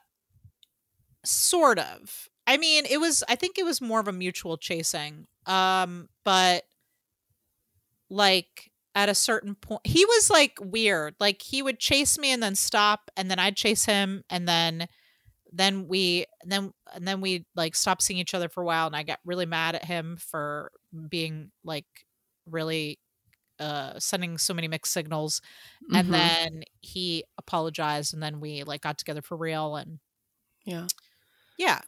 sort 1.25 1.79
of. 1.79 2.27
I 2.45 2.57
mean, 2.57 2.85
it 2.89 2.99
was 2.99 3.23
I 3.27 3.35
think 3.35 3.57
it 3.57 3.65
was 3.65 3.81
more 3.81 3.99
of 3.99 4.07
a 4.07 4.13
mutual 4.13 4.57
chasing. 4.57 5.27
Um 5.45 6.07
but 6.23 6.63
like 8.09 8.71
at 8.95 9.09
a 9.09 9.15
certain 9.15 9.55
point 9.55 9.81
he 9.85 10.05
was 10.05 10.29
like 10.29 10.57
weird. 10.61 11.15
Like 11.19 11.41
he 11.41 11.61
would 11.61 11.79
chase 11.79 12.17
me 12.17 12.31
and 12.31 12.41
then 12.41 12.55
stop 12.55 13.11
and 13.15 13.29
then 13.29 13.39
I'd 13.39 13.55
chase 13.55 13.85
him 13.85 14.23
and 14.29 14.47
then 14.47 14.87
then 15.51 15.87
we 15.87 16.25
then 16.45 16.73
and 16.93 17.07
then 17.07 17.21
we 17.21 17.45
like 17.55 17.75
stopped 17.75 18.03
seeing 18.03 18.19
each 18.19 18.33
other 18.33 18.49
for 18.49 18.63
a 18.63 18.65
while 18.65 18.87
and 18.87 18.95
I 18.95 19.03
got 19.03 19.19
really 19.25 19.45
mad 19.45 19.75
at 19.75 19.85
him 19.85 20.17
for 20.17 20.71
being 21.09 21.51
like 21.63 21.85
really 22.49 22.99
uh 23.59 23.99
sending 23.99 24.37
so 24.37 24.53
many 24.53 24.67
mixed 24.67 24.93
signals 24.93 25.41
and 25.93 26.07
Mhm. 26.07 26.13
then 26.13 26.63
he 26.81 27.23
apologized 27.37 28.13
and 28.13 28.21
then 28.21 28.39
we 28.39 28.63
like 28.63 28.81
got 28.81 28.97
together 28.97 29.21
for 29.21 29.37
real 29.37 29.75
and 29.75 29.99
yeah 30.65 30.87
yeah 31.57 31.81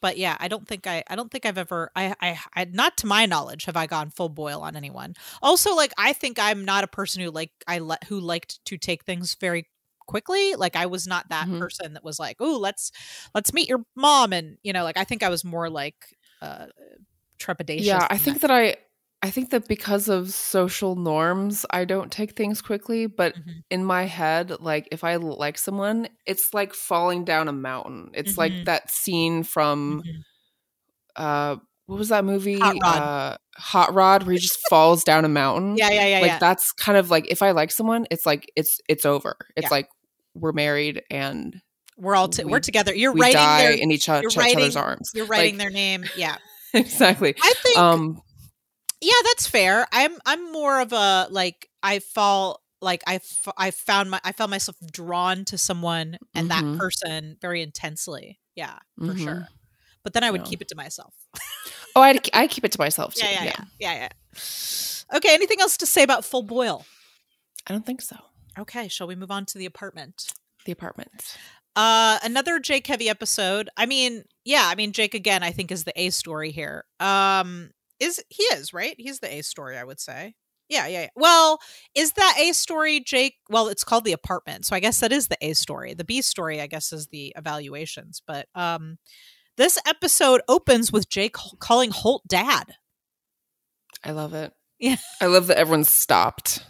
but 0.00 0.16
yeah 0.16 0.36
i 0.40 0.48
don't 0.48 0.66
think 0.66 0.86
i 0.86 1.02
i 1.08 1.16
don't 1.16 1.30
think 1.30 1.44
i've 1.46 1.58
ever 1.58 1.90
I, 1.94 2.14
I 2.20 2.38
i 2.54 2.64
not 2.64 2.96
to 2.98 3.06
my 3.06 3.26
knowledge 3.26 3.64
have 3.64 3.76
i 3.76 3.86
gone 3.86 4.10
full 4.10 4.28
Boyle 4.28 4.62
on 4.62 4.76
anyone 4.76 5.14
also 5.42 5.74
like 5.74 5.92
i 5.98 6.12
think 6.12 6.38
i'm 6.38 6.64
not 6.64 6.84
a 6.84 6.88
person 6.88 7.22
who 7.22 7.30
like 7.30 7.52
i 7.66 7.78
let 7.78 8.04
who 8.04 8.20
liked 8.20 8.64
to 8.66 8.78
take 8.78 9.04
things 9.04 9.34
very 9.34 9.66
quickly 10.06 10.54
like 10.56 10.76
i 10.76 10.86
was 10.86 11.06
not 11.06 11.28
that 11.28 11.46
Mhm. 11.46 11.58
person 11.58 11.92
that 11.94 12.04
was 12.04 12.18
like 12.18 12.36
oh 12.40 12.58
let's 12.58 12.90
let's 13.34 13.52
meet 13.52 13.68
your 13.68 13.84
mom 13.94 14.32
and 14.32 14.58
you 14.62 14.72
know 14.72 14.82
like 14.84 14.96
i 14.96 15.04
think 15.04 15.22
i 15.22 15.28
was 15.28 15.44
more 15.44 15.70
like 15.70 16.16
uh 16.42 16.66
trepidatious 17.38 17.84
yeah 17.84 18.06
i 18.10 18.18
think 18.18 18.40
that. 18.40 18.48
that 18.48 18.50
i 18.50 18.76
i 19.22 19.30
think 19.30 19.50
that 19.50 19.68
because 19.68 20.08
of 20.08 20.30
social 20.30 20.96
norms 20.96 21.66
i 21.70 21.84
don't 21.84 22.10
take 22.10 22.36
things 22.36 22.60
quickly 22.62 23.06
but 23.06 23.34
Mhm. 23.34 23.62
in 23.70 23.84
my 23.84 24.04
head 24.04 24.52
like 24.60 24.88
if 24.90 25.04
i 25.04 25.16
like 25.16 25.58
someone 25.58 26.08
it's 26.26 26.50
like 26.54 26.72
falling 26.74 27.24
down 27.24 27.48
a 27.48 27.52
mountain 27.52 28.10
it's 28.14 28.32
Mhm. 28.34 28.38
like 28.38 28.64
that 28.64 28.90
scene 28.90 29.42
from 29.42 30.02
Mhm. 30.04 30.22
uh 31.16 31.56
what 31.86 31.98
was 31.98 32.08
that 32.10 32.24
movie 32.24 32.58
Hot 32.58 32.76
Rod. 32.82 32.96
uh 33.02 33.36
hot 33.56 33.94
rod 33.94 34.22
where 34.22 34.32
he 34.32 34.38
just 34.38 34.58
falls 34.70 35.02
down 35.04 35.24
a 35.24 35.28
mountain 35.28 35.76
yeah 35.76 35.90
yeah 35.90 36.06
yeah 36.06 36.20
like 36.20 36.26
yeah 36.30 36.38
that's 36.38 36.72
kind 36.72 36.96
of 36.96 37.10
like 37.10 37.26
if 37.30 37.42
i 37.42 37.50
like 37.50 37.70
someone 37.72 38.06
it's 38.10 38.24
like 38.24 38.50
it's 38.56 38.78
it's 38.88 39.04
over 39.04 39.36
it's 39.56 39.64
Yeah. 39.66 39.70
like 39.70 39.88
we're 40.34 40.52
married 40.52 41.02
and 41.10 41.60
we're 41.98 42.14
all 42.14 42.28
t- 42.28 42.44
we- 42.44 42.52
we're 42.52 42.60
together 42.60 42.94
you're 42.94 43.12
we 43.12 43.20
writing 43.20 43.36
die 43.36 43.62
their 43.62 43.72
in 43.72 43.90
each, 43.90 44.08
o- 44.08 44.20
each 44.20 44.38
other's 44.38 44.76
arms 44.76 45.10
you're 45.14 45.26
writing 45.26 45.54
Like, 45.58 45.58
their 45.58 45.70
name 45.70 46.04
yeah 46.16 46.36
exactly 46.72 47.34
i 47.42 47.52
think 47.62 47.76
um 47.78 48.22
yeah 49.00 49.12
that's 49.24 49.46
fair 49.46 49.86
i'm 49.92 50.12
i'm 50.26 50.52
more 50.52 50.80
of 50.80 50.92
a 50.92 51.26
like 51.30 51.68
i 51.82 51.98
fall 51.98 52.60
like 52.82 53.02
I, 53.06 53.16
f- 53.16 53.48
I 53.58 53.72
found 53.72 54.10
my 54.10 54.20
I 54.24 54.32
found 54.32 54.50
myself 54.50 54.74
drawn 54.90 55.44
to 55.44 55.58
someone 55.58 56.16
and 56.34 56.48
Mhm. 56.48 56.48
that 56.48 56.78
person 56.78 57.36
very 57.38 57.60
intensely. 57.60 58.40
Yeah, 58.54 58.78
for 58.96 59.12
Mhm. 59.12 59.22
sure. 59.22 59.48
But 60.02 60.14
then 60.14 60.24
I 60.24 60.30
would 60.30 60.40
Yeah. 60.40 60.46
keep 60.46 60.62
it 60.62 60.68
to 60.68 60.74
myself. 60.74 61.12
Oh, 61.94 62.00
I 62.00 62.18
I 62.32 62.46
keep 62.46 62.64
it 62.64 62.72
to 62.72 62.78
myself 62.80 63.12
too. 63.14 63.26
yeah, 63.26 63.44
yeah, 63.44 63.44
yeah, 63.44 63.64
yeah, 63.92 64.08
yeah. 64.32 65.16
Okay. 65.16 65.34
Anything 65.34 65.60
else 65.60 65.76
to 65.76 65.84
say 65.84 66.02
about 66.02 66.24
Full 66.24 66.42
Boyle? 66.42 66.86
I 67.66 67.72
don't 67.74 67.84
think 67.84 68.00
so. 68.00 68.16
Okay. 68.58 68.88
Shall 68.88 69.06
we 69.06 69.14
move 69.14 69.30
on 69.30 69.44
to 69.46 69.58
the 69.58 69.66
apartment? 69.66 70.32
The 70.64 70.72
apartment. 70.72 71.36
Uh, 71.76 72.18
another 72.22 72.58
Jake 72.60 72.86
heavy 72.86 73.10
episode. 73.10 73.68
I 73.76 73.84
mean, 73.84 74.24
yeah, 74.46 74.64
I 74.68 74.74
mean 74.74 74.92
Jake 74.92 75.12
again. 75.14 75.42
I 75.42 75.52
think 75.52 75.70
is 75.70 75.84
the 75.84 75.92
A 76.00 76.08
story 76.08 76.50
here. 76.50 76.84
Um, 76.98 77.72
is 78.00 78.22
he 78.28 78.42
is 78.44 78.72
right? 78.72 78.94
He's 78.98 79.20
the 79.20 79.32
A 79.32 79.42
story. 79.42 79.76
I 79.78 79.84
would 79.84 80.00
say. 80.00 80.34
Yeah, 80.68 80.86
yeah, 80.86 81.00
yeah. 81.02 81.08
Well, 81.16 81.58
is 81.96 82.12
that 82.12 82.36
A 82.38 82.52
story, 82.52 83.00
Jake? 83.00 83.34
Well, 83.48 83.66
it's 83.68 83.82
called 83.82 84.04
the 84.04 84.12
apartment, 84.12 84.66
so 84.66 84.76
I 84.76 84.80
guess 84.80 85.00
that 85.00 85.10
is 85.12 85.26
the 85.26 85.36
A 85.40 85.52
story. 85.54 85.94
The 85.94 86.04
B 86.04 86.22
story, 86.22 86.60
I 86.60 86.68
guess, 86.68 86.92
is 86.92 87.08
the 87.08 87.32
evaluations. 87.36 88.22
But 88.24 88.46
um, 88.54 88.98
this 89.56 89.78
episode 89.84 90.42
opens 90.48 90.92
with 90.92 91.08
Jake 91.10 91.34
calling 91.58 91.90
Holt 91.90 92.22
dad, 92.28 92.66
I 94.04 94.12
love 94.12 94.32
it. 94.34 94.52
Yeah. 94.78 94.96
I 95.20 95.26
love 95.26 95.48
that 95.48 95.58
everyone 95.58 95.84
stopped. 95.84 96.64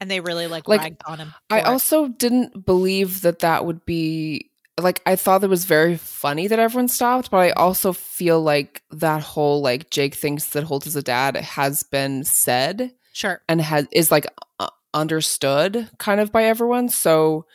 and 0.00 0.10
they 0.10 0.20
really 0.20 0.46
like, 0.46 0.66
Like, 0.66 0.80
ragged 0.80 1.02
on 1.06 1.18
him. 1.18 1.34
I 1.50 1.60
for 1.60 1.66
it. 1.66 1.68
also 1.68 2.08
didn't 2.08 2.64
believe 2.64 3.20
that 3.20 3.40
that 3.40 3.64
would 3.66 3.84
be 3.84 4.50
like 4.80 5.00
I 5.06 5.16
thought 5.16 5.42
it 5.42 5.48
was 5.48 5.64
very 5.64 5.96
funny 5.96 6.46
that 6.48 6.58
everyone 6.58 6.88
stopped, 6.88 7.30
but 7.30 7.38
I 7.38 7.50
also 7.52 7.92
feel 7.92 8.42
like 8.42 8.82
that 8.90 9.22
whole 9.22 9.62
like 9.62 9.90
Jake 9.90 10.14
thinks 10.14 10.50
that 10.50 10.64
Holt 10.64 10.86
is 10.86 10.96
a 10.96 11.02
dad 11.02 11.36
has 11.36 11.82
been 11.82 12.24
said 12.24 12.92
sure. 13.12 13.40
and 13.48 13.60
has 13.60 13.86
is 13.90 14.10
like 14.10 14.26
uh, 14.60 14.68
understood 14.92 15.88
kind 15.98 16.20
of 16.20 16.30
by 16.30 16.44
everyone. 16.44 16.88
So 16.90 17.46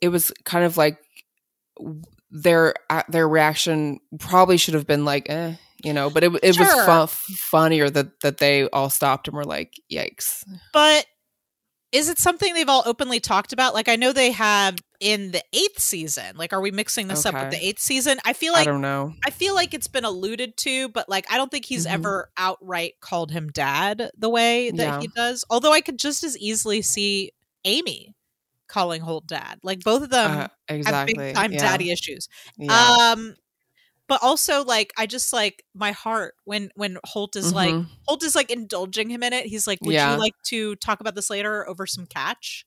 it 0.00 0.08
was 0.08 0.32
kind 0.44 0.64
of 0.64 0.76
like 0.78 0.98
their 2.30 2.74
uh, 2.90 3.02
their 3.08 3.28
reaction 3.28 4.00
probably 4.18 4.56
should 4.56 4.74
have 4.74 4.86
been 4.86 5.04
like, 5.04 5.28
eh, 5.28 5.54
you 5.84 5.92
know. 5.92 6.08
But 6.10 6.24
it 6.24 6.32
it 6.42 6.54
Sure. 6.54 6.64
was 6.86 7.10
fu- 7.10 7.34
funnier 7.34 7.90
that 7.90 8.20
that 8.20 8.38
they 8.38 8.68
all 8.70 8.90
stopped 8.90 9.28
and 9.28 9.36
were 9.36 9.44
like, 9.44 9.74
yikes. 9.92 10.44
But 10.72 11.04
is 11.92 12.08
it 12.08 12.18
something 12.18 12.52
they've 12.54 12.68
all 12.68 12.82
openly 12.86 13.20
talked 13.20 13.52
about? 13.52 13.74
Like 13.74 13.88
I 13.88 13.96
know 13.96 14.12
they 14.12 14.30
have 14.32 14.76
in 15.00 15.30
the 15.30 15.42
eighth 15.52 15.78
season. 15.78 16.36
Like, 16.36 16.52
are 16.52 16.60
we 16.60 16.70
mixing 16.70 17.06
this 17.08 17.24
up 17.24 17.34
with 17.34 17.50
the 17.50 17.64
eighth 17.64 17.78
season? 17.80 18.18
I 18.24 18.32
feel 18.32 18.52
like 18.52 18.62
I 18.66 18.70
don't 18.70 18.80
know. 18.80 19.14
I 19.24 19.30
feel 19.30 19.54
like 19.54 19.72
it's 19.74 19.86
been 19.86 20.04
alluded 20.04 20.56
to, 20.58 20.88
but 20.88 21.08
like 21.08 21.30
I 21.30 21.36
don't 21.36 21.50
think 21.50 21.64
he's 21.64 21.86
Mhm. 21.86 21.92
ever 21.92 22.30
outright 22.36 22.94
called 23.00 23.30
him 23.30 23.48
dad 23.50 24.10
the 24.16 24.28
way 24.28 24.70
that 24.70 24.76
Yeah. 24.76 25.00
he 25.00 25.06
does. 25.08 25.44
Although 25.50 25.72
I 25.72 25.80
could 25.80 25.98
just 25.98 26.24
as 26.24 26.36
easily 26.38 26.82
see 26.82 27.30
Amy 27.64 28.14
calling 28.66 29.00
Holt 29.00 29.26
dad. 29.26 29.60
Like 29.62 29.80
both 29.80 30.02
of 30.02 30.10
them 30.10 30.30
Uh, 30.42 30.48
exactly. 30.68 31.14
have 31.14 31.26
big 31.28 31.34
time 31.36 31.52
yeah. 31.52 31.58
daddy 31.60 31.90
issues. 31.90 32.28
Yeah. 32.56 33.12
Um 33.12 33.36
but 34.08 34.22
also 34.22 34.64
like 34.64 34.92
I 34.98 35.06
just 35.06 35.32
like 35.32 35.64
my 35.74 35.92
heart 35.92 36.34
when 36.44 36.70
when 36.74 36.98
Holt 37.04 37.36
is 37.36 37.52
like 37.52 37.72
Mhm. 37.74 37.86
Holt 38.06 38.24
is 38.24 38.34
like 38.34 38.50
indulging 38.50 39.10
him 39.10 39.22
in 39.22 39.32
it. 39.32 39.46
He's 39.46 39.66
like, 39.66 39.78
"Would 39.82 39.94
you 39.94 40.00
like 40.18 40.34
to 40.46 40.74
talk 40.76 41.00
about 41.00 41.14
this 41.14 41.30
later 41.30 41.68
over 41.68 41.86
some 41.86 42.06
catch?" 42.06 42.64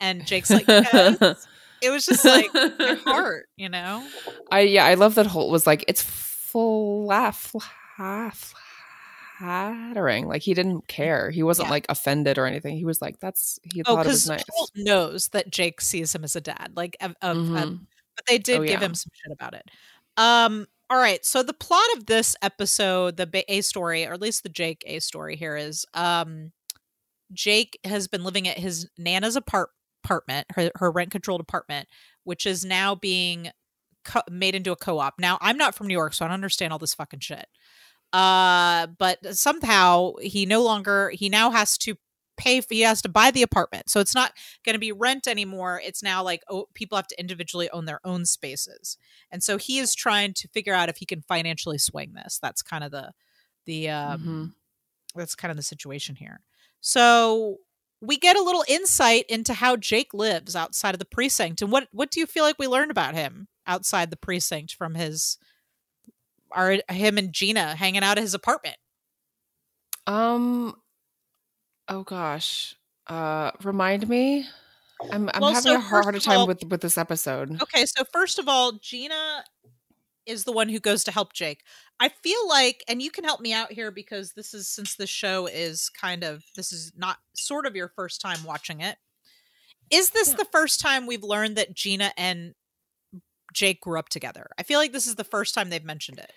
And 0.00 0.26
Jake's 0.26 0.50
like, 0.50 0.66
"Yes." 0.68 1.46
It 1.82 1.90
was 1.90 2.06
just 2.06 2.24
like 2.24 2.52
your 2.54 2.96
heart, 3.04 3.46
you 3.56 3.68
know. 3.68 4.06
I 4.50 4.60
yeah, 4.60 4.84
I 4.86 4.94
love 4.94 5.14
that 5.16 5.26
Holt 5.26 5.50
was 5.50 5.66
like 5.66 5.84
it's 5.88 6.02
full 6.02 7.08
flaff 7.08 8.54
flattering. 9.38 10.26
Like 10.28 10.42
he 10.42 10.54
didn't 10.54 10.86
care. 10.88 11.30
He 11.30 11.42
wasn't 11.42 11.66
Yeah. 11.66 11.72
like 11.72 11.86
offended 11.88 12.38
or 12.38 12.46
anything. 12.46 12.76
He 12.76 12.84
was 12.84 13.00
like, 13.02 13.18
"That's." 13.20 13.58
He 13.62 13.82
Oh, 13.86 13.96
thought 13.96 14.06
it 14.06 14.10
was 14.10 14.28
nice. 14.28 14.44
Holt 14.50 14.70
knows 14.76 15.28
that 15.28 15.50
Jake 15.50 15.80
sees 15.80 16.14
him 16.14 16.24
as 16.24 16.36
a 16.36 16.40
dad. 16.40 16.72
Like, 16.76 16.96
Mhm. 17.00 17.86
but 18.16 18.26
they 18.26 18.38
did 18.38 18.58
Oh, 18.60 18.62
give 18.62 18.80
yeah. 18.80 18.86
him 18.86 18.94
some 18.94 19.10
shit 19.14 19.32
about 19.32 19.54
it. 19.54 19.64
Um. 20.16 20.66
All 20.90 20.98
right. 20.98 21.24
So 21.24 21.42
the 21.42 21.54
plot 21.54 21.86
of 21.96 22.04
this 22.06 22.36
episode, 22.42 23.16
the 23.16 23.44
A 23.48 23.62
story, 23.62 24.06
or 24.06 24.12
at 24.12 24.20
least 24.20 24.42
the 24.42 24.50
Jake 24.50 24.82
A 24.86 24.98
story 25.00 25.36
here 25.36 25.56
is, 25.56 25.86
um, 25.94 26.52
Jake 27.32 27.78
has 27.84 28.08
been 28.08 28.22
living 28.24 28.46
at 28.46 28.58
his 28.58 28.88
nana's 28.98 29.34
apart- 29.36 29.70
apartment, 30.04 30.46
her, 30.54 30.70
her 30.76 30.90
rent 30.90 31.10
controlled 31.10 31.40
apartment, 31.40 31.88
which 32.24 32.46
is 32.46 32.64
now 32.64 32.94
being 32.94 33.50
co- 34.04 34.22
made 34.30 34.54
into 34.54 34.72
a 34.72 34.76
co-op. 34.76 35.14
Now, 35.18 35.38
I'm 35.40 35.56
not 35.58 35.74
from 35.74 35.86
New 35.86 35.94
York, 35.94 36.14
so 36.14 36.24
I 36.24 36.28
don't 36.28 36.34
understand 36.34 36.72
all 36.72 36.78
this 36.78 36.94
fucking 36.94 37.20
shit. 37.20 37.46
Uh, 38.12 38.88
but 38.98 39.18
somehow 39.36 40.12
he 40.20 40.44
no 40.44 40.62
longer 40.62 41.10
he 41.14 41.28
now 41.30 41.50
has 41.50 41.78
to 41.78 41.94
pay 42.36 42.60
for, 42.60 42.74
he 42.74 42.80
has 42.82 43.00
to 43.02 43.08
buy 43.08 43.30
the 43.30 43.42
apartment. 43.42 43.88
So 43.88 44.00
it's 44.00 44.14
not 44.14 44.32
going 44.64 44.74
to 44.74 44.78
be 44.78 44.92
rent 44.92 45.26
anymore. 45.26 45.80
It's 45.82 46.02
now 46.02 46.22
like 46.22 46.42
oh, 46.50 46.66
people 46.74 46.96
have 46.96 47.06
to 47.08 47.18
individually 47.20 47.70
own 47.70 47.86
their 47.86 48.00
own 48.04 48.26
spaces. 48.26 48.98
And 49.30 49.42
so 49.42 49.56
he 49.56 49.78
is 49.78 49.94
trying 49.94 50.34
to 50.34 50.48
figure 50.48 50.74
out 50.74 50.88
if 50.90 50.98
he 50.98 51.06
can 51.06 51.22
financially 51.22 51.78
swing 51.78 52.12
this. 52.14 52.38
That's 52.42 52.62
kind 52.62 52.84
of 52.84 52.90
the 52.90 53.12
the 53.64 53.88
um 53.90 54.20
Mhm. 54.20 54.52
that's 55.14 55.34
kind 55.34 55.50
of 55.50 55.56
the 55.56 55.62
situation 55.62 56.16
here. 56.16 56.40
So 56.80 57.58
we 58.04 58.18
get 58.18 58.36
a 58.36 58.42
little 58.42 58.64
insight 58.68 59.24
into 59.28 59.54
how 59.54 59.76
Jake 59.76 60.12
lives 60.12 60.56
outside 60.56 60.94
of 60.94 60.98
the 60.98 61.04
precinct. 61.06 61.62
And 61.62 61.70
what 61.72 61.88
what 61.92 62.10
do 62.10 62.20
you 62.20 62.26
feel 62.26 62.42
like 62.44 62.58
we 62.58 62.66
learned 62.66 62.90
about 62.90 63.14
him 63.14 63.46
outside 63.66 64.10
the 64.10 64.16
precinct 64.16 64.74
from 64.74 64.94
his 64.96 65.38
our 66.50 66.78
him 66.90 67.16
and 67.16 67.32
Gina 67.32 67.76
hanging 67.76 68.02
out 68.02 68.18
at 68.18 68.22
his 68.22 68.34
apartment? 68.34 68.76
Um. 70.06 70.74
Oh 71.88 72.02
gosh. 72.02 72.76
Uh, 73.06 73.50
remind 73.62 74.08
me. 74.08 74.46
I'm 75.10 75.28
I'm 75.34 75.40
Well, 75.40 75.52
having 75.52 75.72
so 75.72 75.76
a 75.76 75.80
hard, 75.80 76.04
harder 76.04 76.20
time 76.20 76.40
all- 76.40 76.46
with 76.46 76.62
with 76.64 76.80
this 76.80 76.98
episode. 76.98 77.60
Okay, 77.62 77.86
so 77.86 78.04
first 78.12 78.38
of 78.38 78.48
all, 78.48 78.72
Gina 78.72 79.44
is 80.26 80.44
the 80.44 80.52
one 80.52 80.68
who 80.68 80.78
goes 80.78 81.02
to 81.04 81.10
help 81.10 81.32
Jake. 81.32 81.62
I 82.02 82.08
feel 82.08 82.48
like, 82.48 82.82
and 82.88 83.00
you 83.00 83.10
can 83.12 83.22
help 83.24 83.40
me 83.40 83.52
out 83.52 83.70
here 83.72 83.92
because 83.92 84.32
this 84.32 84.52
is 84.54 84.68
since 84.68 84.96
the 84.96 85.06
show 85.06 85.46
is 85.46 85.88
kind 85.88 86.24
of 86.24 86.42
this 86.56 86.72
is 86.72 86.92
not 86.96 87.18
sort 87.34 87.64
of 87.64 87.76
your 87.76 87.88
first 87.94 88.20
time 88.20 88.42
watching 88.44 88.80
it. 88.80 88.96
Is 89.90 90.10
this 90.10 90.30
Yeah. 90.30 90.34
the 90.36 90.46
first 90.46 90.80
time 90.80 91.06
we've 91.06 91.22
learned 91.22 91.56
that 91.56 91.74
Gina 91.74 92.12
and 92.16 92.54
Jake 93.52 93.80
grew 93.82 93.98
up 94.00 94.08
together? 94.08 94.48
I 94.58 94.64
feel 94.64 94.80
like 94.80 94.92
this 94.92 95.06
is 95.06 95.14
the 95.14 95.24
first 95.24 95.54
time 95.54 95.70
they've 95.70 95.84
mentioned 95.84 96.18
it. 96.18 96.32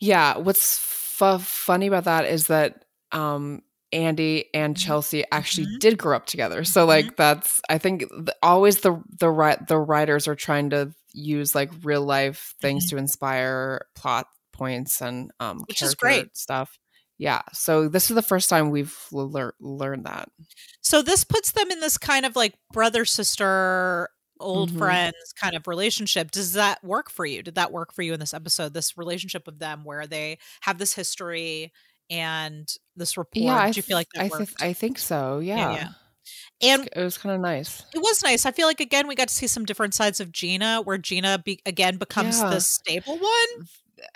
Yeah. 0.00 0.38
What's 0.38 0.78
fu- 0.78 1.38
funny 1.38 1.86
about 1.86 2.04
that 2.04 2.24
is 2.24 2.48
that 2.48 2.84
um 3.12 3.62
Andy 3.92 4.46
and 4.54 4.76
Mhm. 4.76 4.80
Chelsea 4.80 5.24
actually 5.30 5.66
Mhm. 5.66 5.78
did 5.80 5.98
grow 5.98 6.16
up 6.16 6.26
together. 6.26 6.64
So 6.64 6.84
Mhm. 6.84 6.88
like 6.88 7.16
that's 7.16 7.60
I 7.68 7.78
think 7.78 8.02
the, 8.08 8.34
always 8.42 8.80
the 8.80 9.00
the 9.20 9.58
the 9.68 9.78
writers 9.78 10.26
are 10.26 10.34
trying 10.36 10.70
to 10.70 10.92
use 11.12 11.54
like 11.54 11.70
real 11.82 12.02
life 12.02 12.54
things 12.60 12.86
Mm-hmm. 12.86 12.96
to 12.96 13.00
inspire 13.00 13.86
plot 13.94 14.26
points 14.60 15.00
and 15.02 15.30
um 15.40 15.60
Which 15.66 15.82
is 15.82 15.94
great. 15.94 16.36
stuff. 16.36 16.78
Yeah. 17.18 17.42
So 17.52 17.88
this 17.88 18.10
is 18.10 18.14
the 18.14 18.22
first 18.22 18.48
time 18.48 18.70
we've 18.70 18.96
lear- 19.12 19.54
learned 19.60 20.06
that. 20.06 20.28
So 20.80 21.02
this 21.02 21.24
puts 21.24 21.52
them 21.52 21.70
in 21.70 21.80
this 21.80 21.98
kind 21.98 22.24
of 22.24 22.36
like 22.36 22.54
brother 22.72 23.04
sister 23.04 24.08
old 24.38 24.70
Mhm. 24.72 24.78
friends 24.78 25.16
kind 25.38 25.54
of 25.54 25.66
relationship. 25.66 26.30
Does 26.30 26.52
that 26.54 26.82
work 26.82 27.10
for 27.10 27.26
you? 27.26 27.42
Did 27.42 27.56
that 27.56 27.72
work 27.72 27.92
for 27.92 28.00
you 28.02 28.14
in 28.14 28.20
this 28.20 28.32
episode? 28.32 28.72
This 28.72 28.96
relationship 28.96 29.46
of 29.48 29.58
them 29.58 29.84
where 29.84 30.06
they 30.06 30.38
have 30.62 30.78
this 30.78 30.94
history 30.94 31.72
and 32.08 32.66
this 32.96 33.16
rapport. 33.18 33.42
Yeah, 33.42 33.56
I 33.58 33.66
you 33.68 33.82
feel 33.82 33.96
like 33.98 34.08
that 34.14 34.24
I, 34.32 34.36
th-? 34.38 34.54
I 34.60 34.72
think 34.72 34.98
so. 34.98 35.40
Yeah. 35.40 35.72
yeah. 35.74 35.88
and 36.62 36.88
it 36.96 37.02
was 37.04 37.18
kind 37.18 37.34
of 37.34 37.40
nice. 37.40 37.82
it 37.94 37.98
was 37.98 38.22
nice. 38.22 38.46
I 38.46 38.50
feel 38.52 38.66
like 38.66 38.80
again 38.80 39.06
we 39.08 39.14
got 39.14 39.28
to 39.28 39.34
see 39.34 39.46
some 39.46 39.64
different 39.66 39.94
sides 39.94 40.20
of 40.20 40.32
Gina, 40.32 40.80
where 40.82 40.98
Gina 40.98 41.38
be- 41.44 41.60
again 41.66 41.96
becomes 41.98 42.38
Yeah. 42.38 42.50
the 42.50 42.60
stable 42.60 43.18
one. 43.18 43.66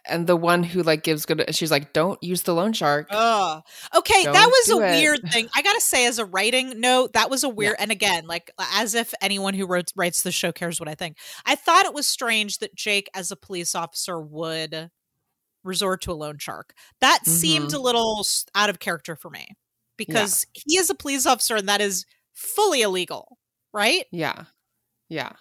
And 0.06 0.26
the 0.26 0.36
one 0.36 0.62
who 0.62 0.82
like 0.82 1.02
gives 1.02 1.26
good 1.26 1.44
she's 1.54 1.70
like 1.70 1.92
don't 1.92 2.22
use 2.22 2.42
the 2.42 2.54
loan 2.54 2.72
shark. 2.72 3.08
Oh, 3.10 3.62
okay. 3.96 4.24
that 4.24 4.32
Don't 4.32 4.50
was 4.50 4.70
a 4.70 4.86
it. 4.86 4.98
weird 5.00 5.20
thing. 5.32 5.48
I 5.54 5.62
gotta 5.62 5.80
say, 5.80 6.06
as 6.06 6.18
a 6.18 6.24
writing 6.24 6.80
note, 6.80 7.12
that 7.14 7.30
was 7.30 7.44
a 7.44 7.48
weird. 7.48 7.76
And 7.78 7.90
again, 7.90 8.26
like 8.26 8.50
as 8.72 8.94
if 8.94 9.12
anyone 9.20 9.54
who 9.54 9.66
wrote, 9.66 9.92
writes 9.96 10.22
the 10.22 10.32
show 10.32 10.52
cares 10.52 10.78
what 10.80 10.88
I 10.88 10.94
think. 10.94 11.16
I 11.46 11.54
thought 11.54 11.86
it 11.86 11.94
was 11.94 12.06
strange 12.06 12.58
that 12.58 12.74
Jake, 12.74 13.08
as 13.14 13.30
a 13.30 13.36
police 13.36 13.74
officer, 13.74 14.20
would 14.20 14.90
resort 15.62 16.02
to 16.02 16.12
a 16.12 16.14
loan 16.14 16.38
shark. 16.38 16.74
That 17.00 17.26
seemed 17.26 17.70
Mhm. 17.70 17.74
a 17.74 17.78
little 17.78 18.24
out 18.54 18.70
of 18.70 18.78
character 18.80 19.16
for 19.16 19.30
me 19.30 19.48
because 19.96 20.46
he 20.52 20.76
is 20.76 20.90
a 20.90 20.94
police 20.94 21.24
officer, 21.26 21.56
and 21.56 21.68
that 21.68 21.80
is 21.80 22.04
fully 22.32 22.82
illegal, 22.82 23.38
right? 23.72 24.04
Yeah. 24.10 24.44
Yeah. 25.08 25.32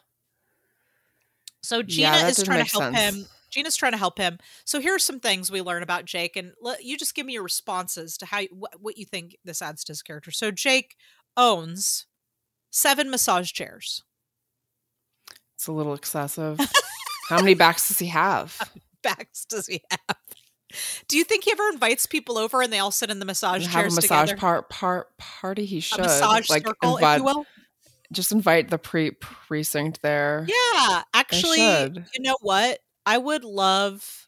So 1.62 1.82
Gina 1.82 2.12
that 2.12 2.30
is 2.38 2.44
trying 2.44 2.64
to 2.66 2.70
help 2.72 2.94
sense. 2.96 3.16
him. 3.16 3.26
Gina's 3.54 3.76
trying 3.76 3.92
to 3.92 3.98
help 4.00 4.18
him. 4.18 4.40
So 4.66 4.80
here 4.80 4.96
are 4.96 5.00
some 5.00 5.20
things 5.20 5.52
we 5.52 5.62
learn 5.62 5.84
about 5.84 6.06
Jake, 6.06 6.36
and 6.36 6.54
let, 6.60 6.84
you 6.84 6.98
just 6.98 7.14
give 7.14 7.26
me 7.28 7.34
your 7.34 7.44
responses 7.44 8.18
to 8.18 8.26
how 8.26 8.40
you- 8.40 8.66
what, 8.80 8.98
you 8.98 9.06
think 9.06 9.38
this 9.46 9.62
adds 9.62 9.84
to 9.84 9.92
his 9.92 10.02
character. 10.02 10.32
So 10.32 10.50
Jake 10.50 10.96
owns 11.38 12.08
seven 12.72 13.12
massage 13.12 13.52
chairs. 13.52 14.04
It's 15.56 15.68
a 15.68 15.72
little 15.72 15.94
excessive. 15.94 16.60
How 17.30 17.38
many 17.38 17.54
backs 17.54 17.88
does 17.88 18.00
he 18.00 18.08
have? 18.08 18.58
Backs 19.04 19.46
does 19.46 19.68
he 19.68 19.82
have? 19.92 20.18
Do 21.08 21.18
you 21.18 21.24
think 21.26 21.44
he 21.44 21.52
ever 21.52 21.68
invites 21.74 22.06
people 22.06 22.38
over 22.38 22.62
and 22.62 22.72
they 22.74 22.80
all 22.80 22.90
sit 22.90 23.12
in 23.12 23.20
the 23.20 23.26
massage 23.26 23.66
have 23.68 23.76
a 23.76 23.82
chairs 23.84 23.96
massage 23.96 24.30
together? 24.30 24.40
part 24.40 24.70
part 24.70 25.18
party. 25.18 25.66
He 25.66 25.82
should 25.82 26.00
a 26.00 26.04
massage 26.04 26.50
like 26.50 26.66
circle, 26.66 26.96
invite, 26.98 27.16
if 27.16 27.20
you 27.20 27.24
will. 27.26 27.46
just 28.12 28.32
invite 28.32 28.70
the 28.70 28.78
pre 28.78 29.12
precinct 29.12 30.02
there. 30.02 30.48
Yeah, 30.48 31.04
actually, 31.14 31.60
you 31.60 32.22
know 32.22 32.38
what? 32.42 32.80
I 33.06 33.18
would 33.18 33.44
love. 33.44 34.28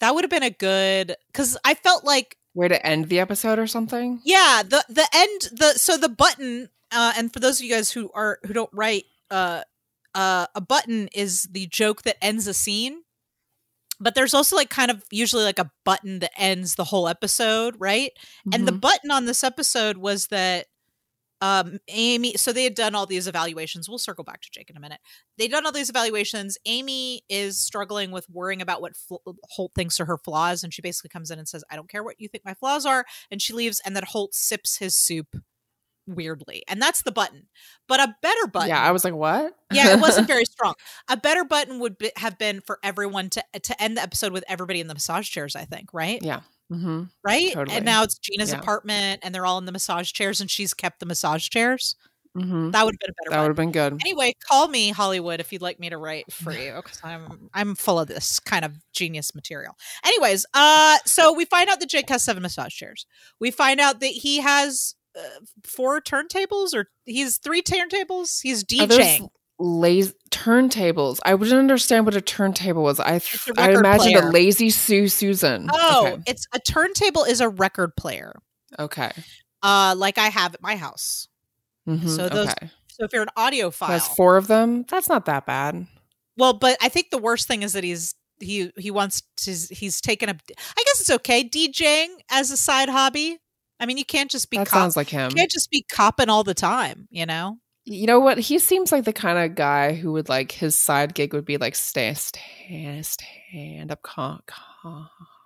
That 0.00 0.14
would 0.14 0.24
have 0.24 0.30
been 0.30 0.42
a 0.42 0.50
good 0.50 1.16
because 1.32 1.56
I 1.64 1.74
felt 1.74 2.04
like 2.04 2.36
Way 2.54 2.68
to 2.68 2.84
end 2.86 3.08
the 3.08 3.20
episode 3.20 3.58
or 3.58 3.66
something. 3.66 4.20
yeah 4.24 4.62
the 4.64 4.84
the 4.88 5.06
end 5.14 5.48
the 5.52 5.72
so 5.76 5.96
the 5.96 6.08
button 6.08 6.68
uh 6.90 7.12
and 7.16 7.32
for 7.32 7.38
those 7.40 7.60
of 7.60 7.64
you 7.66 7.72
guys 7.72 7.90
who 7.92 8.10
are 8.14 8.38
who 8.44 8.52
don't 8.52 8.70
write 8.72 9.04
uh 9.30 9.62
uh 10.14 10.46
a 10.54 10.60
button 10.60 11.08
is 11.14 11.42
the 11.52 11.66
joke 11.68 12.02
that 12.02 12.16
ends 12.24 12.46
a 12.48 12.54
scene 12.54 13.02
but 14.00 14.14
there's 14.14 14.34
also 14.34 14.56
like 14.56 14.70
kind 14.70 14.90
of 14.90 15.04
usually 15.10 15.44
like 15.44 15.58
a 15.58 15.70
button 15.84 16.20
that 16.20 16.32
ends 16.36 16.74
the 16.76 16.84
whole 16.84 17.06
episode 17.08 17.74
right 17.78 18.12
and 18.52 18.66
the 18.66 18.72
Mhm. 18.72 18.80
button 18.80 19.10
on 19.10 19.26
this 19.26 19.44
episode 19.44 19.98
was 19.98 20.28
that 20.28 20.66
um 21.40 21.78
amy 21.88 22.36
so 22.36 22.52
they 22.52 22.64
had 22.64 22.74
done 22.74 22.94
all 22.94 23.06
these 23.06 23.26
evaluations 23.26 23.88
we'll 23.88 23.98
circle 23.98 24.24
back 24.24 24.40
to 24.40 24.48
jake 24.52 24.70
in 24.70 24.76
a 24.76 24.80
minute 24.80 25.00
they'd 25.36 25.50
done 25.50 25.64
all 25.64 25.72
these 25.72 25.90
evaluations 25.90 26.58
amy 26.66 27.22
is 27.28 27.60
struggling 27.60 28.10
with 28.10 28.28
worrying 28.30 28.62
about 28.62 28.80
what 28.80 28.96
Fl- 28.96 29.16
holt 29.50 29.72
thinks 29.74 30.00
are 30.00 30.06
her 30.06 30.18
flaws 30.18 30.64
and 30.64 30.74
she 30.74 30.82
basically 30.82 31.10
comes 31.10 31.30
in 31.30 31.38
and 31.38 31.48
says 31.48 31.64
i 31.70 31.76
don't 31.76 31.88
care 31.88 32.02
what 32.02 32.16
you 32.18 32.28
think 32.28 32.44
my 32.44 32.54
flaws 32.54 32.84
are 32.84 33.04
and 33.30 33.40
she 33.40 33.52
leaves 33.52 33.80
and 33.84 33.94
then 33.94 34.04
holt 34.06 34.34
sips 34.34 34.78
his 34.78 34.96
soup 34.96 35.28
weirdly 36.06 36.62
and 36.66 36.80
that's 36.80 37.02
the 37.02 37.12
button 37.12 37.48
but 37.86 38.00
a 38.00 38.14
better 38.22 38.46
button 38.46 38.68
yeah, 38.68 38.82
I 38.82 38.92
was 38.92 39.04
like, 39.04 39.14
what? 39.14 39.54
yeah, 39.72 39.94
it 39.94 40.00
wasn't 40.00 40.26
very 40.28 40.44
strong. 40.44 40.74
A 41.08 41.16
better 41.16 41.44
button 41.44 41.80
would 41.80 41.98
be, 41.98 42.10
have 42.16 42.38
been 42.38 42.60
for 42.60 42.78
everyone 42.82 43.30
to 43.30 43.42
to 43.62 43.82
end 43.82 43.96
the 43.96 44.02
episode 44.02 44.32
with 44.32 44.44
everybody 44.48 44.80
in 44.80 44.88
the 44.88 44.94
massage 44.94 45.28
chairs. 45.28 45.56
I 45.56 45.64
think, 45.64 45.92
right? 45.92 46.22
yeah. 46.22 46.40
Hmm 46.70 47.04
Right. 47.24 47.52
totally. 47.52 47.76
And 47.76 47.84
now 47.84 48.02
it's 48.04 48.18
Gina's 48.18 48.50
Yeah. 48.50 48.60
apartment, 48.60 49.20
and 49.22 49.34
they're 49.34 49.46
all 49.46 49.58
in 49.58 49.64
the 49.64 49.72
massage 49.72 50.12
chairs, 50.12 50.40
and 50.40 50.50
she's 50.50 50.72
kept 50.74 51.00
the 51.00 51.06
massage 51.06 51.48
chairs. 51.48 51.96
hmm 52.34 52.70
That 52.70 52.84
would 52.84 52.94
have 52.94 53.00
been 53.00 53.10
a 53.10 53.14
better. 53.14 53.30
That 53.30 53.40
would 53.40 53.48
have 53.48 53.56
been 53.56 53.72
good. 53.72 54.00
Anyway, 54.00 54.34
call 54.48 54.68
me 54.68 54.90
Hollywood 54.90 55.40
if 55.40 55.52
you'd 55.52 55.62
like 55.62 55.80
me 55.80 55.90
to 55.90 55.96
write 55.98 56.30
for 56.32 56.52
you 56.56 56.74
because 56.76 57.00
I'm 57.02 57.48
I'm 57.54 57.74
full 57.74 57.98
of 57.98 58.08
this 58.08 58.38
kind 58.40 58.64
of 58.64 58.72
genius 58.92 59.34
material. 59.34 59.76
Anyways, 60.04 60.46
uh, 60.54 60.98
so 61.04 61.32
we 61.32 61.44
find 61.46 61.68
out 61.70 61.80
that 61.80 61.88
Jake 61.88 62.08
has 62.10 62.22
seven 62.22 62.42
massage 62.42 62.74
chairs. 62.74 63.06
We 63.40 63.50
find 63.50 63.80
out 63.80 64.00
that 64.00 64.06
he 64.08 64.38
has 64.40 64.94
uh, 65.18 65.40
four 65.64 66.00
turntables, 66.00 66.74
or 66.74 66.90
he's 67.04 67.38
three 67.38 67.62
turntables. 67.62 68.40
He's 68.42 68.62
Are 68.78 68.86
those 68.86 68.98
DJing. 68.98 69.28
Lazy 69.58 70.12
turntables? 70.30 71.18
I 71.24 71.34
wouldn't 71.34 71.58
understand 71.58 72.04
what 72.06 72.14
a 72.16 72.20
turntable 72.20 72.82
was. 72.82 73.00
I 73.00 73.14
a 73.14 73.20
I 73.56 73.70
imagined 73.72 74.14
player. 74.14 74.28
a 74.28 74.30
lazy 74.32 74.70
Sue 74.70 75.08
Susan. 75.08 75.68
Oh, 75.72 76.06
okay. 76.08 76.22
it's 76.26 76.46
a 76.54 76.58
turntable 76.60 77.24
is 77.24 77.40
a 77.40 77.48
record 77.48 77.96
player. 77.96 78.34
okay. 78.78 79.10
Uh, 79.62 79.94
like 79.98 80.18
I 80.18 80.28
have 80.28 80.54
at 80.54 80.62
my 80.62 80.76
house. 80.76 81.26
Mhm, 81.88 82.08
So 82.08 82.28
those- 82.28 82.48
okay. 82.48 82.70
So 82.88 83.04
if 83.04 83.12
you're 83.12 83.22
an 83.22 83.28
audiophile, 83.36 83.86
Has 83.88 84.06
four 84.08 84.36
of 84.36 84.46
them. 84.48 84.84
That's 84.88 85.08
not 85.08 85.24
that 85.26 85.46
bad. 85.46 85.86
well, 86.36 86.52
but 86.52 86.76
I 86.80 86.88
think 86.88 87.10
the 87.10 87.18
worst 87.18 87.46
thing 87.48 87.62
is 87.62 87.72
that 87.72 87.84
he's 87.84 88.14
he 88.40 88.70
he 88.76 88.90
wants 88.92 89.22
to 89.38 89.52
he's 89.74 90.00
taken 90.00 90.28
a. 90.28 90.32
I 90.32 90.82
guess 90.84 91.00
it's 91.00 91.10
okay 91.10 91.48
DJing 91.48 92.08
as 92.30 92.50
a 92.52 92.56
side 92.56 92.88
hobby. 92.88 93.38
I 93.80 93.86
mean, 93.86 93.98
you 93.98 94.04
can't 94.04 94.30
just 94.30 94.48
be 94.50 94.58
That 94.58 94.68
cop, 94.68 94.78
sounds 94.80 94.96
like 94.96 95.08
him. 95.08 95.30
you 95.30 95.36
can't 95.36 95.50
just 95.50 95.70
be 95.70 95.84
copping 95.90 96.28
all 96.28 96.44
the 96.44 96.54
time. 96.54 97.06
You 97.10 97.26
know, 97.26 97.58
You 97.90 98.06
know 98.06 98.20
what? 98.20 98.38
He 98.38 98.58
seems 98.58 98.92
like 98.92 99.04
the 99.04 99.12
kind 99.14 99.38
of 99.38 99.54
guy 99.56 99.94
who 99.94 100.12
would 100.12 100.28
like 100.28 100.52
his 100.52 100.76
side 100.76 101.14
gig 101.14 101.32
would 101.32 101.44
be 101.46 101.56
like 101.56 101.74
stay 101.74 102.12
stand 102.14 103.06
stand 103.06 103.90
up 103.90 104.02
com- 104.02 104.42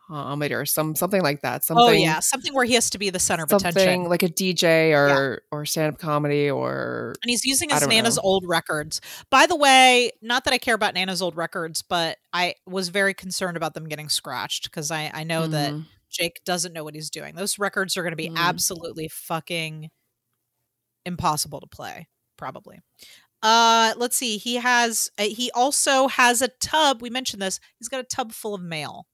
comedy 0.09 0.53
or 0.53 0.67
some 0.67 0.97
something 0.97 1.23
like 1.23 1.43
that. 1.43 1.63
Something. 1.65 1.87
oh 1.87 1.91
yeah, 1.93 2.19
something 2.21 2.53
where 2.53 2.65
he 2.65 2.75
has 2.75 2.91
to 2.91 2.99
be 2.99 3.11
the 3.11 3.21
center 3.21 3.45
of 3.45 3.51
Something 3.51 3.69
attention. 3.69 4.05
like 4.09 4.23
a 4.25 4.29
DJ 4.29 4.93
or 4.93 5.43
or 5.53 5.65
stand 5.65 5.95
up 5.95 6.01
comedy 6.01 6.51
or 6.51 7.15
and 7.23 7.31
he's 7.31 7.45
using 7.45 7.71
his 7.71 7.87
Nana's 7.87 8.17
know. 8.17 8.23
old 8.25 8.45
records. 8.47 9.01
By 9.31 9.47
the 9.47 9.57
way, 9.57 10.11
not 10.21 10.45
that 10.45 10.53
I 10.53 10.59
care 10.59 10.75
about 10.75 10.95
Nana's 10.95 11.23
old 11.23 11.37
records, 11.37 11.83
but 11.83 12.19
I 12.33 12.55
was 12.67 12.89
very 12.89 13.15
concerned 13.15 13.57
about 13.57 13.75
them 13.75 13.89
getting 13.89 14.09
scratched 14.09 14.65
because 14.65 14.91
I 14.91 15.11
I 15.15 15.23
know 15.25 15.47
that 15.47 15.73
Mhm. 15.73 15.87
Jake 16.11 16.43
doesn't 16.45 16.73
know 16.73 16.83
what 16.85 16.95
he's 16.95 17.09
doing. 17.09 17.37
Those 17.37 17.59
records 17.59 17.97
are 17.97 18.03
going 18.03 18.13
to 18.13 18.17
be 18.17 18.29
Mm. 18.31 18.37
absolutely 18.37 19.07
fucking 19.09 19.91
impossible 21.07 21.61
to 21.61 21.67
play, 21.67 22.07
probably. 22.43 22.81
Uh, 23.41 23.95
let's 23.97 24.17
see. 24.17 24.37
He 24.37 24.57
has. 24.57 25.09
Uh, 25.17 25.25
he 25.25 25.51
also 25.53 26.09
has 26.09 26.43
a 26.43 26.49
tub. 26.61 27.01
We 27.01 27.09
mentioned 27.11 27.41
this. 27.41 27.61
He's 27.79 27.89
got 27.89 28.01
a 28.01 28.05
tub 28.05 28.33
full 28.33 28.55
of 28.55 28.61
mail. 28.63 29.07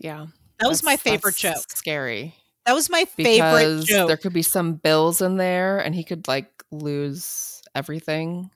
yeah. 0.00 0.26
That 0.58 0.68
was 0.68 0.82
my 0.82 0.96
favorite 0.96 1.36
joke. 1.36 1.56
Scary 1.70 2.34
That 2.66 2.74
was 2.74 2.90
my 2.90 3.04
favorite 3.06 3.34
because 3.34 3.84
joke. 3.86 4.08
there 4.08 4.16
could 4.18 4.34
be 4.34 4.42
some 4.42 4.74
bills 4.74 5.22
in 5.22 5.36
there 5.38 5.78
and 5.78 5.94
he 5.94 6.04
could 6.04 6.28
like 6.28 6.50
lose 6.70 7.62
everything. 7.74 8.50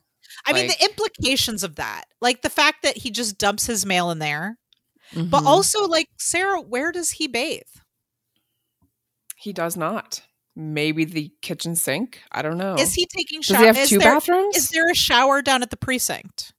I 0.45 0.53
mean, 0.53 0.67
the 0.67 0.83
implications 0.83 1.63
of 1.63 1.75
that, 1.77 2.05
like 2.21 2.43
the 2.43 2.49
fact 2.51 2.83
that 2.83 2.97
he 2.97 3.09
just 3.09 3.39
dumps 3.39 3.65
his 3.65 3.85
mail 3.87 4.11
in 4.11 4.19
there, 4.19 4.57
but 5.15 5.41
Mhm. 5.41 5.45
also 5.47 5.87
like 5.87 6.09
Sarah, 6.19 6.61
where 6.61 6.91
does 6.91 7.09
he 7.11 7.27
bathe? 7.27 7.61
he 9.37 9.51
does 9.53 9.75
not. 9.77 10.21
Maybe 10.55 11.03
the 11.05 11.31
kitchen 11.41 11.75
sink. 11.75 12.21
I 12.31 12.41
don't 12.41 12.57
know. 12.57 12.75
Is 12.75 12.93
he 12.93 13.05
taking 13.07 13.39
Does 13.41 13.47
shower? 13.47 13.59
he 13.59 13.65
have 13.67 13.87
two 13.87 13.97
there, 13.99 14.13
bathrooms? 14.13 14.55
Is 14.55 14.69
there 14.69 14.89
a 14.89 14.95
shower 14.95 15.41
down 15.41 15.61
at 15.63 15.69
the 15.69 15.77
precinct? 15.77 16.53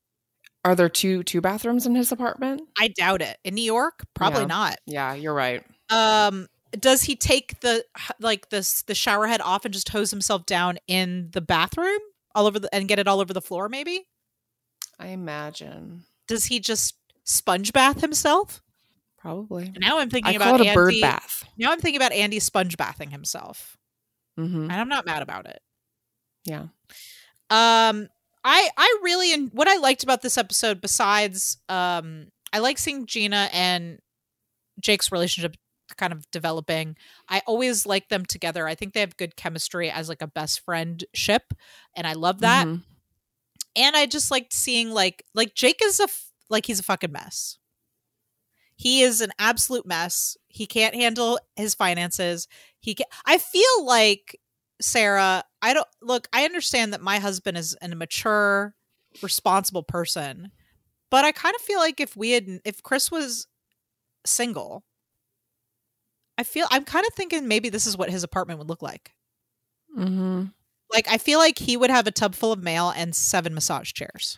Are 0.64 0.74
there 0.74 0.88
two 0.88 1.22
two 1.22 1.40
bathrooms 1.40 1.86
in 1.86 1.94
his 1.94 2.10
apartment? 2.12 2.62
I 2.78 2.88
doubt 2.88 3.22
it. 3.22 3.38
In 3.44 3.54
New 3.54 3.62
York, 3.64 4.04
probably 4.14 4.40
Yeah. 4.42 4.46
not. 4.46 4.76
Yeah, 4.86 5.14
you're 5.14 5.32
right. 5.34 5.64
um 5.90 6.48
does 6.78 7.02
he 7.04 7.14
take 7.16 7.60
the 7.60 7.84
like 8.20 8.50
this 8.50 8.82
the 8.82 8.94
shower 8.94 9.26
head 9.28 9.40
off 9.40 9.64
and 9.64 9.72
just 9.72 9.88
hose 9.90 10.10
himself 10.10 10.44
down 10.44 10.76
in 10.88 11.30
the 11.32 11.40
bathroom 11.40 12.00
all 12.34 12.46
over 12.46 12.58
the 12.58 12.74
and 12.74 12.88
get 12.88 12.98
it 12.98 13.06
all 13.08 13.20
over 13.20 13.32
the 13.32 13.40
floor 13.40 13.68
maybe 13.68 14.06
I 14.98 15.08
imagine 15.08 16.02
does 16.26 16.46
he 16.46 16.58
just 16.60 16.96
sponge 17.24 17.72
bath 17.72 18.00
himself 18.00 18.60
probably. 19.16 19.72
now 19.78 20.00
i'm 20.00 20.10
thinking 20.10 20.32
I 20.32 20.36
about 20.36 20.58
call 20.58 20.66
it 20.66 20.70
a 20.70 20.74
bird 20.74 20.94
bath. 21.00 21.44
now 21.56 21.70
i'm 21.72 21.80
thinking 21.80 21.96
about 22.00 22.12
andy 22.12 22.40
sponge 22.40 22.76
bathing 22.76 23.10
himself 23.10 23.75
hmm 24.36 24.62
and 24.70 24.72
i'm 24.72 24.88
not 24.88 25.06
mad 25.06 25.22
about 25.22 25.46
it. 25.46 25.60
Yeah. 26.44 26.66
um 27.50 28.08
i 28.44 28.68
i 28.76 28.98
really 29.02 29.32
and 29.32 29.50
what 29.52 29.66
i 29.68 29.76
liked 29.78 30.02
about 30.04 30.22
this 30.22 30.38
episode 30.38 30.80
besides 30.80 31.58
um 31.68 32.28
i 32.52 32.58
like 32.58 32.78
seeing 32.78 33.06
gina 33.06 33.48
and 33.52 33.98
jake's 34.80 35.10
relationship 35.10 35.56
kind 35.96 36.12
of 36.12 36.28
developing. 36.32 36.96
I 37.28 37.42
always 37.46 37.86
like 37.86 38.08
them 38.08 38.26
together. 38.26 38.66
I 38.66 38.74
think 38.74 38.92
they 38.92 38.98
have 39.00 39.16
good 39.16 39.36
chemistry 39.36 39.88
as 39.88 40.08
like 40.08 40.20
a 40.20 40.26
best 40.26 40.60
friend 40.64 41.02
ship 41.14 41.54
and 41.94 42.06
i 42.08 42.12
love 42.12 42.40
that. 42.40 42.66
Mhm. 42.66 42.82
and 43.76 43.96
i 43.96 44.04
just 44.06 44.30
liked 44.32 44.52
seeing 44.52 44.90
like 44.90 45.24
like 45.34 45.54
jake 45.54 45.78
is 45.82 46.00
a 46.00 46.04
f- 46.04 46.32
like 46.50 46.66
he's 46.66 46.80
a 46.80 46.82
fucking 46.82 47.12
mess 47.12 47.58
he 48.76 49.02
is 49.02 49.20
an 49.20 49.30
absolute 49.38 49.86
mess. 49.86 50.36
He 50.48 50.66
can't 50.66 50.94
handle 50.94 51.38
his 51.56 51.74
finances. 51.74 52.46
He 52.80 52.94
can 52.94 53.06
i 53.24 53.38
feel 53.38 53.84
like 53.84 54.38
sarah 54.80 55.42
i 55.62 55.72
don't 55.74 55.88
look 56.02 56.28
i 56.32 56.44
understand 56.44 56.92
that 56.92 57.00
my 57.00 57.18
husband 57.18 57.56
is 57.56 57.74
an 57.80 57.96
mature 57.98 58.74
responsible 59.22 59.82
person 59.82 60.50
but 61.10 61.24
i 61.24 61.32
kind 61.32 61.54
of 61.56 61.62
feel 61.62 61.78
like 61.80 61.98
if 61.98 62.14
we 62.14 62.32
had 62.32 62.60
if 62.64 62.82
chris 62.82 63.10
was 63.10 63.46
single 64.26 64.84
i 66.38 66.44
feel 66.44 66.66
i'm 66.70 66.84
kind 66.84 67.06
of 67.06 67.14
thinking 67.14 67.48
maybe 67.48 67.70
this 67.70 67.86
is 67.86 67.96
what 67.96 68.10
his 68.10 68.22
apartment 68.22 68.58
would 68.58 68.68
look 68.68 68.82
like. 68.82 69.12
Mhm. 69.96 70.52
like 70.92 71.08
i 71.10 71.16
feel 71.18 71.38
like 71.38 71.58
he 71.58 71.76
would 71.76 71.90
have 71.90 72.06
a 72.06 72.10
tub 72.12 72.34
full 72.34 72.52
of 72.52 72.62
mail 72.62 72.92
and 72.94 73.16
seven 73.16 73.54
massage 73.54 73.92
chairs 73.92 74.36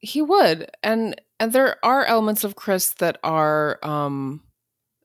He 0.00 0.22
would, 0.22 0.70
and 0.82 1.20
and 1.40 1.52
there 1.52 1.76
are 1.84 2.04
elements 2.04 2.44
of 2.44 2.56
Chris 2.56 2.90
that 2.94 3.18
are 3.22 3.78
um, 3.82 4.42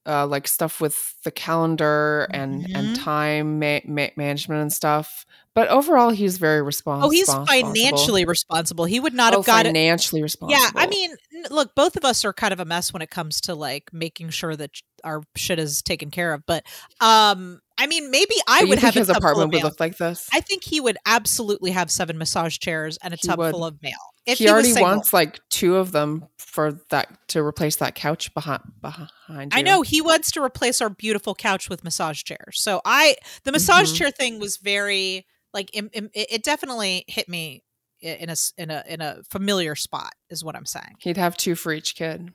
uh, 0.05 0.27
like 0.27 0.47
stuff 0.47 0.81
with 0.81 1.15
the 1.23 1.31
calendar 1.31 2.27
and 2.31 2.65
Mhm. 2.65 2.75
and 2.75 2.95
time 2.95 3.59
ma- 3.59 3.79
ma- 3.85 4.07
management 4.15 4.61
and 4.61 4.73
stuff. 4.73 5.25
But 5.55 5.67
overall, 5.69 6.09
he's 6.09 6.37
very 6.37 6.61
responsible. 6.61 7.07
Oh, 7.07 7.11
he's 7.11 7.31
financially 7.31 8.25
responsible. 8.25 8.85
He 8.85 8.99
would 8.99 9.13
not 9.13 9.33
oh, 9.33 9.37
have 9.37 9.45
got 9.45 9.65
it. 9.65 9.69
financially 9.69 10.21
responsible. 10.23 10.59
Yeah, 10.59 10.71
I 10.75 10.87
mean, 10.87 11.15
look, 11.51 11.75
both 11.75 11.95
of 11.95 12.03
us 12.03 12.25
are 12.25 12.33
kind 12.33 12.51
of 12.53 12.59
a 12.59 12.65
mess 12.65 12.91
when 12.91 13.01
it 13.03 13.11
comes 13.11 13.39
to 13.41 13.55
like 13.55 13.93
making 13.93 14.29
sure 14.31 14.55
that 14.55 14.71
our 15.03 15.21
shit 15.35 15.59
is 15.59 15.81
taken 15.83 16.09
care 16.11 16.33
of. 16.33 16.43
But 16.45 16.65
um, 16.99 17.61
I 17.83 17.87
mean, 17.87 18.09
maybe 18.11 18.33
I 18.47 18.61
you 18.61 18.69
would 18.69 18.79
have 18.79 18.93
his 18.93 19.09
apartment 19.09 19.51
would 19.51 19.61
look 19.61 19.77
like 19.77 19.97
this. 19.97 20.29
I 20.31 20.39
think 20.39 20.63
he 20.63 20.79
would 20.79 20.97
absolutely 21.05 21.71
have 21.71 21.91
seven 21.91 22.17
massage 22.17 22.57
chairs 22.57 22.97
and 23.03 23.13
a 23.13 23.17
He 23.21 23.27
tub 23.27 23.39
would. 23.39 23.51
full 23.51 23.65
of 23.65 23.81
mail. 23.83 23.91
If 24.25 24.37
he, 24.37 24.45
he, 24.45 24.49
already 24.49 24.73
wants 24.79 25.11
like 25.11 25.41
two 25.49 25.75
of 25.75 25.91
them 25.91 26.25
for 26.37 26.79
that 26.91 27.27
to 27.27 27.43
replace 27.43 27.75
that 27.77 27.93
couch 27.93 28.33
behind 28.33 28.61
behind. 28.81 29.51
I 29.53 29.61
know 29.61 29.81
he 29.81 29.99
wants 29.99 30.31
to 30.31 30.41
replace 30.41 30.79
our 30.79 30.89
beautiful 30.89 31.35
couch 31.35 31.69
with 31.69 31.83
massage 31.83 32.23
chairs. 32.23 32.61
So 32.61 32.79
I, 32.85 33.17
the 33.43 33.51
massage 33.51 33.91
Mhm. 33.91 33.97
chair 33.97 34.11
thing 34.11 34.39
was 34.39 34.55
very 34.55 35.25
like 35.53 35.69
it 35.73 36.09
it 36.13 36.41
definitely 36.41 37.03
hit 37.09 37.27
me 37.27 37.65
in 37.99 38.29
a 38.29 38.35
in 38.57 38.71
a 38.71 38.83
in 38.87 39.01
a 39.01 39.23
familiar 39.29 39.75
spot. 39.75 40.13
Is 40.29 40.41
what 40.41 40.55
I'm 40.55 40.65
saying. 40.65 40.95
he'd 40.99 41.17
have 41.17 41.35
two 41.35 41.55
for 41.55 41.73
each 41.73 41.95
kid. 41.95 42.31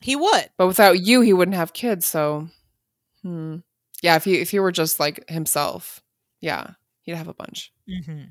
He 0.00 0.16
would. 0.16 0.50
But 0.58 0.66
without 0.66 0.98
you, 0.98 1.20
he 1.20 1.32
wouldn't 1.32 1.56
have 1.56 1.72
kids. 1.72 2.04
So, 2.04 2.48
hmm. 3.22 3.58
Yeah, 4.02 4.16
if 4.16 4.24
he 4.24 4.40
if 4.40 4.50
he 4.50 4.60
were 4.60 4.72
just 4.72 5.00
like 5.00 5.28
himself, 5.30 6.02
yeah, 6.40 6.72
he'd 7.02 7.14
have 7.14 7.28
a 7.28 7.34
bunch. 7.34 7.72
Mm-hmm. 7.88 8.24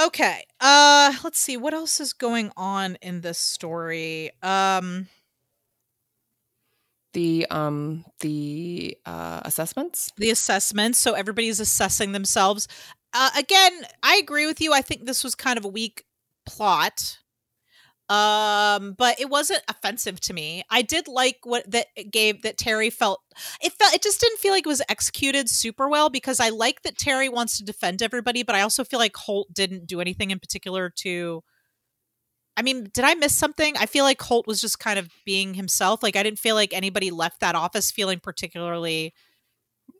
Okay. 0.00 0.44
Uh 0.60 1.12
let's 1.24 1.38
see 1.40 1.56
what 1.56 1.74
else 1.74 2.00
is 2.00 2.12
going 2.12 2.52
on 2.56 2.96
in 3.02 3.20
this 3.22 3.38
story. 3.38 4.30
Um 4.42 5.08
The 7.12 7.46
um 7.50 8.04
the 8.20 8.96
uh 9.04 9.40
assessments. 9.44 10.12
the 10.16 10.30
assessments, 10.30 10.98
so 10.98 11.14
everybody's 11.14 11.58
assessing 11.60 12.12
themselves. 12.12 12.68
Uh 13.12 13.30
again, 13.36 13.84
I 14.02 14.16
agree 14.16 14.46
with 14.46 14.60
you. 14.60 14.72
I 14.72 14.80
think 14.82 15.06
this 15.06 15.24
was 15.24 15.34
kind 15.34 15.58
of 15.58 15.64
a 15.64 15.68
weak 15.68 16.04
plot. 16.46 17.18
Um 18.10 18.94
but 18.98 19.20
it 19.20 19.30
wasn't 19.30 19.62
offensive 19.68 20.20
to 20.22 20.34
me. 20.34 20.64
I 20.68 20.82
did 20.82 21.06
like 21.06 21.38
what 21.44 21.70
that 21.70 21.86
it 21.94 22.10
gave 22.10 22.42
that 22.42 22.58
Terry 22.58 22.90
felt 22.90 23.20
it 23.62 23.72
felt 23.72 23.94
it 23.94 24.02
just 24.02 24.20
didn't 24.20 24.40
feel 24.40 24.52
like 24.52 24.66
it 24.66 24.68
was 24.68 24.82
executed 24.88 25.48
super 25.48 25.88
well 25.88 26.10
because 26.10 26.40
I 26.40 26.48
like 26.48 26.82
that 26.82 26.98
Terry 26.98 27.28
wants 27.28 27.56
to 27.58 27.64
defend 27.64 28.02
everybody, 28.02 28.42
but 28.42 28.56
I 28.56 28.62
also 28.62 28.82
feel 28.82 28.98
like 28.98 29.14
Holt 29.16 29.54
didn't 29.54 29.86
do 29.86 30.00
anything 30.00 30.32
in 30.32 30.40
particular 30.40 30.90
to 31.02 31.42
I 32.56 32.62
mean, 32.62 32.90
did 32.92 33.04
I 33.04 33.14
miss 33.14 33.34
something? 33.34 33.74
I 33.78 33.86
feel 33.86 34.04
like 34.04 34.20
Holt 34.20 34.46
was 34.48 34.60
just 34.60 34.80
kind 34.80 34.98
of 34.98 35.08
being 35.24 35.54
himself. 35.54 36.02
Like 36.02 36.16
I 36.16 36.22
didn't 36.24 36.40
feel 36.40 36.56
like 36.56 36.74
anybody 36.74 37.10
left 37.12 37.40
that 37.40 37.54
office 37.54 37.92
feeling 37.92 38.18
particularly 38.18 39.14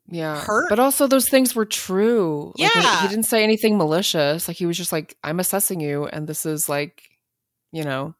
Yeah. 0.09 0.41
hurt. 0.41 0.69
But 0.69 0.81
also 0.81 1.07
those 1.07 1.29
things 1.29 1.55
were 1.55 1.65
true. 1.65 2.53
Like, 2.59 2.73
he- 2.73 2.81
Yeah. 2.81 3.03
he 3.03 3.09
didn't 3.09 3.27
say 3.27 3.45
anything 3.45 3.79
malicious. 3.79 4.49
Like 4.49 4.57
he 4.57 4.67
was 4.67 4.77
just 4.77 4.91
like, 4.91 5.17
I'm 5.23 5.39
assessing 5.39 5.81
you 5.81 6.07
and 6.07 6.27
this 6.27 6.45
is 6.45 6.69
like, 6.69 7.05
you 7.73 7.85
know, 7.85 8.15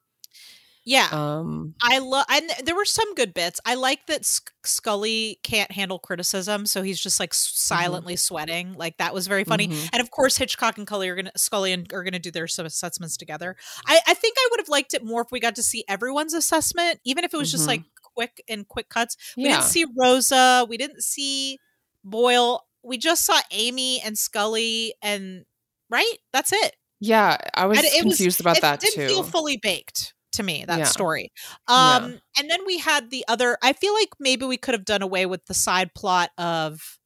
yeah. 0.85 1.09
um 1.13 1.75
I 1.83 1.99
love, 1.99 2.25
and 2.31 2.51
there 2.65 2.75
were 2.75 2.85
some 2.87 3.15
good 3.15 3.35
bits. 3.35 3.61
I 3.67 3.75
like 3.75 4.07
that 4.07 4.25
Sc- 4.25 4.51
Scully 4.65 5.39
can't 5.43 5.71
handle 5.71 5.99
criticism, 5.99 6.65
so 6.67 6.83
he's 6.83 6.99
just 7.01 7.21
like 7.21 7.33
s- 7.35 7.53
silently 7.55 8.17
sweating. 8.17 8.73
Like 8.75 8.97
that 8.99 9.13
was 9.15 9.27
very 9.27 9.45
funny. 9.45 9.69
Mhm. 9.69 9.91
And 9.93 10.01
of 10.01 10.11
course, 10.11 10.37
Hitchcock 10.39 10.79
and 10.79 10.87
Cully 10.87 11.09
are 11.11 11.17
gonna 11.17 11.33
Scully 11.37 11.73
and 11.73 11.91
are 11.93 12.03
gonna 12.03 12.19
do 12.19 12.31
their 12.31 12.45
assessments 12.45 13.17
together. 13.19 13.57
I, 13.87 14.01
I 14.07 14.15
think 14.15 14.37
I 14.39 14.49
would 14.53 14.61
have 14.61 14.69
liked 14.71 14.95
it 14.95 15.05
more 15.05 15.21
if 15.23 15.29
we 15.31 15.39
got 15.41 15.57
to 15.57 15.63
see 15.63 15.85
everyone's 15.89 16.35
assessment, 16.35 17.01
even 17.05 17.25
if 17.25 17.35
it 17.35 17.37
was 17.37 17.51
just 17.51 17.65
Mhm. 17.65 17.69
like 17.69 17.83
quick 18.15 18.43
and 18.49 18.67
quick 18.67 18.89
cuts. 18.89 19.17
We 19.37 19.45
yeah. 19.45 19.57
didn't 19.57 19.65
see 19.65 19.85
Rosa. 19.99 20.67
We 20.69 20.77
didn't 20.79 21.03
see 21.05 21.59
Boyle. 22.05 22.65
We 22.83 22.97
just 22.99 23.27
saw 23.27 23.39
Amy 23.51 24.01
and 24.03 24.17
Scully, 24.19 24.95
and 25.03 25.45
right. 25.91 26.17
That's 26.33 26.53
it. 26.53 26.77
Yeah, 27.01 27.39
I 27.55 27.67
was 27.67 27.79
it 27.79 28.05
was- 28.05 28.17
confused 28.17 28.41
about 28.41 28.59
it 28.59 28.63
that 28.63 28.81
didn't 28.81 28.95
too. 28.95 29.09
feel 29.09 29.23
fully 29.23 29.57
baked 29.57 30.15
to 30.33 30.43
me 30.45 30.65
that 30.65 30.79
Yeah. 30.79 30.85
story 30.85 31.33
Yeah. 31.69 31.97
um 31.97 32.21
and 32.39 32.49
then 32.49 32.61
we 32.65 32.79
had 32.79 33.11
the 33.11 33.25
other 33.27 33.59
i 33.65 33.73
feel 33.73 33.93
like 33.95 34.11
maybe 34.21 34.45
we 34.47 34.57
could 34.57 34.75
have 34.75 34.85
done 34.85 35.03
away 35.03 35.27
with 35.27 35.45
the 35.47 35.55
side 35.55 35.93
plot 35.93 36.31
of 36.39 37.01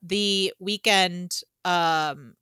the 0.00 0.52
weekend 0.60 1.40
um 1.64 2.34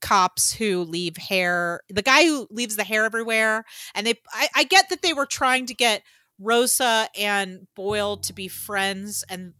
cops 0.00 0.54
who 0.54 0.82
leave 0.84 1.18
hair 1.18 1.82
the 1.90 2.00
guy 2.00 2.24
who 2.24 2.46
leaves 2.50 2.76
the 2.76 2.84
hair 2.84 3.04
everywhere 3.04 3.64
and 3.94 4.06
they 4.06 4.14
i, 4.32 4.48
I 4.56 4.64
get 4.64 4.88
that 4.88 5.02
they 5.02 5.12
were 5.12 5.26
trying 5.26 5.66
to 5.66 5.74
get 5.74 6.02
rosa 6.40 7.08
and 7.18 7.66
boyle 7.76 8.16
to 8.16 8.32
be 8.32 8.48
friends 8.48 9.24
and 9.28 9.54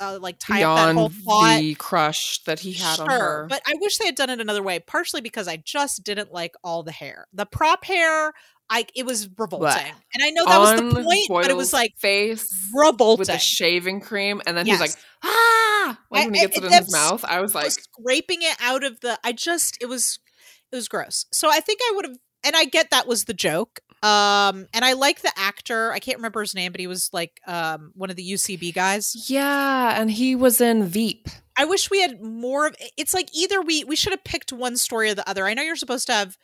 uh, 0.00 0.18
like 0.20 0.36
tie 0.38 0.62
up 0.64 0.76
that 0.76 0.94
whole 0.94 1.08
Beyond 1.10 1.24
plot 1.24 1.58
the 1.60 1.74
crush 1.76 2.42
that 2.44 2.58
he 2.60 2.72
had 2.72 2.98
on 3.00 3.08
her. 3.08 3.46
but 3.48 3.62
I 3.66 3.74
wish 3.80 3.98
they 3.98 4.06
had 4.06 4.16
done 4.16 4.30
it 4.30 4.40
another 4.40 4.62
way. 4.62 4.80
Partially 4.80 5.20
because 5.20 5.46
I 5.48 5.56
just 5.58 6.02
didn't 6.04 6.32
like 6.32 6.54
all 6.64 6.82
the 6.82 6.92
hair. 6.92 7.26
The 7.32 7.46
prop 7.46 7.84
hair, 7.84 8.32
I 8.68 8.84
it 8.94 9.06
was 9.06 9.28
revolting, 9.38 9.92
and 10.12 10.22
I 10.22 10.30
know 10.30 10.44
that 10.44 10.58
was 10.58 10.94
the 10.94 11.02
point, 11.02 11.26
but 11.28 11.48
it 11.50 11.56
was 11.56 11.72
like 11.72 11.94
face 11.98 12.52
revolting. 12.74 13.20
with 13.20 13.28
the 13.28 13.38
shaving 13.38 14.00
cream, 14.00 14.42
and 14.46 14.56
then 14.56 14.66
Yes. 14.66 14.80
he's 14.80 14.90
like, 14.90 15.04
ah, 15.24 15.98
like 16.10 16.22
I- 16.22 16.24
when 16.26 16.34
he 16.34 16.40
I- 16.40 16.44
gets 16.46 16.58
it 16.58 16.64
in 16.64 16.72
his 16.72 16.92
mouth. 16.92 17.24
I 17.24 17.40
was 17.40 17.54
like, 17.54 17.70
scraping 17.70 18.42
it 18.42 18.56
out 18.60 18.84
of 18.84 19.00
the. 19.00 19.18
I 19.24 19.32
just 19.32 19.78
it 19.80 19.86
was 19.86 20.18
it 20.72 20.76
was 20.76 20.88
gross. 20.88 21.24
So 21.32 21.48
I 21.50 21.60
think 21.60 21.80
I 21.82 21.92
would 21.94 22.04
have, 22.06 22.16
and 22.44 22.56
I 22.56 22.64
get 22.66 22.90
that 22.90 23.06
was 23.06 23.24
the 23.24 23.32
joke. 23.34 23.80
Um, 24.02 24.66
and 24.72 24.84
I 24.84 24.92
like 24.92 25.22
the 25.22 25.32
actor. 25.36 25.90
I 25.92 25.98
can't 25.98 26.18
remember 26.18 26.40
his 26.40 26.54
name, 26.54 26.70
but 26.72 26.80
he 26.80 26.86
was 26.86 27.10
like 27.12 27.40
um 27.46 27.92
one 27.94 28.10
of 28.10 28.16
the 28.16 28.32
UCB 28.32 28.72
guys. 28.74 29.28
yeah, 29.28 30.00
and 30.00 30.10
he 30.10 30.34
was 30.36 30.60
in 30.60 30.84
Veep. 30.84 31.28
I 31.56 31.64
wish 31.64 31.90
we 31.90 32.00
had 32.00 32.22
more 32.22 32.66
of 32.68 32.76
it's 32.96 33.12
like 33.14 33.28
either 33.34 33.60
we 33.60 33.82
we 33.84 33.96
should 33.96 34.12
have 34.12 34.22
picked 34.24 34.52
one 34.52 34.76
story 34.76 35.10
or 35.10 35.14
the 35.14 35.28
other. 35.28 35.46
I 35.46 35.54
know 35.54 35.62
you're 35.62 35.74
supposed 35.76 36.06
to 36.06 36.12
have 36.12 36.38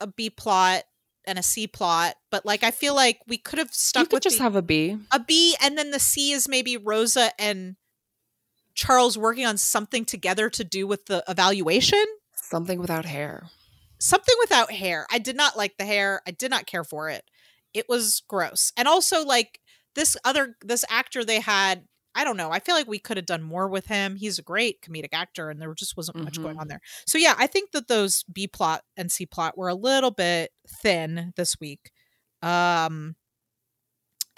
a 0.00 0.06
B 0.06 0.28
plot 0.30 0.82
and 1.26 1.38
a 1.38 1.42
C 1.42 1.66
plot, 1.66 2.14
but 2.30 2.44
like 2.44 2.62
I 2.62 2.70
feel 2.70 2.94
like 2.94 3.20
we 3.26 3.38
could 3.38 3.58
have 3.58 3.68
You 3.68 3.72
stuck 3.74 4.04
could 4.10 4.14
with 4.16 4.22
just 4.24 4.36
the, 4.38 4.42
have 4.42 4.56
a 4.56 4.62
B. 4.62 4.98
a 5.12 5.20
B 5.20 5.56
and 5.62 5.78
then 5.78 5.90
the 5.90 5.98
C 6.00 6.32
is 6.32 6.48
maybe 6.48 6.76
Rosa 6.76 7.30
and 7.40 7.76
Charles 8.74 9.18
working 9.18 9.44
on 9.46 9.56
something 9.58 10.04
together 10.04 10.48
to 10.50 10.64
do 10.64 10.86
with 10.86 11.06
the 11.06 11.22
evaluation. 11.28 12.02
Something 12.34 12.80
without 12.80 13.04
hair. 13.04 13.44
Something 14.00 14.34
without 14.40 14.72
hair. 14.72 15.06
I 15.10 15.18
did 15.18 15.36
not 15.36 15.56
like 15.56 15.76
the 15.78 15.84
hair. 15.84 16.22
I 16.26 16.30
did 16.30 16.50
not 16.50 16.66
care 16.66 16.84
for 16.84 17.10
it. 17.10 17.22
It 17.74 17.86
was 17.88 18.22
gross. 18.28 18.72
And 18.76 18.88
also 18.88 19.24
like 19.24 19.60
this 19.94 20.16
other 20.24 20.56
this 20.62 20.84
actor 20.88 21.24
they 21.24 21.40
had 21.40 21.84
I 22.14 22.24
don't 22.24 22.36
know. 22.36 22.50
I 22.50 22.58
feel 22.58 22.74
like 22.74 22.88
we 22.88 22.98
could 22.98 23.18
have 23.18 23.26
done 23.26 23.42
more 23.42 23.68
with 23.68 23.86
him. 23.86 24.16
He's 24.16 24.38
a 24.38 24.42
great 24.42 24.82
comedic 24.82 25.10
actor, 25.12 25.48
and 25.48 25.62
there 25.62 25.72
just 25.74 25.96
wasn't 25.96 26.24
much 26.24 26.42
going 26.42 26.58
on 26.58 26.66
there. 26.66 26.80
So 27.06 27.18
yeah, 27.18 27.34
I 27.38 27.46
think 27.46 27.70
that 27.70 27.86
those 27.86 28.24
B 28.32 28.48
plot 28.48 28.82
and 28.96 29.12
C 29.12 29.26
plot 29.26 29.56
were 29.56 29.68
a 29.68 29.74
little 29.74 30.10
bit 30.10 30.50
thin 30.82 31.32
this 31.36 31.60
week. 31.60 31.92
Um. 32.42 33.14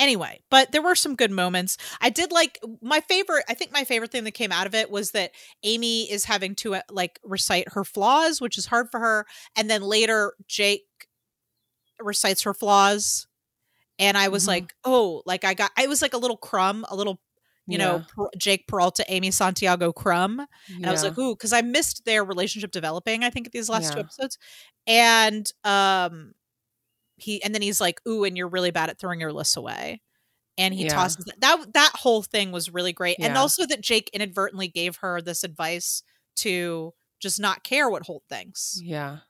Anyway, 0.03 0.41
but 0.51 0.73
there 0.73 0.83
were 0.83 0.97
some 0.97 1.15
good 1.15 1.31
moments. 1.31 1.77
I 2.01 2.11
did 2.11 2.33
like 2.33 2.59
my 2.81 3.01
favorite. 3.03 3.45
I 3.49 3.55
think 3.55 3.71
my 3.73 3.85
favorite 3.85 4.11
thing 4.11 4.25
that 4.25 4.33
came 4.33 4.51
out 4.51 4.67
of 4.67 4.75
it 4.75 4.91
was 4.91 5.13
that 5.13 5.31
Amy 5.63 6.11
is 6.11 6.25
having 6.25 6.57
to 6.57 6.75
uh, 6.75 6.81
like 6.91 7.21
recite 7.23 7.69
her 7.75 7.85
flaws, 7.85 8.41
which 8.41 8.59
is 8.59 8.67
hard 8.67 8.89
for 8.91 8.99
her, 8.99 9.27
and 9.57 9.71
then 9.71 9.83
later 9.83 10.35
Jake 10.49 10.83
recites 12.01 12.43
her 12.43 12.53
flaws, 12.55 13.27
and 13.99 14.19
I 14.19 14.27
was 14.29 14.45
Mhm. 14.45 14.49
like, 14.49 14.75
oh, 14.85 15.23
like 15.25 15.45
I 15.45 15.55
got. 15.55 15.71
I 15.77 15.87
was 15.87 16.03
like 16.03 16.15
a 16.15 16.19
little 16.19 16.37
crumb, 16.37 16.85
a 16.89 16.97
little 16.97 17.21
you 17.69 17.79
know, 17.79 18.01
Per- 18.09 18.31
Jake 18.37 18.67
Peralta, 18.67 19.05
Amy 19.09 19.31
Santiago 19.31 19.93
Crumb. 19.93 20.41
And 20.69 20.85
I 20.87 20.91
was 20.91 21.05
like, 21.05 21.17
ooh, 21.17 21.37
because 21.37 21.53
I 21.53 21.61
missed 21.63 22.05
their 22.05 22.25
relationship 22.25 22.73
developing, 22.73 23.23
I 23.23 23.31
think, 23.31 23.53
these 23.53 23.69
last 23.69 23.93
two 23.93 24.01
episodes. 24.01 24.37
And 24.89 25.49
um 25.63 26.33
he 27.23 27.43
and 27.43 27.55
then 27.55 27.63
he's 27.63 27.81
like, 27.81 28.01
ooh, 28.09 28.25
and 28.25 28.37
you're 28.37 28.49
really 28.49 28.71
bad 28.73 28.91
at 28.91 28.99
throwing 28.99 29.21
your 29.21 29.33
lists 29.33 29.57
away. 29.57 30.03
And 30.59 30.75
he 30.75 30.85
Yeah. 30.85 30.87
tosses 30.87 31.25
that. 31.27 31.41
that 31.41 31.73
that 31.75 31.93
whole 31.97 32.23
thing 32.23 32.53
was 32.53 32.71
really 32.71 32.93
great. 32.93 33.19
And 33.23 33.37
also 33.39 33.67
that 33.67 33.83
Jake 33.83 34.11
inadvertently 34.13 34.69
gave 34.69 34.97
her 34.99 35.23
this 35.23 35.45
advice 35.45 36.03
to 36.37 36.95
just 37.21 37.41
not 37.41 37.65
care 37.65 37.91
what 37.91 38.05
Holt 38.07 38.25
thinks. 38.29 38.85
yeah, 38.85 39.21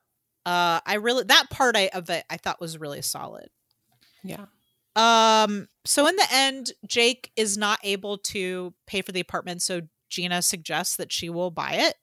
Uh 0.46 0.80
I 0.86 0.94
really 0.96 1.24
that 1.24 1.50
part 1.50 1.76
I, 1.76 1.88
of 1.94 2.10
it 2.10 2.24
I 2.30 2.36
thought 2.36 2.60
was 2.60 2.78
really 2.78 3.02
solid. 3.02 3.50
yeah, 4.22 4.46
Um, 4.94 5.68
so 5.86 6.06
in 6.06 6.16
the 6.16 6.26
end, 6.30 6.72
Jake 6.86 7.32
is 7.36 7.56
not 7.56 7.78
able 7.82 8.18
to 8.18 8.74
pay 8.86 9.02
for 9.02 9.12
the 9.12 9.20
apartment, 9.20 9.62
so 9.62 9.82
Gina 10.10 10.42
suggests 10.42 10.96
that 10.96 11.12
she 11.12 11.30
will 11.30 11.50
buy 11.50 11.72
it 11.74 11.94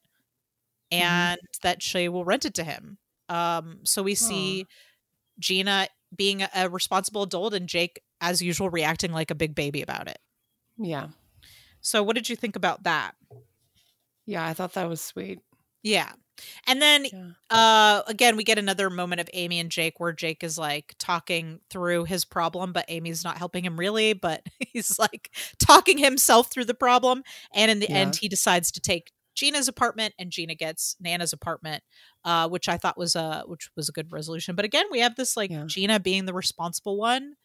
Mm-hmm. 0.97 1.29
and 1.31 1.39
that 1.63 1.81
she 1.83 2.09
will 2.09 2.25
rent 2.25 2.45
it 2.45 2.53
to 2.55 2.63
him. 2.63 2.97
Um, 3.29 3.81
so 3.85 4.03
we 4.03 4.15
see 4.15 4.67
Gina 5.39 5.87
being 6.15 6.43
a, 6.53 6.69
responsible 6.69 7.23
adult 7.23 7.53
and 7.53 7.67
Jake, 7.67 8.01
as 8.21 8.41
usual, 8.41 8.69
reacting 8.69 9.11
like 9.11 9.31
a 9.31 9.35
big 9.35 9.55
baby 9.55 9.81
about 9.81 10.07
it. 10.07 10.19
yeah, 10.77 11.07
So 11.81 12.03
what 12.03 12.15
did 12.15 12.29
you 12.29 12.35
think 12.35 12.55
about 12.55 12.83
that? 12.83 13.15
yeah. 14.25 14.45
I 14.45 14.53
thought 14.53 14.73
that 14.73 14.87
was 14.89 15.01
sweet. 15.01 15.39
Yeah. 15.83 16.11
And 16.67 16.81
then 16.81 17.05
Yeah. 17.05 17.29
uh 17.49 18.01
again 18.07 18.37
we 18.37 18.43
get 18.45 18.57
another 18.57 18.89
moment 18.89 19.19
of 19.19 19.29
Amy 19.33 19.59
and 19.59 19.69
Jake 19.69 19.99
where 19.99 20.13
Jake 20.13 20.41
is 20.43 20.57
like 20.57 20.95
talking 20.97 21.59
through 21.69 22.05
his 22.05 22.23
problem 22.25 22.71
but 22.71 22.85
Amy's 22.87 23.23
not 23.25 23.37
helping 23.37 23.65
him 23.65 23.77
really 23.77 24.13
but 24.13 24.43
he's 24.59 24.97
like 24.97 25.31
talking 25.59 25.97
himself 25.97 26.49
through 26.49 26.65
the 26.65 26.73
problem 26.73 27.23
and 27.53 27.69
in 27.71 27.79
the 27.79 27.87
Yeah. 27.89 27.97
end 27.97 28.15
he 28.17 28.29
decides 28.29 28.71
to 28.73 28.79
take 28.79 29.11
Gina's 29.39 29.67
apartment 29.67 30.13
and 30.19 30.31
Gina 30.31 30.55
gets 30.55 30.95
Nana's 30.99 31.33
apartment 31.33 31.81
uh 32.25 32.47
which 32.49 32.67
I 32.67 32.77
thought 32.77 32.97
was 32.97 33.15
a 33.15 33.43
which 33.47 33.69
was 33.77 33.87
a 33.89 33.91
good 33.93 34.11
resolution 34.11 34.55
but 34.55 34.65
again 34.65 34.85
we 34.91 34.99
have 34.99 35.15
this 35.15 35.37
like 35.37 35.49
Yeah. 35.51 35.63
Gina 35.65 35.99
being 35.99 36.25
the 36.25 36.33
responsible 36.33 36.97
one 36.97 37.35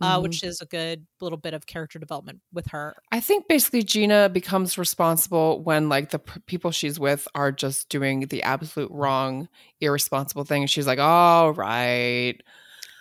uh 0.00 0.18
Mhm. 0.18 0.22
which 0.24 0.42
is 0.42 0.60
a 0.60 0.66
good 0.66 1.06
little 1.20 1.38
bit 1.38 1.54
of 1.54 1.66
character 1.66 1.98
development 1.98 2.40
with 2.52 2.66
her 2.68 2.96
I 3.12 3.20
think 3.20 3.46
basically 3.48 3.82
Gina 3.84 4.28
becomes 4.28 4.76
responsible 4.76 5.62
when 5.62 5.88
like 5.88 6.10
the 6.10 6.18
p- 6.18 6.40
people 6.46 6.70
she's 6.72 6.98
with 6.98 7.28
are 7.34 7.52
just 7.52 7.88
doing 7.88 8.20
the 8.26 8.42
absolute 8.42 8.90
wrong, 8.90 9.48
irresponsible 9.80 10.44
thing. 10.44 10.66
She's 10.66 10.86
like, 10.86 10.98
"All 10.98 11.52
right, 11.54 12.34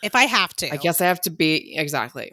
if 0.04 0.16
I 0.16 0.26
have 0.26 0.54
to 0.58 0.72
I 0.72 0.78
guess 0.78 1.02
I 1.02 1.06
have 1.08 1.20
to 1.22 1.30
be 1.32 1.76
exactly." 1.76 2.32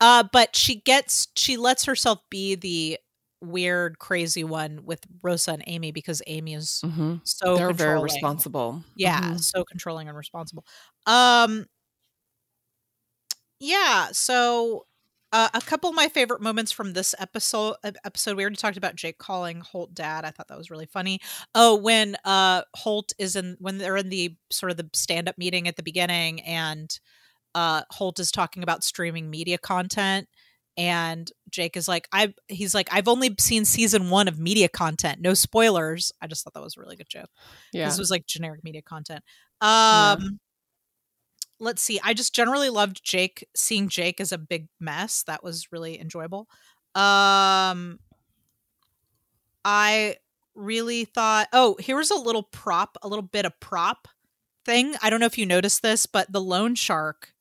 Uh, 0.00 0.22
but 0.30 0.54
she 0.54 0.76
gets 0.82 1.28
she 1.34 1.56
lets 1.56 1.86
herself 1.86 2.20
be 2.30 2.54
the 2.54 2.98
weird, 3.42 3.98
crazy 3.98 4.44
one 4.44 4.84
with 4.84 5.00
Rosa 5.22 5.52
and 5.52 5.64
Amy 5.66 5.92
because 5.92 6.22
Amy 6.26 6.54
is 6.54 6.84
hmm 6.84 7.16
so 7.24 7.58
They're 7.58 7.72
very 7.72 7.98
responsible. 7.98 8.82
Yeah, 8.94 9.34
Mhm. 9.34 9.38
so 9.38 9.64
controlling 9.64 10.08
and 10.08 10.16
responsible. 10.16 10.64
Um 11.06 11.66
yeah, 13.60 14.08
so 14.12 14.86
uh, 15.32 15.48
a 15.54 15.60
couple 15.60 15.90
of 15.90 15.96
my 15.96 16.08
favorite 16.08 16.40
moments 16.40 16.70
from 16.72 16.92
this 16.92 17.14
episode 17.18 17.76
episode 18.04 18.36
we 18.36 18.42
already 18.44 18.56
talked 18.56 18.76
about 18.76 18.94
Jake 18.96 19.18
calling 19.18 19.60
Holt 19.60 19.94
dad. 19.94 20.24
I 20.24 20.30
thought 20.30 20.48
that 20.48 20.58
was 20.58 20.70
really 20.70 20.86
funny. 20.86 21.20
Oh, 21.54 21.76
when 21.76 22.16
uh 22.24 22.62
Holt 22.74 23.12
is 23.18 23.36
in 23.36 23.56
when 23.60 23.78
they're 23.78 23.96
in 23.96 24.08
the 24.10 24.36
sort 24.50 24.70
of 24.70 24.76
the 24.76 24.88
stand-up 24.94 25.38
meeting 25.38 25.68
at 25.68 25.76
the 25.76 25.82
beginning 25.82 26.40
and 26.42 26.98
uh 27.54 27.82
Holt 27.90 28.20
is 28.20 28.30
talking 28.32 28.62
about 28.64 28.84
streaming 28.84 29.30
media 29.30 29.58
content 29.58 30.28
and 30.76 31.30
Jake 31.50 31.76
is 31.76 31.88
like 31.88 32.08
I 32.12 32.34
he's 32.48 32.74
like 32.74 32.88
I've 32.92 33.08
only 33.08 33.34
seen 33.38 33.64
season 33.64 34.10
1 34.10 34.28
of 34.28 34.38
media 34.38 34.68
content. 34.68 35.20
No 35.20 35.34
spoilers. 35.34 36.12
I 36.20 36.26
just 36.26 36.44
thought 36.44 36.54
that 36.54 36.62
was 36.62 36.76
a 36.76 36.80
really 36.80 36.96
good 36.96 37.08
joke. 37.08 37.30
Yeah. 37.72 37.86
This 37.86 37.98
was 37.98 38.10
like 38.10 38.26
generic 38.26 38.62
media 38.64 38.82
content. 38.82 39.22
Um 39.60 39.68
Yeah. 39.70 40.16
let's 41.58 41.82
see. 41.82 42.00
I 42.04 42.14
just 42.14 42.34
generally 42.34 42.70
loved 42.70 43.02
Jake 43.04 43.46
seeing 43.54 43.88
Jake 43.88 44.20
as 44.20 44.32
a 44.32 44.38
big 44.38 44.68
mess. 44.80 45.22
That 45.24 45.42
was 45.42 45.72
really 45.72 46.00
enjoyable. 46.00 46.48
Um 46.94 47.98
I 49.64 50.16
really 50.54 51.04
thought 51.04 51.48
oh, 51.52 51.76
here's 51.78 52.10
a 52.10 52.16
little 52.16 52.42
prop, 52.44 52.96
a 53.02 53.08
little 53.08 53.22
bit 53.22 53.44
of 53.46 53.58
prop 53.60 54.08
thing. 54.64 54.94
I 55.02 55.10
don't 55.10 55.20
know 55.20 55.26
if 55.26 55.38
you 55.38 55.46
noticed 55.46 55.82
this, 55.82 56.06
but 56.06 56.32
the 56.32 56.40
loan 56.40 56.74
shark 56.74 57.32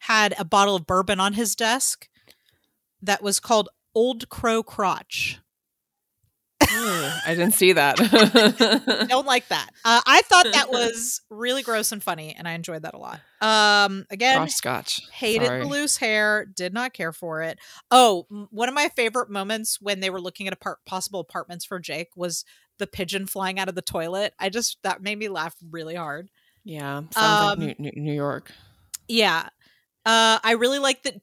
had 0.00 0.34
a 0.38 0.44
bottle 0.44 0.74
of 0.76 0.86
bourbon 0.86 1.20
on 1.20 1.34
his 1.34 1.54
desk 1.54 2.08
that 3.02 3.22
was 3.22 3.40
called 3.40 3.68
Old 3.94 4.28
Crow 4.28 4.62
Crotch. 4.62 5.38
I 6.64 7.24
didn't 7.34 7.54
see 7.54 7.72
that. 7.72 7.96
don't 9.08 9.26
like 9.26 9.48
that. 9.48 9.68
Uh, 9.84 10.00
I 10.06 10.22
thought 10.22 10.46
that 10.52 10.70
was 10.70 11.20
really 11.28 11.62
gross 11.62 11.90
and 11.92 12.02
funny, 12.02 12.34
and 12.38 12.46
I 12.46 12.52
enjoyed 12.52 12.82
that 12.82 12.94
a 12.94 12.98
lot. 12.98 13.20
Um, 13.40 14.06
again, 14.10 14.36
Cross 14.36 14.54
scotch. 14.54 15.00
hated 15.12 15.46
Sorry. 15.46 15.60
the 15.62 15.68
loose 15.68 15.96
hair, 15.96 16.44
did 16.46 16.72
not 16.72 16.92
care 16.92 17.12
for 17.12 17.42
it. 17.42 17.58
Oh, 17.90 18.26
one 18.50 18.68
of 18.68 18.74
my 18.74 18.88
favorite 18.94 19.28
moments 19.28 19.80
when 19.80 20.00
they 20.00 20.08
were 20.08 20.20
looking 20.20 20.46
at 20.46 20.52
apart- 20.52 20.78
possible 20.86 21.20
apartments 21.20 21.64
for 21.64 21.78
Jake 21.80 22.10
was 22.16 22.44
the 22.78 22.86
pigeon 22.86 23.26
flying 23.26 23.58
out 23.58 23.68
of 23.68 23.74
the 23.74 23.82
toilet. 23.82 24.32
I 24.38 24.48
just 24.48 24.78
that 24.82 25.02
made 25.02 25.18
me 25.18 25.28
laugh 25.28 25.54
really 25.70 25.96
hard. 25.96 26.30
Yeah, 26.64 27.02
sounds 27.10 27.16
Um, 27.16 27.66
like 27.66 27.78
New, 27.80 27.90
New, 27.92 28.02
New 28.02 28.14
York. 28.14 28.52
Yeah. 29.08 29.48
Uh, 30.06 30.38
I 30.42 30.52
really 30.58 30.78
like 30.78 31.02
that 31.02 31.20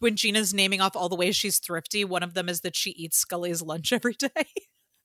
when 0.00 0.16
Gina's 0.16 0.52
naming 0.54 0.80
off 0.80 0.96
all 0.96 1.08
the 1.08 1.16
ways 1.16 1.36
she's 1.36 1.58
thrifty, 1.58 2.04
one 2.04 2.22
of 2.22 2.34
them 2.34 2.48
is 2.48 2.60
that 2.62 2.76
she 2.76 2.90
eats 2.90 3.16
Scully's 3.18 3.62
lunch 3.62 3.92
every 3.92 4.14
day. 4.14 4.46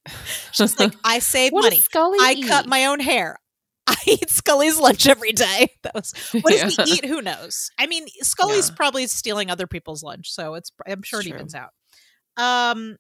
she's 0.52 0.80
like, 0.80 0.94
I 1.04 1.20
save 1.20 1.54
money. 1.54 1.80
Scully 1.80 2.18
I 2.22 2.36
eat? 2.38 2.48
cut 2.48 2.66
my 2.68 2.86
own 2.86 3.00
hair. 3.00 3.38
I 3.88 3.96
eat 4.06 4.30
Scully's 4.30 4.78
lunch 4.80 5.08
every 5.08 5.32
day. 5.32 5.70
That 5.84 5.94
was 5.96 6.14
what 6.42 6.52
does 6.52 6.78
Yeah. 6.78 6.86
he 6.86 6.92
eat? 6.96 7.06
Who 7.06 7.22
knows? 7.22 7.72
I 7.80 7.88
mean, 7.88 8.06
Scully's 8.22 8.70
Yeah. 8.70 8.76
probably 8.76 9.08
stealing 9.08 9.50
other 9.50 9.68
people's 9.68 10.04
lunch, 10.04 10.30
so 10.32 10.56
it's 10.56 10.72
I'm 10.86 11.04
sure 11.04 11.20
It's 11.20 11.28
it 11.28 11.34
evens 11.36 11.56
out. 11.56 11.70
Um 12.38 12.98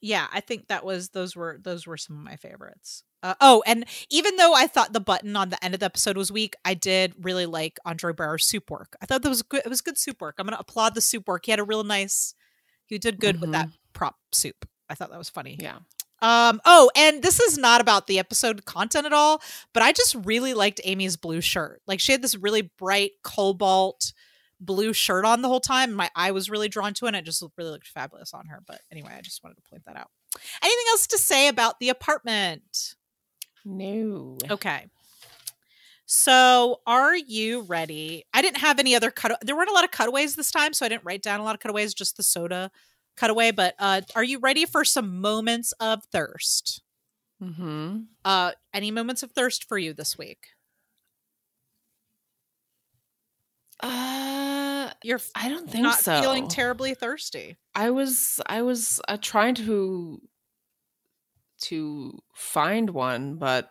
yeah, 0.00 0.26
I 0.32 0.40
think 0.40 0.68
that 0.68 0.84
was 0.84 1.10
those 1.10 1.34
were 1.34 1.58
those 1.60 1.86
were 1.86 1.96
some 1.96 2.16
of 2.16 2.22
my 2.22 2.36
favorites. 2.36 3.02
Uh, 3.22 3.34
oh, 3.40 3.62
and 3.66 3.84
even 4.10 4.36
though 4.36 4.54
I 4.54 4.66
thought 4.66 4.92
the 4.92 5.00
button 5.00 5.34
on 5.36 5.48
the 5.48 5.62
end 5.64 5.74
of 5.74 5.80
the 5.80 5.86
episode 5.86 6.16
was 6.16 6.30
weak, 6.30 6.54
I 6.64 6.74
did 6.74 7.14
really 7.20 7.46
like 7.46 7.78
Andre 7.84 8.12
Braugher's 8.12 8.44
soup 8.44 8.70
work. 8.70 8.96
I 9.00 9.06
thought 9.06 9.22
that 9.22 9.28
was 9.28 9.42
good. 9.42 9.62
It 9.64 9.68
was 9.68 9.80
good 9.80 9.98
soup 9.98 10.20
work. 10.20 10.36
I'm 10.38 10.46
gonna 10.46 10.58
applaud 10.60 10.94
the 10.94 11.00
soup 11.00 11.26
work. 11.26 11.46
He 11.46 11.52
had 11.52 11.58
a 11.58 11.64
real 11.64 11.82
nice. 11.82 12.34
He 12.86 12.98
did 12.98 13.18
good 13.18 13.40
with 13.40 13.52
that 13.52 13.68
prop 13.92 14.16
soup. 14.32 14.68
I 14.88 14.94
thought 14.94 15.10
that 15.10 15.18
was 15.18 15.30
funny. 15.30 15.56
Yeah. 15.60 15.78
Um. 16.22 16.60
Oh, 16.64 16.90
and 16.96 17.22
this 17.22 17.40
is 17.40 17.58
not 17.58 17.80
about 17.80 18.06
the 18.06 18.18
episode 18.18 18.64
content 18.64 19.06
at 19.06 19.12
all, 19.12 19.42
but 19.72 19.82
I 19.82 19.92
just 19.92 20.14
really 20.24 20.54
liked 20.54 20.80
Amy's 20.84 21.16
blue 21.16 21.40
shirt. 21.40 21.82
Like 21.86 22.00
she 22.00 22.12
had 22.12 22.22
this 22.22 22.36
really 22.36 22.70
bright 22.78 23.12
cobalt 23.22 24.12
blue 24.60 24.92
shirt 24.92 25.24
on 25.24 25.42
the 25.42 25.48
whole 25.48 25.60
time. 25.60 25.92
My 25.92 26.10
eye 26.14 26.30
was 26.30 26.50
really 26.50 26.68
drawn 26.68 26.94
to 26.94 27.06
it. 27.06 27.08
and 27.08 27.16
It 27.16 27.24
just 27.24 27.42
really 27.56 27.70
looked 27.70 27.88
fabulous 27.88 28.32
on 28.32 28.46
her. 28.46 28.62
But 28.66 28.80
anyway, 28.90 29.14
I 29.16 29.20
just 29.20 29.42
wanted 29.42 29.56
to 29.56 29.62
point 29.70 29.84
that 29.86 29.96
out. 29.96 30.10
Anything 30.62 30.84
else 30.90 31.06
to 31.08 31.18
say 31.18 31.48
about 31.48 31.78
the 31.80 31.88
apartment? 31.88 32.94
No. 33.64 34.38
Okay. 34.50 34.86
So, 36.08 36.80
are 36.86 37.16
you 37.16 37.62
ready? 37.62 38.24
I 38.32 38.40
didn't 38.40 38.58
have 38.58 38.78
any 38.78 38.94
other 38.94 39.10
cut. 39.10 39.38
There 39.42 39.56
weren't 39.56 39.70
a 39.70 39.74
lot 39.74 39.82
of 39.84 39.90
cutaways 39.90 40.36
this 40.36 40.52
time, 40.52 40.72
so 40.72 40.86
I 40.86 40.88
didn't 40.88 41.04
write 41.04 41.22
down 41.22 41.40
a 41.40 41.42
lot 41.42 41.56
of 41.56 41.60
cutaways. 41.60 41.94
Just 41.94 42.16
the 42.16 42.22
soda 42.22 42.70
cutaway. 43.16 43.50
But 43.50 43.74
uh, 43.78 44.02
are 44.14 44.22
you 44.22 44.38
ready 44.38 44.66
for 44.66 44.84
some 44.84 45.20
moments 45.20 45.72
of 45.80 46.04
thirst? 46.04 46.82
Mm-hmm. 47.42 48.02
Uh, 48.24 48.52
any 48.72 48.92
moments 48.92 49.24
of 49.24 49.32
thirst 49.32 49.64
for 49.64 49.78
you 49.78 49.92
this 49.92 50.16
week? 50.16 50.46
Uh, 53.80 54.90
You're 55.02 55.20
I 55.34 55.48
don't 55.48 55.70
think 55.70 55.82
not 55.82 55.98
so. 55.98 56.20
feeling 56.20 56.48
terribly 56.48 56.94
thirsty. 56.94 57.56
I 57.74 57.90
was 57.90 58.40
I 58.46 58.62
was 58.62 59.00
uh, 59.08 59.18
trying 59.20 59.54
to 59.56 60.20
to 61.62 62.18
find 62.34 62.90
one, 62.90 63.36
but 63.36 63.70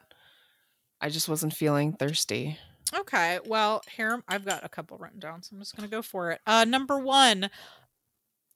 I 1.01 1.09
just 1.09 1.29
wasn't 1.29 1.53
feeling 1.53 1.93
thirsty. 1.93 2.57
Okay. 2.93 3.39
Well, 3.45 3.81
here 3.95 4.23
I've 4.27 4.45
got 4.45 4.63
a 4.63 4.69
couple 4.69 4.97
written 4.97 5.19
down, 5.19 5.41
so 5.41 5.53
I'm 5.53 5.59
just 5.59 5.75
gonna 5.75 5.87
go 5.87 6.01
for 6.01 6.31
it. 6.31 6.41
Uh, 6.45 6.65
number 6.65 6.97
one. 6.97 7.49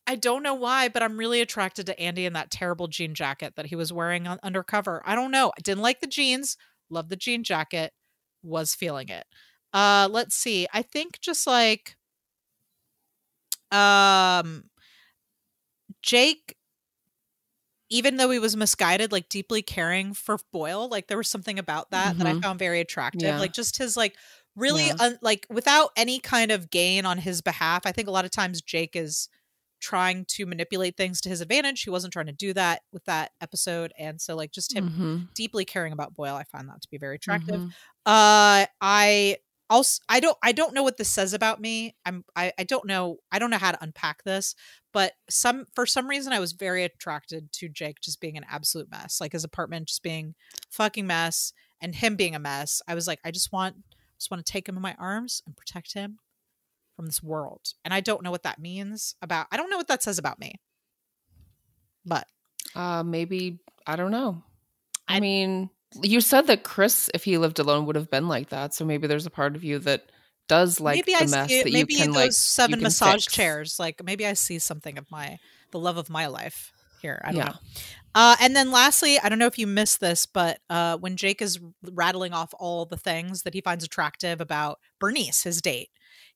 I 0.08 0.16
don't 0.16 0.42
know 0.42 0.56
why, 0.56 0.90
but 0.90 1.04
I'm 1.04 1.18
really 1.20 1.40
attracted 1.40 1.86
to 1.86 2.00
Andy 2.00 2.26
in 2.26 2.34
that 2.34 2.50
terrible 2.50 2.88
jean 2.88 3.14
jacket 3.14 3.54
that 3.58 3.68
he 3.68 3.76
was 3.76 3.94
wearing 3.94 4.26
on 4.26 4.40
undercover. 4.42 5.04
I 5.06 5.14
don't 5.14 5.30
know. 5.30 5.52
I 5.56 5.62
didn't 5.62 5.84
like 5.84 6.00
the 6.00 6.08
jeans, 6.08 6.58
love 6.90 7.10
the 7.10 7.16
jean 7.16 7.44
jacket, 7.44 7.94
was 8.42 8.74
feeling 8.74 9.10
it. 9.10 9.26
Uh 9.74 10.08
let's 10.12 10.36
see. 10.36 10.68
I 10.74 10.82
think 10.82 11.20
just 11.20 11.46
like 11.48 11.96
um 13.72 14.70
Jake 16.02 16.56
even 17.90 18.18
though 18.18 18.30
he 18.30 18.38
was 18.40 18.56
misguided, 18.56 19.12
like 19.12 19.30
deeply 19.30 19.62
caring 19.64 20.14
for 20.14 20.38
Boyle, 20.52 20.88
like 20.88 21.08
there 21.08 21.18
was 21.18 21.30
something 21.30 21.58
about 21.58 21.90
that 21.92 22.18
that 22.20 22.28
I 22.28 22.34
Mhm. 22.34 22.42
found 22.42 22.60
very 22.60 22.80
attractive. 22.80 23.22
Yeah. 23.24 23.40
Like 23.40 23.52
just 23.54 23.78
his 23.78 23.98
like 23.98 24.16
really 24.56 24.88
Yeah. 24.88 24.96
un- 25.00 25.20
like 25.22 25.48
without 25.50 25.92
any 25.96 26.20
kind 26.20 26.52
of 26.52 26.70
gain 26.70 27.06
on 27.06 27.18
his 27.18 27.42
behalf. 27.42 27.86
I 27.86 27.92
think 27.92 28.08
a 28.08 28.12
lot 28.12 28.26
of 28.26 28.32
times 28.32 28.62
Jake 28.62 28.96
is 28.96 29.28
trying 29.82 30.26
to 30.26 30.46
manipulate 30.46 30.98
things 30.98 31.20
to 31.22 31.30
his 31.30 31.42
advantage. 31.42 31.82
He 31.84 31.90
wasn't 31.90 32.14
trying 32.14 32.26
to 32.28 32.32
do 32.34 32.54
that 32.54 32.84
with 32.92 33.06
that 33.06 33.32
episode, 33.42 33.92
and 33.98 34.22
so 34.22 34.36
like 34.36 34.52
just 34.52 34.74
him 34.76 34.90
Mhm. 34.90 35.34
deeply 35.34 35.66
caring 35.66 35.94
about 35.94 36.14
Boyle, 36.14 36.36
I 36.36 36.44
find 36.44 36.70
that 36.70 36.82
to 36.82 36.90
be 36.90 36.98
very 36.98 37.16
attractive. 37.16 37.62
Mhm. 37.62 37.74
Uh, 38.06 38.68
I 38.82 39.38
also 39.70 40.02
I 40.10 40.20
don't 40.20 40.38
I 40.44 40.52
don't 40.52 40.74
know 40.74 40.84
what 40.84 40.98
this 40.98 41.10
says 41.10 41.34
about 41.34 41.60
me. 41.62 41.96
I'm 42.06 42.24
I 42.36 42.52
I 42.58 42.64
don't 42.64 42.86
know 42.86 43.18
I 43.32 43.40
don't 43.40 43.50
know 43.50 43.58
how 43.58 43.72
to 43.72 43.84
unpack 43.84 44.24
this, 44.24 44.56
but 44.94 45.14
some 45.30 45.66
for 45.76 45.86
some 45.86 46.08
reason 46.08 46.34
I 46.34 46.40
was 46.40 46.54
very 46.54 46.84
attracted 46.84 47.52
to 47.54 47.70
Jake 47.70 48.00
just 48.02 48.20
being 48.22 48.38
an 48.38 48.46
absolute 48.50 48.90
mess, 48.92 49.20
like 49.22 49.34
his 49.34 49.44
apartment 49.44 49.88
just 49.88 50.04
being 50.04 50.36
fucking 50.70 51.08
mess, 51.08 51.54
and 51.82 51.96
him 51.96 52.16
being 52.16 52.36
a 52.36 52.40
mess. 52.40 52.82
I 52.88 52.96
was 52.96 53.08
like, 53.08 53.20
I 53.24 53.32
just 53.32 53.52
want 53.52 53.76
just 54.18 54.32
want 54.32 54.46
to 54.46 54.52
take 54.52 54.68
him 54.68 54.76
in 54.76 54.82
my 54.82 54.96
arms 55.00 55.42
and 55.46 55.56
protect 55.56 55.94
him 55.94 56.18
from 56.96 57.06
this 57.06 57.24
world, 57.24 57.74
and 57.86 57.94
I 57.94 58.02
don't 58.02 58.24
know 58.24 58.32
what 58.32 58.44
that 58.44 58.60
means 58.60 59.16
about. 59.22 59.48
I 59.52 59.58
don't 59.58 59.70
know 59.70 59.78
what 59.78 59.88
that 59.88 60.04
says 60.04 60.18
about 60.18 60.40
me, 60.40 60.56
but 62.06 62.28
Uh, 62.76 63.04
maybe 63.04 63.60
I 63.88 63.96
don't 63.96 64.12
know. 64.12 64.44
I, 65.08 65.18
I- 65.18 65.20
mean, 65.20 65.70
you 66.02 66.22
said 66.22 66.48
that 66.48 66.64
Chris, 66.64 67.10
if 67.14 67.24
he 67.24 67.38
lived 67.38 67.60
alone, 67.60 67.86
would 67.86 67.96
have 67.96 68.10
been 68.12 68.28
like 68.28 68.50
that. 68.50 68.74
So 68.74 68.86
maybe 68.86 69.08
there's 69.08 69.26
a 69.26 69.32
part 69.32 69.56
of 69.56 69.64
you 69.64 69.80
that 69.80 70.04
does 70.48 70.80
like 70.80 70.96
maybe 70.96 71.14
the 71.18 71.24
I 71.24 71.28
mess 71.28 71.50
see 71.50 71.64
that 71.64 71.72
Maybe 71.72 71.94
you 71.94 72.00
can 72.00 72.14
those 72.14 72.16
like. 72.16 72.32
seven 72.34 72.82
massage 72.82 73.24
fix. 73.26 73.34
chairs. 73.34 73.80
Like 73.80 74.04
maybe 74.04 74.26
I 74.26 74.34
see 74.34 74.60
something 74.60 74.98
of 74.98 75.10
my 75.12 75.38
the 75.72 75.80
love 75.80 75.98
of 75.98 76.10
my 76.10 76.28
life 76.28 76.72
here. 76.98 77.22
I 77.24 77.32
don't 77.32 77.38
Yeah. 77.38 77.46
know. 77.46 77.56
Uh, 78.16 78.36
and 78.42 78.56
then 78.56 78.72
lastly, 78.72 79.20
I 79.20 79.30
don't 79.30 79.40
know 79.40 79.46
if 79.46 79.60
you 79.60 79.68
missed 79.68 80.00
this, 80.00 80.26
but 80.26 80.60
uh, 80.70 80.98
when 80.98 81.16
Jake 81.16 81.42
is 81.42 81.60
rattling 81.84 82.34
off 82.34 82.54
all 82.60 82.86
the 82.86 82.98
things 82.98 83.44
that 83.44 83.54
he 83.54 83.62
finds 83.62 83.84
attractive 83.84 84.42
about 84.42 84.80
Bernice, 85.00 85.44
his 85.44 85.62
date, 85.62 85.90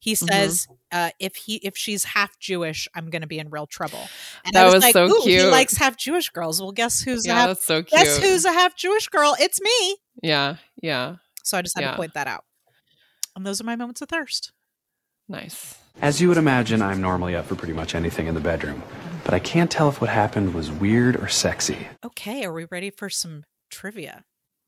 he 0.04 0.14
Mm-hmm. 0.14 0.26
says, 0.28 0.68
uh, 0.92 1.12
"If 1.20 1.36
he 1.36 1.56
if 1.56 1.78
she's 1.78 2.04
half 2.04 2.38
Jewish, 2.40 2.88
I'm 2.94 3.10
going 3.10 3.22
to 3.22 3.28
be 3.28 3.40
in 3.40 3.50
real 3.50 3.66
trouble." 3.68 4.02
And 4.46 4.54
That 4.54 4.64
I 4.64 4.66
was, 4.66 4.74
was 4.76 4.84
like, 4.84 4.94
so 4.94 5.08
cute. 5.24 5.42
he 5.42 5.48
likes 5.48 5.78
half 5.78 5.96
Jewish 5.98 6.30
girls." 6.30 6.62
Well, 6.62 6.72
guess 6.74 7.02
who's 7.02 7.26
a 7.26 7.30
Yeah, 7.30 7.36
half? 7.36 7.48
that's 7.48 7.66
so 7.66 7.84
cute. 7.84 7.92
Guess 8.02 8.18
who's 8.20 8.44
a 8.46 8.52
half 8.52 8.76
Jewish 8.76 9.08
girl? 9.08 9.36
It's 9.40 9.62
me. 9.62 9.98
Yeah, 10.22 10.58
yeah, 10.82 11.16
So 11.44 11.58
I 11.58 11.62
just 11.62 11.78
had 11.80 11.90
to 11.90 11.96
point 11.96 12.14
that 12.16 12.28
out. 12.28 12.44
And 13.36 13.46
those 13.46 13.60
are 13.62 13.64
my 13.64 13.76
moments 13.76 14.02
of 14.02 14.10
thirst. 14.10 14.52
nice. 15.30 15.76
As 16.02 16.20
you 16.20 16.28
would 16.28 16.38
imagine, 16.38 16.82
I'm 16.82 17.02
normally 17.02 17.36
up 17.36 17.46
for 17.46 17.56
pretty 17.56 17.74
much 17.74 17.94
anything 17.96 18.26
in 18.28 18.34
the 18.34 18.40
bedroom. 18.42 18.82
But 19.24 19.34
I 19.36 19.40
can't 19.40 19.70
tell 19.72 19.90
if 19.90 20.02
what 20.02 20.10
happened 20.10 20.54
was 20.56 20.72
weird 20.72 21.16
or 21.16 21.28
sexy. 21.28 21.88
Okay, 22.04 22.44
are 22.44 22.52
we 22.52 22.66
ready 22.72 22.90
for 22.90 23.10
some 23.12 23.44
trivia? 23.70 24.24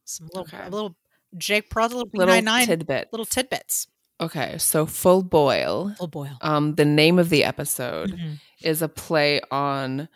Some 0.05 0.27
little, 0.27 0.43
Okay. 0.43 0.65
a 0.65 0.69
little 0.69 0.95
Jake 1.35 1.69
Prod, 1.71 1.91
little 1.91 2.07
Little 2.13 2.41
tidbit. 2.65 3.09
little 3.11 3.25
tidbits. 3.25 3.87
Okay, 4.21 4.57
so 4.57 4.85
full 4.85 5.23
Boyle. 5.23 5.93
Full 5.97 6.07
Boyle. 6.07 6.37
Um, 6.41 6.75
the 6.75 6.85
name 6.85 7.19
of 7.19 7.29
the 7.29 7.43
episode 7.43 8.11
Mhm. 8.11 8.39
is 8.61 8.81
a 8.81 8.87
play 8.87 9.41
on 9.51 10.07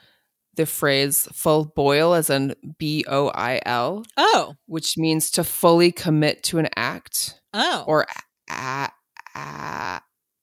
the 0.55 0.65
phrase 0.65 1.27
"full 1.33 1.65
boil," 1.65 2.13
as 2.13 2.29
in 2.29 2.55
B 2.77 3.03
O 3.07 3.27
I 3.29 3.61
L, 3.65 4.05
Oh, 4.17 4.55
which 4.67 4.97
means 4.97 5.29
to 5.31 5.43
fully 5.43 5.91
commit 5.91 6.43
to 6.43 6.59
an 6.59 6.69
act 6.75 7.39
oh, 7.53 7.83
or 7.87 8.05
a, 8.49 8.89
a, 9.35 10.01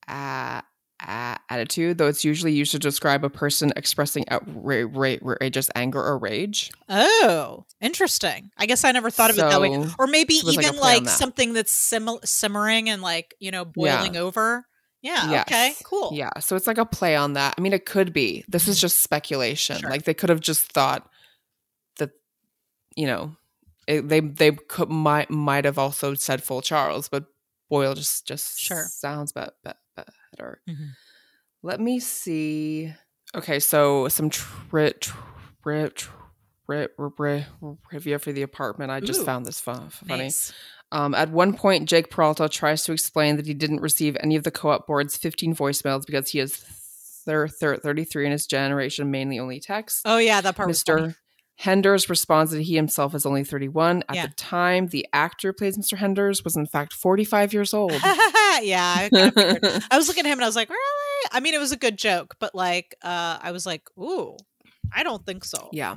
a, 0.08 0.62
attitude, 1.06 1.98
though 1.98 2.08
it's 2.08 2.24
usually 2.24 2.52
used 2.52 2.72
to 2.72 2.78
describe 2.78 3.24
a 3.24 3.30
person 3.30 3.72
expressing 3.76 4.24
outrageous 4.30 5.70
anger 5.74 6.02
or 6.02 6.18
rage. 6.18 6.70
Oh, 6.88 7.64
interesting. 7.80 8.50
I 8.56 8.66
guess 8.66 8.84
I 8.84 8.92
never 8.92 9.10
thought 9.10 9.30
of 9.30 9.38
it 9.38 9.42
that 9.42 9.60
way. 9.60 9.86
Or 9.98 10.06
maybe 10.06 10.38
so 10.38 10.50
even 10.50 10.76
like, 10.76 11.04
that. 11.04 11.10
something 11.10 11.52
that's 11.52 11.72
sim- 11.72 12.18
simmering 12.24 12.90
and 12.90 13.02
like, 13.02 13.34
you 13.38 13.50
know, 13.50 13.64
boiling 13.64 14.16
over. 14.16 14.66
Yeah. 15.02 15.30
Yes. 15.30 15.46
Okay. 15.46 15.74
Cool. 15.84 16.10
Yeah, 16.14 16.30
so 16.40 16.56
it's 16.56 16.66
like 16.66 16.78
a 16.78 16.84
play 16.86 17.14
on 17.14 17.34
that. 17.34 17.54
I 17.56 17.60
mean, 17.60 17.72
it 17.72 17.86
could 17.86 18.12
be. 18.12 18.44
This 18.48 18.66
is 18.66 18.80
just 18.80 19.02
speculation. 19.02 19.78
Sure. 19.78 19.90
Like 19.90 20.04
they 20.04 20.14
could 20.14 20.30
have 20.30 20.40
just 20.40 20.72
thought 20.72 21.08
that, 21.98 22.10
you 22.96 23.06
know, 23.06 23.36
it, 23.86 24.08
they 24.08 24.18
they 24.18 24.50
could 24.50 24.88
might 24.90 25.30
might 25.30 25.64
have 25.64 25.78
also 25.78 26.14
said 26.14 26.42
full 26.42 26.60
Charles, 26.60 27.08
but 27.08 27.26
Boyle 27.70 27.94
just 27.94 28.26
just 28.26 28.58
Sure. 28.58 28.84
sounds 28.88 29.32
be- 29.32 29.42
be- 30.30 30.36
better. 30.36 30.60
Mhm. 30.68 30.88
Let 31.62 31.80
me 31.80 31.98
see. 32.00 32.92
Okay, 33.34 33.58
so 33.58 34.08
some 34.08 34.30
tri- 34.30 34.92
tri- 35.00 35.88
tri- 35.88 36.86
tri- 36.96 37.46
trivia 37.90 38.18
for 38.18 38.32
the 38.32 38.42
apartment. 38.42 38.90
I 38.90 39.00
just 39.00 39.20
Ooh. 39.20 39.24
found 39.24 39.46
this 39.46 39.60
fun, 39.60 39.90
funny. 39.90 40.24
Nice. 40.24 40.52
Um, 40.92 41.14
at 41.14 41.30
one 41.30 41.52
point, 41.52 41.88
Jake 41.88 42.10
Peralta 42.10 42.48
tries 42.48 42.84
to 42.84 42.92
explain 42.92 43.36
that 43.36 43.46
he 43.46 43.54
didn't 43.54 43.80
receive 43.80 44.16
any 44.20 44.36
of 44.36 44.44
the 44.44 44.52
co-op 44.52 44.86
board's 44.86 45.16
15 45.16 45.54
voicemails 45.54 46.06
because 46.06 46.30
he 46.30 46.38
is 46.38 46.56
thir- 47.24 47.48
thir- 47.48 47.76
33 47.78 48.26
in 48.26 48.32
his 48.32 48.46
generation, 48.46 49.10
mainly 49.10 49.38
only 49.40 49.58
text. 49.58 50.02
Oh 50.04 50.18
yeah, 50.18 50.40
that 50.40 50.54
part 50.54 50.68
was 50.68 50.82
funny. 50.82 51.08
Mr. 51.08 51.16
Henders 51.58 52.10
responds 52.10 52.52
that 52.52 52.60
he 52.62 52.76
himself 52.76 53.14
is 53.14 53.24
only 53.24 53.42
31. 53.42 54.02
At 54.08 54.14
Yeah. 54.14 54.26
the 54.26 54.32
time, 54.34 54.88
the 54.88 55.06
actor 55.12 55.48
who 55.48 55.52
plays 55.54 55.78
Mr. 55.78 55.96
Henders 55.96 56.44
was 56.44 56.54
in 56.56 56.66
fact 56.66 56.92
45 56.92 57.52
years 57.54 57.72
old. 57.72 57.92
yeah, 58.62 59.08
I. 59.10 59.10
I 59.90 59.96
was 59.96 60.06
looking 60.08 60.26
at 60.26 60.28
him 60.30 60.38
and 60.38 60.44
I 60.44 60.48
was 60.48 60.56
like, 60.56 60.68
really? 60.68 61.28
I 61.32 61.40
mean, 61.40 61.54
it 61.54 61.58
was 61.60 61.72
a 61.72 61.76
good 61.78 61.96
joke, 61.96 62.36
but 62.38 62.54
like, 62.54 62.94
uh, 63.02 63.38
I 63.40 63.52
was 63.52 63.64
like, 63.64 63.88
ooh, 63.98 64.36
I 64.94 65.02
don't 65.02 65.24
think 65.24 65.44
so. 65.44 65.70
yeah. 65.72 65.96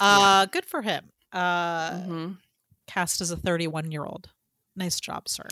Uh, 0.00 0.46
good 0.46 0.64
for 0.66 0.82
him. 0.82 1.10
Uh, 1.32 1.90
Mhm. 1.92 2.38
cast 2.86 3.20
as 3.20 3.30
a 3.30 3.36
31 3.36 3.90
year 3.92 4.04
old. 4.04 4.30
Nice 4.76 4.98
job, 4.98 5.28
sir. 5.28 5.46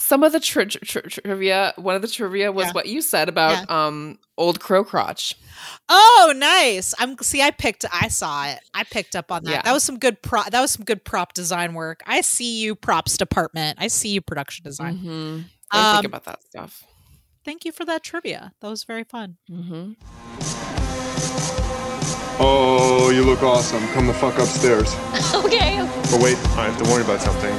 Some 0.00 0.24
of 0.24 0.32
the 0.32 0.40
tri- 0.40 0.64
tri- 0.64 0.80
tri- 0.82 1.02
trivia, 1.02 1.72
one 1.76 1.94
of 1.94 2.02
the 2.02 2.08
trivia 2.08 2.50
was 2.50 2.66
Yeah. 2.66 2.72
what 2.72 2.86
you 2.86 3.02
said 3.02 3.28
about 3.28 3.70
um 3.70 4.18
old 4.38 4.58
crow 4.58 4.82
crotch. 4.82 5.34
Oh, 5.88 6.32
nice. 6.36 6.94
I'm 6.98 7.16
see. 7.18 7.42
I 7.42 7.50
picked. 7.50 7.84
I 7.92 8.08
saw 8.08 8.46
it. 8.48 8.58
I 8.74 8.84
picked 8.84 9.14
up 9.14 9.30
on 9.30 9.44
that. 9.44 9.50
Yeah. 9.50 9.62
That 9.62 9.72
was 9.72 9.84
some 9.84 9.98
good 9.98 10.22
prop. 10.22 10.50
That 10.50 10.60
was 10.60 10.70
some 10.72 10.84
good 10.84 11.04
prop 11.04 11.34
design 11.34 11.74
work. 11.74 12.02
I 12.06 12.22
see 12.22 12.60
you, 12.60 12.74
props 12.74 13.16
department. 13.18 13.78
I 13.80 13.88
see 13.88 14.08
you, 14.08 14.20
production 14.20 14.64
design. 14.64 14.98
Mhm. 14.98 15.44
I 15.70 15.90
Um, 15.90 15.96
think 15.96 16.06
about 16.06 16.24
that 16.24 16.42
stuff. 16.44 16.82
Thank 17.44 17.64
you 17.64 17.72
for 17.72 17.84
that 17.84 18.02
trivia. 18.02 18.52
That 18.60 18.68
was 18.68 18.84
very 18.84 19.04
fun. 19.04 19.36
hmm 19.48 19.92
Oh, 22.42 23.10
you 23.10 23.22
look 23.22 23.42
awesome. 23.42 23.86
Come 23.88 24.06
the 24.06 24.14
fuck 24.14 24.38
upstairs. 24.38 24.94
Okay. 25.50 25.78
But 26.10 26.20
wait, 26.22 26.36
I 26.56 26.66
have 26.66 26.76
to 26.82 26.84
worry 26.90 27.02
about 27.02 27.20
something. 27.20 27.52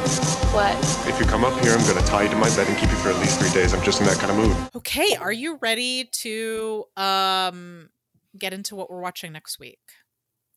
What? 0.54 0.76
If 1.08 1.20
you 1.20 1.26
come 1.26 1.44
up 1.44 1.54
here, 1.62 1.74
I'm 1.74 1.86
gonna 1.86 2.06
tie 2.06 2.24
you 2.24 2.30
to 2.30 2.36
my 2.36 2.50
bed 2.56 2.68
and 2.68 2.78
keep 2.78 2.90
you 2.90 2.96
for 2.98 3.10
at 3.10 3.20
least 3.20 3.40
three 3.40 3.50
days. 3.52 3.74
I'm 3.74 3.82
just 3.84 4.02
in 4.02 4.08
that 4.08 4.18
kind 4.18 4.32
of 4.32 4.38
mood. 4.38 4.56
Okay, 4.76 5.16
are 5.20 5.32
you 5.32 5.58
ready 5.62 6.06
to 6.06 6.86
um 6.98 7.90
get 8.38 8.54
into 8.54 8.76
what 8.76 8.90
we're 8.90 9.02
watching 9.02 9.32
next 9.34 9.60
week? 9.60 9.80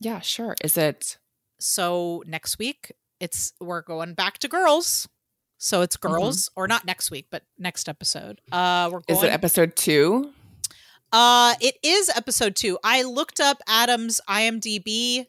Yeah, 0.01 0.21
sure. 0.21 0.55
Is 0.63 0.77
it 0.77 1.19
So 1.61 2.23
next 2.27 2.59
week, 2.59 2.93
it's 3.21 3.53
we're 3.61 3.83
going 3.83 4.15
back 4.15 4.39
to 4.39 4.49
girls. 4.49 5.09
So 5.59 5.83
it's 5.83 5.97
girls, 5.97 6.51
or 6.57 6.67
not 6.69 6.85
next 6.85 7.11
week, 7.11 7.27
but 7.31 7.43
next 7.59 7.89
episode. 7.89 8.41
Uh, 8.53 8.91
we're 8.93 9.01
going. 9.01 9.19
is 9.19 9.23
it 9.23 9.33
episode 9.33 9.77
two? 9.77 10.33
Uh, 11.15 11.55
it 11.61 11.77
is 11.85 12.09
episode 12.09 12.57
two. 12.57 12.77
I 12.83 13.03
looked 13.03 13.39
up 13.39 13.59
Adam's 13.69 14.21
IMDb, 14.29 15.27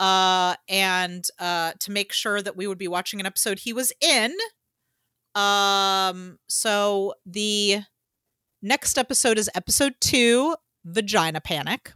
uh, 0.00 0.54
and 0.66 1.22
uh, 1.38 1.72
to 1.78 1.92
make 1.92 2.14
sure 2.14 2.40
that 2.40 2.56
we 2.56 2.66
would 2.66 2.78
be 2.78 2.88
watching 2.88 3.20
an 3.20 3.26
episode 3.26 3.58
he 3.58 3.74
was 3.74 3.92
in. 4.00 4.34
Um, 5.34 6.38
so 6.48 7.12
the 7.26 7.80
next 8.62 8.96
episode 8.96 9.36
is 9.36 9.50
episode 9.54 9.92
two, 10.00 10.56
Vagina 10.86 11.42
Panic. 11.42 11.92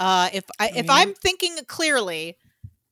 Uh, 0.00 0.30
if 0.32 0.42
I 0.58 0.72
if 0.74 0.90
I'm 0.90 1.14
thinking 1.14 1.56
clearly, 1.68 2.36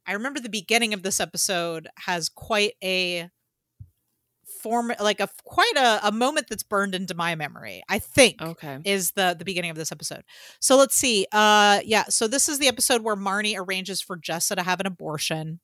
I 0.07 0.13
remember 0.13 0.39
the 0.39 0.49
beginning 0.49 0.95
of 0.95 1.03
this 1.03 1.19
episode 1.19 1.89
has 2.07 2.29
quite 2.29 2.75
a 2.85 3.31
form, 4.63 4.93
like 5.01 5.21
a 5.21 5.29
quite 5.45 5.73
a, 5.77 6.09
a 6.09 6.13
moment 6.13 6.47
that's 6.49 6.63
burned 6.63 6.95
into 6.95 7.15
my 7.15 7.35
memory. 7.35 7.83
I 7.89 7.99
think 7.99 8.41
Okay. 8.41 8.79
is 8.85 9.13
the 9.13 9.35
the 9.39 9.45
beginning 9.45 9.71
of 9.71 9.77
this 9.77 9.93
episode. 9.93 10.23
So 10.61 10.77
let's 10.77 10.95
see. 10.95 11.27
Uh 11.33 11.81
yeah, 11.85 12.05
so 12.09 12.29
this 12.29 12.49
is 12.49 12.59
the 12.59 12.69
episode 12.69 13.03
where 13.03 13.17
Marnie 13.17 13.57
arranges 13.59 14.01
for 14.01 14.17
Jessa 14.17 14.57
to 14.57 14.63
have 14.63 14.81
an 14.81 14.87
abortion. 14.87 15.61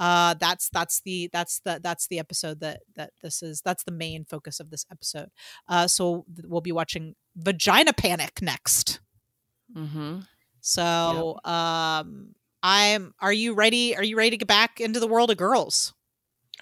Uh 0.00 0.34
that's 0.40 0.68
that's 0.70 1.02
the 1.04 1.28
that's 1.32 1.60
the 1.64 1.78
that's 1.82 2.06
the 2.08 2.18
episode 2.18 2.60
that 2.60 2.80
that 2.96 3.10
this 3.22 3.42
is 3.42 3.60
that's 3.62 3.84
the 3.84 3.92
main 3.92 4.24
focus 4.24 4.58
of 4.58 4.70
this 4.70 4.86
episode. 4.90 5.28
Uh 5.68 5.86
so 5.86 6.24
we'll 6.44 6.60
be 6.62 6.72
watching 6.72 7.14
Vagina 7.36 7.92
Panic 7.92 8.40
next. 8.40 9.00
Mm-hmm. 9.76 10.20
So 10.60 11.38
um 11.44 12.34
I'm 12.62 13.12
are 13.20 13.32
you 13.32 13.54
ready 13.54 13.96
are 13.96 14.04
you 14.04 14.16
ready 14.16 14.30
to 14.30 14.36
get 14.38 14.48
back 14.48 14.80
into 14.80 15.00
the 15.00 15.06
world 15.06 15.30
of 15.30 15.36
girls? 15.36 15.92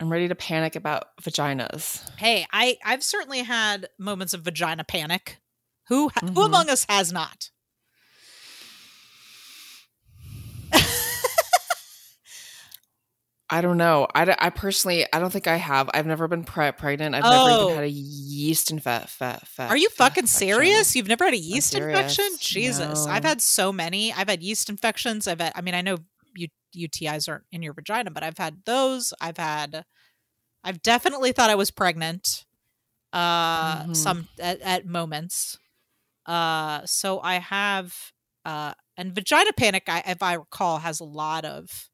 I'm 0.01 0.11
ready 0.11 0.29
to 0.29 0.35
panic 0.35 0.77
about 0.77 1.09
vaginas. 1.23 2.09
Hey, 2.17 2.47
I 2.53 2.79
I've 2.85 3.03
certainly 3.05 3.43
had 3.43 3.89
moments 3.99 4.33
of 4.33 4.41
vagina 4.43 4.83
panic. 4.83 5.39
Who 5.89 6.09
who 6.21 6.27
Mhm. 6.31 6.47
among 6.47 6.71
us 6.71 6.87
has 6.89 7.13
not? 7.13 7.51
I 13.53 13.63
don't 13.63 13.79
know. 13.79 14.07
I, 14.15 14.33
I 14.39 14.51
personally, 14.51 15.07
I 15.13 15.19
don't 15.19 15.33
think 15.33 15.49
I 15.49 15.57
have. 15.57 15.91
I've 15.93 16.07
never 16.07 16.29
been 16.29 16.45
pre- 16.45 16.71
pregnant. 16.71 17.17
I've 17.17 17.25
never 17.25 17.35
Oh. 17.37 17.63
even 17.65 17.75
had 17.75 17.85
a 17.85 17.89
yeast 17.91 18.71
infection. 18.71 19.41
Are 19.59 19.77
you 19.77 19.89
fucking 19.91 20.27
serious? 20.27 20.95
You've 20.95 21.09
never 21.09 21.25
had 21.25 21.35
a 21.35 21.39
yeast 21.39 21.75
infection? 21.75 22.27
Jesus. 22.39 23.07
I've 23.09 23.25
had 23.25 23.43
so 23.43 23.73
many. 23.73 24.13
I've 24.13 24.29
had 24.29 24.41
yeast 24.41 24.69
infections. 24.71 25.27
I've 25.27 25.41
had 25.41 25.53
I 25.57 25.63
mean, 25.63 25.75
I 25.75 25.81
know 25.81 25.97
UTIs 26.75 27.29
aren't 27.29 27.45
in 27.53 27.63
your 27.63 27.75
vagina, 27.75 28.11
but 28.11 28.23
I've 28.23 28.39
had 28.39 28.63
those. 28.67 29.13
I've 29.21 29.39
had 29.39 29.85
I've 30.65 30.83
definitely 30.83 31.33
thought 31.33 31.51
I 31.51 31.55
was 31.57 31.71
pregnant 31.71 32.47
uh 33.13 33.87
Mhm. 33.87 33.95
some 33.95 34.29
at, 34.41 34.61
at 34.63 34.87
moments. 34.87 35.59
Uh 36.27 36.87
so 36.87 37.21
I 37.21 37.35
have 37.41 38.13
uh 38.45 38.75
and 38.97 39.15
vagina 39.15 39.53
panic 39.55 39.85
I 39.89 40.03
if 40.07 40.23
I 40.23 40.35
recall 40.35 40.79
has 40.79 41.01
a 41.01 41.05
lot 41.05 41.45
of 41.45 41.91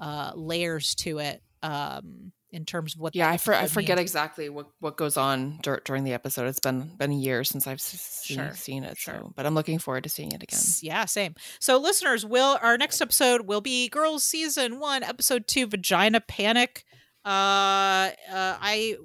uh 0.00 0.32
layers 0.34 0.94
to 0.96 1.18
it 1.18 1.42
um 1.62 2.32
in 2.54 2.64
terms 2.64 2.94
of 2.94 3.00
what 3.00 3.14
Yeah, 3.14 3.28
I, 3.28 3.36
for, 3.36 3.52
I 3.52 3.66
forget 3.66 3.98
means. 3.98 4.08
exactly 4.10 4.48
what, 4.48 4.68
what 4.80 4.96
goes 4.96 5.16
on 5.16 5.58
dur- 5.62 5.82
during 5.84 6.04
the 6.04 6.12
episode. 6.14 6.46
It's 6.46 6.60
been 6.60 6.94
been 6.96 7.10
a 7.10 7.16
year 7.16 7.44
since 7.44 7.66
I've 7.66 7.80
seen, 7.80 8.36
Sure, 8.38 8.54
seen 8.54 8.84
it. 8.84 8.96
sure. 8.96 9.14
So, 9.14 9.32
but 9.36 9.44
I'm 9.44 9.54
looking 9.54 9.78
forward 9.78 10.04
to 10.04 10.08
seeing 10.08 10.32
it 10.32 10.42
again. 10.42 10.60
Yeah, 10.80 11.04
same. 11.04 11.34
So, 11.60 11.76
listeners, 11.78 12.24
will 12.24 12.58
our 12.62 12.78
next 12.78 13.00
episode 13.00 13.42
will 13.42 13.60
be 13.60 13.88
Girls 13.88 14.24
Season 14.24 14.78
One, 14.78 15.02
Episode 15.02 15.46
Two, 15.46 15.66
Vagina 15.66 16.20
Panic. 16.20 16.84
Uh, 17.24 17.28
uh, 18.30 18.56
I 18.60 18.96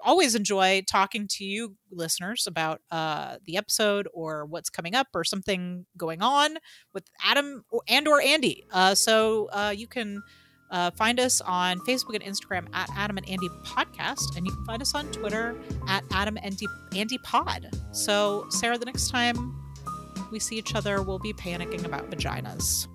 always 0.00 0.34
enjoy 0.36 0.82
talking 0.88 1.26
to 1.28 1.44
you, 1.44 1.74
listeners, 1.90 2.46
about 2.46 2.80
uh 2.90 3.36
the 3.46 3.56
episode 3.56 4.06
or 4.14 4.44
what's 4.46 4.70
coming 4.70 4.94
up 4.94 5.08
or 5.14 5.24
something 5.24 5.86
going 5.96 6.22
on 6.22 6.58
with 6.94 7.04
Adam 7.24 7.64
and 7.88 8.06
or 8.06 8.20
Andy. 8.20 8.64
Uh, 8.72 8.94
so 8.94 9.48
uh, 9.52 9.72
you 9.76 9.86
can. 9.86 10.22
Uh, 10.70 10.90
find 10.92 11.18
us 11.18 11.40
on 11.40 11.78
Facebook 11.80 12.14
and 12.14 12.22
Instagram 12.22 12.66
at 12.74 12.88
Adam 12.96 13.16
and 13.16 13.28
Andy 13.28 13.48
Podcast, 13.64 14.36
and 14.36 14.46
you 14.46 14.52
can 14.52 14.64
find 14.64 14.82
us 14.82 14.94
on 14.94 15.06
Twitter 15.12 15.54
at 15.88 16.04
Adam 16.12 16.36
and 16.36 16.44
Andy, 16.46 16.66
Andy 16.96 17.18
Pod. 17.18 17.70
So, 17.92 18.46
Sarah, 18.50 18.76
the 18.78 18.84
next 18.84 19.08
time 19.10 19.54
we 20.30 20.38
see 20.38 20.56
each 20.56 20.74
other, 20.74 21.00
we'll 21.02 21.18
be 21.18 21.32
panicking 21.32 21.84
about 21.84 22.10
vaginas, 22.10 22.86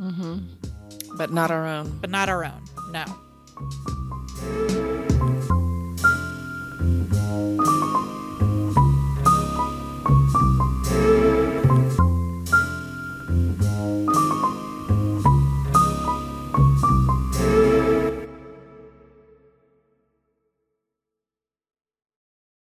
Mm-hmm. 0.00 1.16
But 1.16 1.32
not 1.32 1.50
our 1.50 1.66
own. 1.66 1.98
but 2.00 2.10
not 2.10 2.28
our 2.28 2.44
own. 2.44 2.62
No. 2.92 3.04